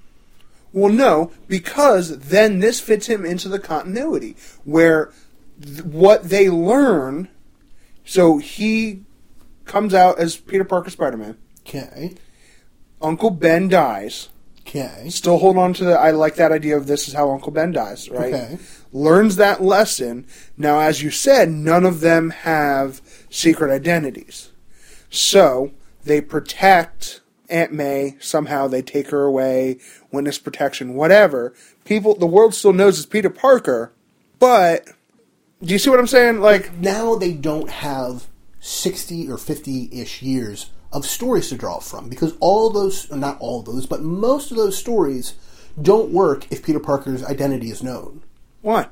[0.71, 5.11] Well, no, because then this fits him into the continuity where
[5.61, 7.27] th- what they learn.
[8.05, 9.03] So he
[9.65, 11.37] comes out as Peter Parker Spider Man.
[11.61, 12.15] Okay.
[13.01, 14.29] Uncle Ben dies.
[14.65, 15.09] Okay.
[15.09, 15.99] Still hold on to the.
[15.99, 18.33] I like that idea of this is how Uncle Ben dies, right?
[18.33, 18.57] Okay.
[18.91, 20.25] Learns that lesson.
[20.57, 24.51] Now, as you said, none of them have secret identities.
[25.09, 25.71] So
[26.05, 28.15] they protect Aunt May.
[28.19, 29.79] Somehow they take her away,
[30.11, 31.53] witness protection, whatever.
[31.85, 33.91] People, the world still knows it's Peter Parker,
[34.39, 34.87] but
[35.61, 36.39] do you see what I'm saying?
[36.39, 38.27] Like, Now they don't have
[38.63, 43.61] 60 or 50 ish years of stories to draw from because all those, not all
[43.61, 45.33] those, but most of those stories
[45.81, 48.23] don't work if Peter Parker's identity is known.
[48.61, 48.91] what?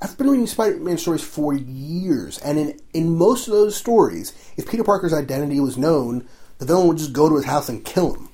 [0.00, 4.68] I've been reading Spider-Man stories for years, and in, in most of those stories, if
[4.68, 6.28] Peter Parker's identity was known,
[6.58, 8.28] the villain would just go to his house and kill him.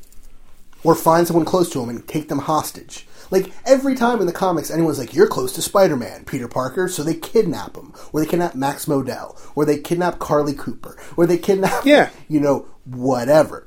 [0.82, 3.06] Or find someone close to him and take them hostage.
[3.30, 7.02] Like, every time in the comics, anyone's like, you're close to Spider-Man, Peter Parker, so
[7.02, 7.92] they kidnap him.
[8.12, 9.38] Or they kidnap Max Modell.
[9.54, 10.96] Or they kidnap Carly Cooper.
[11.16, 12.10] Or they kidnap, Yeah.
[12.28, 13.66] you know, whatever.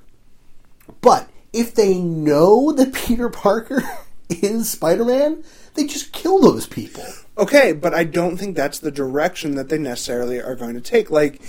[1.02, 3.84] But if they know that Peter Parker
[4.30, 5.44] is Spider-Man,
[5.76, 7.04] they just kill those people.
[7.38, 11.10] Okay, but I don't think that's the direction that they necessarily are going to take.
[11.10, 11.42] Like,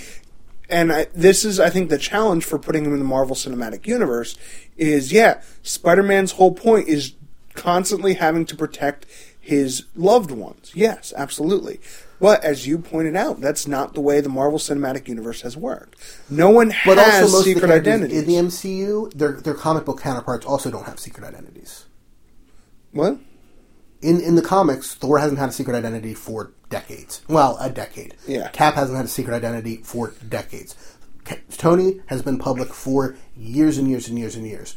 [0.68, 3.86] and I, this is, I think, the challenge for putting him in the Marvel Cinematic
[3.86, 4.36] Universe
[4.76, 7.14] is, yeah, Spider-Man's whole point is
[7.54, 9.06] constantly having to protect
[9.40, 10.72] his loved ones.
[10.74, 11.80] Yes, absolutely.
[12.20, 15.96] But as you pointed out, that's not the way the Marvel Cinematic Universe has worked.
[16.30, 18.22] No one But has also, most secret of the identities.
[18.22, 21.86] in the MCU, their their comic book counterparts also don't have secret identities.
[22.92, 23.18] what?
[24.00, 27.22] in in the comics, Thor hasn't had a secret identity for decades.
[27.28, 28.14] Well, a decade.
[28.26, 28.48] Yeah.
[28.48, 30.76] Cap hasn't had a secret identity for decades.
[31.56, 34.76] Tony has been public for years and years and years and years.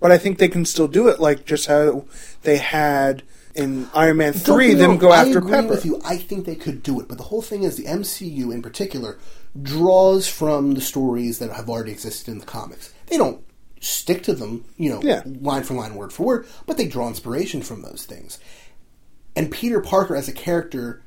[0.00, 2.04] But I think they can still do it, like just how
[2.42, 3.22] they had
[3.54, 4.74] in Iron Man three.
[4.74, 5.68] Them wrong, go I after agree Pepper.
[5.68, 6.00] with you.
[6.04, 9.18] I think they could do it, but the whole thing is the MCU in particular
[9.60, 12.92] draws from the stories that have already existed in the comics.
[13.06, 13.42] They don't
[13.80, 15.22] stick to them, you know, Yeah.
[15.40, 18.38] line for line, word for word, but they draw inspiration from those things.
[19.34, 21.02] And Peter Parker as a character,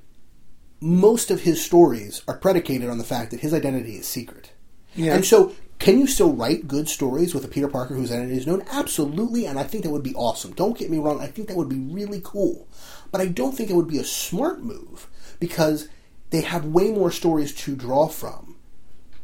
[0.81, 4.51] most of his stories are predicated on the fact that his identity is secret.
[4.95, 5.15] Yeah.
[5.15, 8.45] And so, can you still write good stories with a Peter Parker whose identity is
[8.45, 8.63] known?
[8.71, 10.53] Absolutely, and I think that would be awesome.
[10.53, 12.67] Don't get me wrong, I think that would be really cool.
[13.11, 15.07] But I don't think it would be a smart move
[15.39, 15.89] because
[16.29, 18.57] they have way more stories to draw from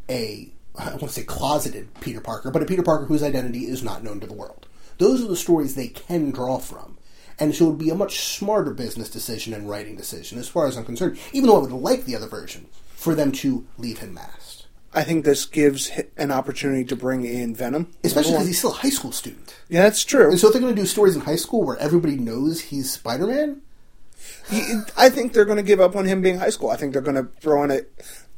[0.10, 3.84] a, I want to say closeted Peter Parker, but a Peter Parker whose identity is
[3.84, 4.66] not known to the world.
[4.98, 6.98] Those are the stories they can draw from.
[7.40, 10.66] And so it would be a much smarter business decision and writing decision, as far
[10.66, 12.66] as I'm concerned, even though I would like the other version,
[12.96, 14.67] for them to leave him masked.
[14.98, 18.82] I think this gives an opportunity to bring in Venom, Especially because he's still a
[18.82, 19.56] high school student.
[19.70, 20.32] yeah, that's true.
[20.32, 22.92] And so if they're going to do stories in high school where everybody knows he's
[22.94, 23.62] Spider Man,
[24.50, 26.72] He- I think they're going to give up on him being high school.
[26.72, 27.82] I think they're going to throw in a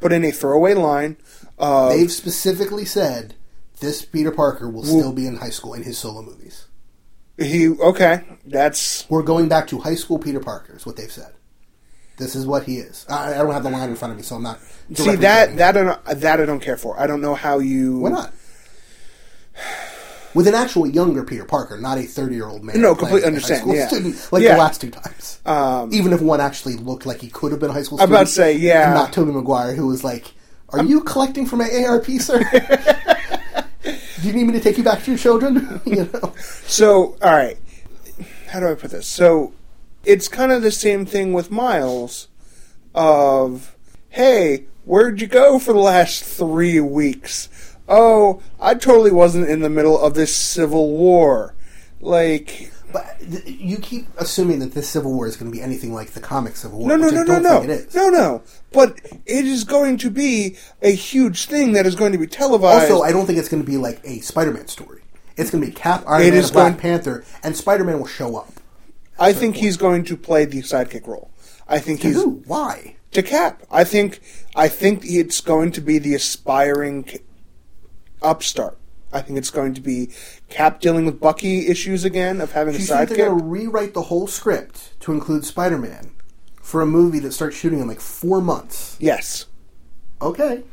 [0.01, 1.15] put in a throwaway line.
[1.57, 3.35] Uh, they've specifically said
[3.79, 6.67] this Peter Parker will still be in high school in his solo movies.
[7.37, 11.31] he okay, that's We're going back to high school Peter Parker, is what they've said.
[12.19, 13.05] This is what he is.
[13.09, 14.59] I, I don't have the line in front of me, so I'm not.
[14.93, 16.99] see that that I don't, that I don't care for.
[16.99, 17.99] I don't know how you.
[17.99, 18.33] Why not?
[20.35, 22.79] With an actual younger Peter Parker, not a 30 year old man.
[22.79, 23.87] No, completely understand, High school yeah.
[23.87, 24.53] student, like Yeah.
[24.53, 25.39] the last two times.
[25.45, 28.09] Um, Even if one actually looked like he could have been a high school I'm
[28.09, 28.93] about to say, yeah.
[28.93, 30.31] Not Tobey Maguire, who was like,
[30.69, 32.39] Are you collecting from my ARP, sir?
[33.83, 35.81] Do you need me to take you back to your children?
[35.85, 36.33] you know?
[36.67, 37.57] So, all right.
[38.49, 39.07] How do I put this?
[39.07, 39.53] So,
[40.05, 42.27] it's kind of the same thing with Miles
[42.95, 43.75] of,
[44.09, 47.49] hey, where'd you go for the last three weeks?
[47.87, 51.55] Oh, I totally wasn't in the middle of this civil war.
[52.01, 55.93] Like, But th- you keep assuming that this Civil War is going to be anything
[55.93, 56.87] like the comic Civil War.
[56.87, 57.59] no, no, no, no, no.
[57.59, 57.95] think it is.
[57.95, 58.41] No, no.
[58.71, 62.89] But it is going to be a huge thing that is going to be televised.
[62.91, 65.01] Also, I don't think it's going to be like a Spider-Man story.
[65.35, 68.37] It's going to be Cap, Iron It Man, Black going- Panther, and Spider-Man will show
[68.37, 68.53] up.
[69.19, 71.29] I think he's going to play the sidekick role.
[71.67, 72.43] I think To he's who?
[72.47, 72.95] Why?
[73.11, 73.63] to Cap.
[73.71, 74.19] I think
[74.55, 77.07] I think it's going to be the aspiring
[78.21, 78.77] upstart.
[79.11, 80.09] I think it's going to be
[80.49, 83.51] Cap dealing with Bucky issues again of having Do a think they're going to sidekick.
[83.51, 86.11] rewrite the whole script to include Spider-Man
[86.61, 88.95] for a movie that starts shooting in like four months?
[88.99, 89.47] Yes.
[90.21, 90.63] Okay.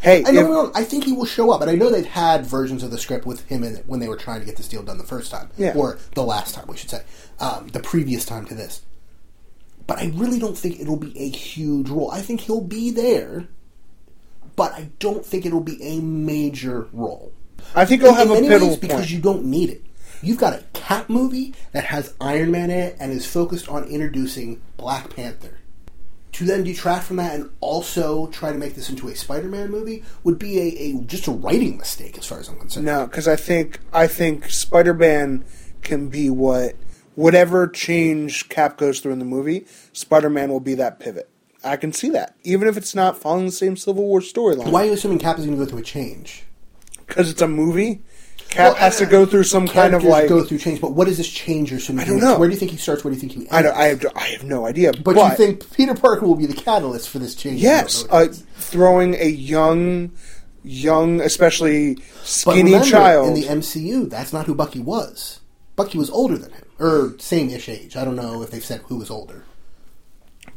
[0.00, 2.46] Hey, I know, if- I think he will show up, and I know they've had
[2.46, 4.68] versions of the script with him in it when they were trying to get this
[4.68, 5.72] deal done the first time, Yeah.
[5.74, 7.02] or the last time, we should say,
[7.40, 8.82] um, the previous time to this.
[9.88, 12.10] But I really don't think it'll be a huge role.
[12.10, 13.48] I think he'll be there,
[14.54, 17.32] but I don't think it'll be a major role.
[17.74, 19.10] I think he'll have In a many pivotal because point.
[19.10, 19.82] you don't need it.
[20.22, 23.84] You've got a Cap movie that has Iron Man in it and is focused on
[23.84, 25.57] introducing Black Panther.
[26.38, 30.04] To then detract from that and also try to make this into a Spider-Man movie
[30.22, 32.86] would be a, a just a writing mistake, as far as I'm concerned.
[32.86, 35.44] No, because I think I think Spider Man
[35.82, 36.76] can be what
[37.16, 41.28] whatever change Cap goes through in the movie, Spider Man will be that pivot.
[41.64, 44.70] I can see that, even if it's not following the same Civil War storyline.
[44.70, 46.44] Why are you assuming Cap is going to go through a change?
[47.04, 48.02] Because it's a movie.
[48.48, 51.06] Cap Well, has to go through some kind of like go through change, but what
[51.06, 52.04] is this change you're assuming?
[52.04, 52.38] I don't know.
[52.38, 53.04] Where do you think he starts?
[53.04, 53.52] Where do you think he ends?
[53.52, 53.76] I don't.
[53.76, 54.06] I have.
[54.16, 54.92] I have no idea.
[54.92, 57.60] but, you think Peter Parker will be the catalyst for this change?
[57.60, 60.12] Yes, know what it uh, throwing a young,
[60.64, 63.28] young, especially But skinny remember, child.
[63.28, 65.40] in the MCU, that's not who Bucky was.
[65.76, 67.96] Bucky was older than him, or same-ish age.
[67.96, 69.44] I don't know if they've said who was older,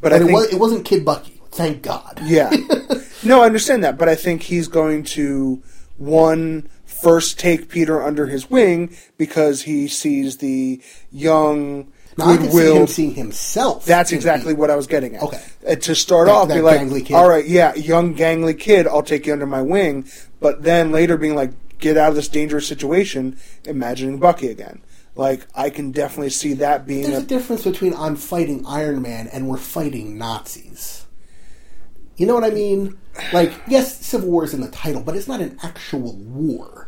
[0.00, 1.40] but I it, think, was, it wasn't Kid Bucky.
[1.50, 2.20] Thank God.
[2.24, 2.50] yeah,
[3.24, 5.62] no, I understand that, but I think he's going to
[5.98, 6.68] one
[7.02, 10.80] first take Peter under his wing because he sees the
[11.10, 12.86] young Now, I can see him goodwill.
[12.86, 13.84] seeing himself.
[13.84, 15.22] That's exactly what I was getting at.
[15.22, 15.40] Okay.
[15.66, 19.26] Uh, to start That- off, be like, all right, yeah, young gangly kid, I'll take
[19.26, 20.06] you under my wing.
[20.40, 24.80] But then later being like, get out of this dangerous situation, imagining Bucky again.
[25.14, 27.22] Like, I can definitely see that being There's a.
[27.22, 31.04] a difference between I'm fighting Iron Man and we're fighting Nazis.
[32.16, 32.96] You know what I mean?
[33.32, 36.81] Like, yes, Civil War is in the title, but it's not an actual war.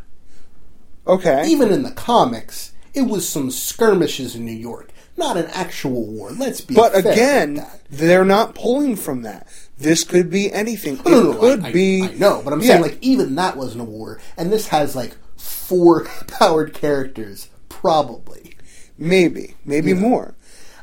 [1.07, 1.45] Okay.
[1.49, 6.31] Even in the comics, it was some skirmishes in New York, not an actual war.
[6.33, 9.47] Let's be but again, they're not pulling from that.
[9.77, 11.01] This could be anything.
[11.05, 12.03] No, no, it no, could I, be.
[12.03, 12.67] I, I know, but I'm Yeah.
[12.69, 18.57] saying like even that wasn't a war, and this has like four powered characters, probably.
[18.97, 19.57] Maybe.
[19.65, 20.35] Maybe more.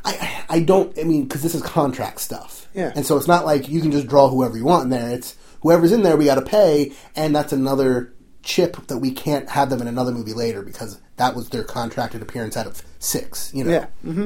[0.03, 0.98] I, I I don't.
[0.99, 2.68] I mean, because this is contract stuff.
[2.73, 2.91] Yeah.
[2.95, 5.10] And so it's not like you can just draw whoever you want in there.
[5.11, 8.11] It's whoever's in there, we got to pay, and that's another
[8.43, 12.22] chip that we can't have them in another movie later because that was their contracted
[12.22, 13.53] appearance out of six.
[13.53, 13.72] You know.
[13.72, 13.85] Yeah.
[14.03, 14.26] hmm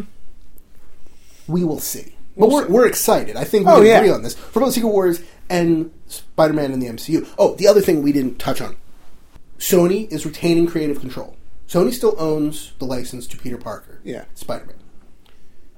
[1.47, 2.15] We will see.
[2.37, 3.37] But we're, we're excited.
[3.37, 3.97] I think we Oh, yeah.
[3.97, 4.35] agree on this.
[4.35, 7.27] For both Secret Wars and Spider Man in the MCU.
[7.37, 8.75] Oh, the other thing we didn't touch on
[9.57, 11.37] Sony is retaining creative control.
[11.67, 14.01] Sony still owns the license to Peter Parker.
[14.03, 14.25] Yeah.
[14.35, 14.75] Spider Man.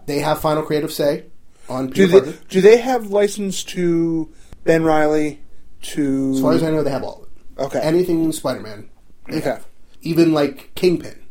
[0.08, 1.26] They have final creative say
[1.70, 2.44] on Do Peter they Parker.
[2.50, 4.34] do they have license to
[4.64, 5.42] Ben Reilly?
[5.84, 7.27] To As far as I know, they have all.
[7.58, 7.80] Okay.
[7.80, 8.90] Anything Spider Man.
[9.30, 9.60] Okay.
[10.02, 11.24] Even like Kingpin.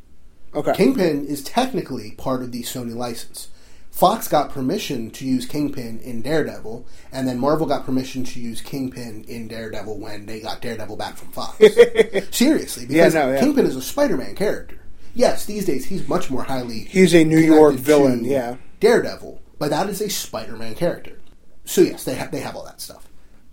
[0.55, 0.73] okay.
[0.75, 3.49] Kingpin is technically part of the Sony license.
[3.97, 8.61] Fox got permission to use Kingpin in Daredevil, and then Marvel got permission to use
[8.61, 11.57] Kingpin in Daredevil when they got Daredevil back from Fox.
[12.31, 13.41] Seriously, because no, yeah.
[13.41, 14.79] Kingpin is a Spider-Man character.
[15.15, 18.57] Yes, these days he's much more highly He's a New York villain, yeah.
[18.81, 21.19] Daredevil, but that is a Spider-Man character.
[21.65, 23.06] So yes, they have they have all that stuff.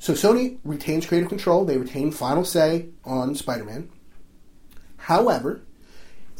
[0.03, 1.63] So Sony retains creative control.
[1.63, 3.89] They retain final say on Spider-Man.
[4.97, 5.61] However,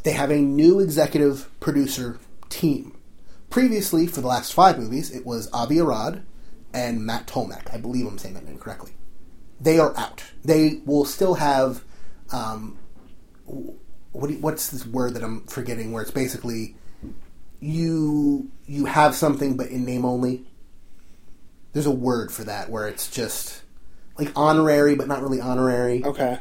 [0.03, 2.19] they have a new executive producer
[2.49, 2.93] team.
[3.49, 6.25] Previously, for the last five movies, it was Avi Arad
[6.73, 7.73] and Matt Tolmach.
[7.73, 8.91] I believe I'm saying that name correctly.
[9.61, 10.25] They are out.
[10.43, 11.85] They will still have
[12.33, 12.77] um,
[14.11, 15.93] what you, what's this word that I'm forgetting?
[15.93, 16.75] Where it's basically
[17.61, 20.47] you you have something but in name only.
[21.73, 23.63] There's a word for that where it's just
[24.17, 26.03] like honorary but not really honorary.
[26.03, 26.39] Okay.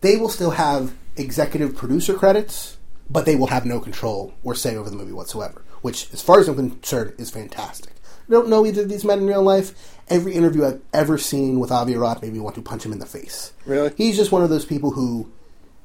[0.00, 2.76] They will still have executive producer credits,
[3.10, 5.62] but they will have no control or say over the movie whatsoever.
[5.82, 7.92] Which, as far as I'm concerned, is fantastic.
[8.26, 9.98] I don't know either of these men in real life.
[10.08, 12.98] Every interview I've ever seen with Avi Arad made me want to punch him in
[12.98, 13.52] the face.
[13.66, 13.92] Really?
[13.96, 15.30] He's just one of those people who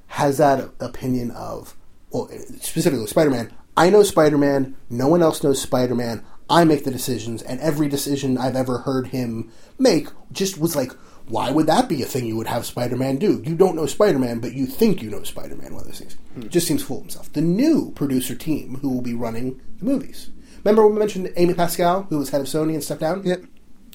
[0.07, 1.75] has that opinion of,
[2.11, 2.29] well,
[2.61, 3.53] specifically Spider Man.
[3.75, 4.77] I know Spider Man.
[4.89, 6.25] No one else knows Spider Man.
[6.49, 10.91] I make the decisions, and every decision I've ever heard him make just was like,
[11.27, 13.43] why would that be a thing you would have Spider Man do?
[13.45, 15.73] You don't know Spider Man, but you think you know Spider Man.
[15.73, 16.17] One of those things.
[16.33, 16.47] Hmm.
[16.47, 17.31] Just seems full of himself.
[17.33, 20.31] The new producer team who will be running the movies.
[20.63, 23.23] Remember when we mentioned Amy Pascal, who was head of Sony and stepped down?
[23.23, 23.43] Yep.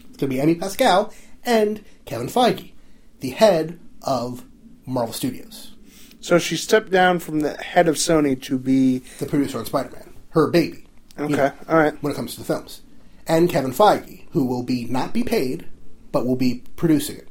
[0.09, 1.13] It's going to be Amy Pascal
[1.45, 2.73] and Kevin Feige,
[3.21, 4.45] the head of
[4.87, 5.73] Marvel Studios,
[6.21, 9.91] So she stepped down from the head of Sony to be the producer on Spider
[9.91, 10.84] Man, her baby.
[11.19, 11.37] You okay.
[11.37, 11.95] know, All right.
[12.03, 12.83] when it comes to the films,
[13.27, 15.67] and Kevin Feige, who will be not be paid,
[16.13, 17.29] but will be producing it.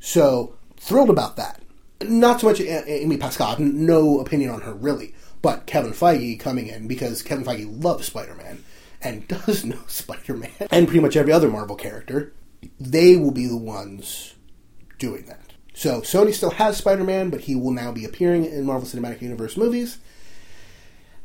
[0.00, 1.62] So thrilled about that.
[2.02, 3.58] Not so much Amy Pascal.
[3.60, 8.34] No opinion on her really, but Kevin Feige coming in because Kevin Feige loves Spider
[8.34, 8.64] Man
[9.00, 12.32] and does know Spider Man and pretty much every other Marvel character.
[12.78, 14.34] They will be the ones
[14.98, 15.52] doing that.
[15.74, 19.22] So Sony still has Spider Man, but he will now be appearing in Marvel Cinematic
[19.22, 19.98] Universe movies.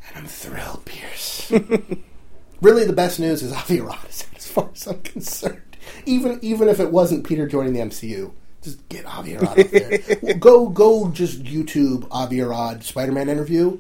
[0.08, 1.52] And I'm thrilled, Pierce.
[2.62, 5.62] really, the best news is Avi Arad, as far as I'm concerned.
[6.06, 8.32] Even even if it wasn't Peter joining the MCU,
[8.62, 10.34] just get Avi Arad up there.
[10.40, 13.80] Go go just YouTube Avi Arad Spider Man interview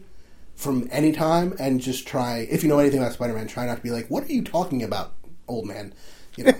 [0.55, 2.47] from any time and just try.
[2.49, 4.43] If you know anything about Spider Man, try not to be like, "What are you
[4.43, 5.13] talking about,
[5.47, 5.93] old man?"
[6.37, 6.53] You know,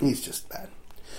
[0.00, 0.68] he's just bad.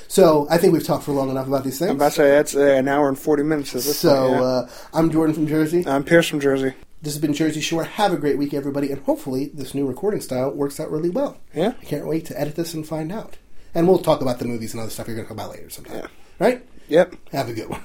[0.08, 1.90] So I think we've talked for long enough about these things.
[1.90, 3.76] I'm about to say that's uh, an hour and forty minutes.
[3.76, 4.42] At this so point, yeah.
[4.42, 5.88] uh, I'm Jordan from Jersey.
[5.88, 6.74] I'm Pierce from Jersey.
[7.04, 7.84] This has been Jersey Shore.
[7.84, 11.38] Have a great week, everybody, and hopefully this new recording style works out really well.
[11.54, 11.74] Yeah.
[11.82, 13.36] I can't wait to edit this and find out.
[13.76, 15.70] And we'll talk about the movies and other stuff you're going to talk about later
[15.70, 15.98] sometime.
[15.98, 16.08] Yeah.
[16.40, 16.66] Right?
[16.88, 17.16] Yep.
[17.34, 17.82] Have a good one.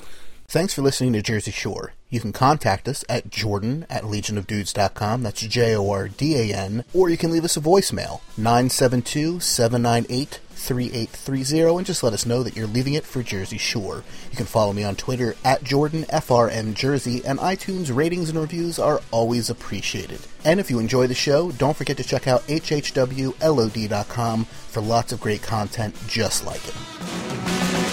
[0.46, 1.94] Thanks for listening to Jersey Shore.
[2.08, 5.24] You can contact us at jordan at legionofdudes.com.
[5.24, 6.84] That's J O R D A N.
[6.94, 12.42] Or you can leave us a voicemail, 972 798 3830, and just let us know
[12.42, 14.04] that you're leaving it for Jersey Shore.
[14.30, 19.48] You can follow me on Twitter at JordanFRNJersey, and iTunes ratings and reviews are always
[19.48, 20.20] appreciated.
[20.44, 25.20] And if you enjoy the show, don't forget to check out HHWLOD.com for lots of
[25.20, 27.87] great content just like it.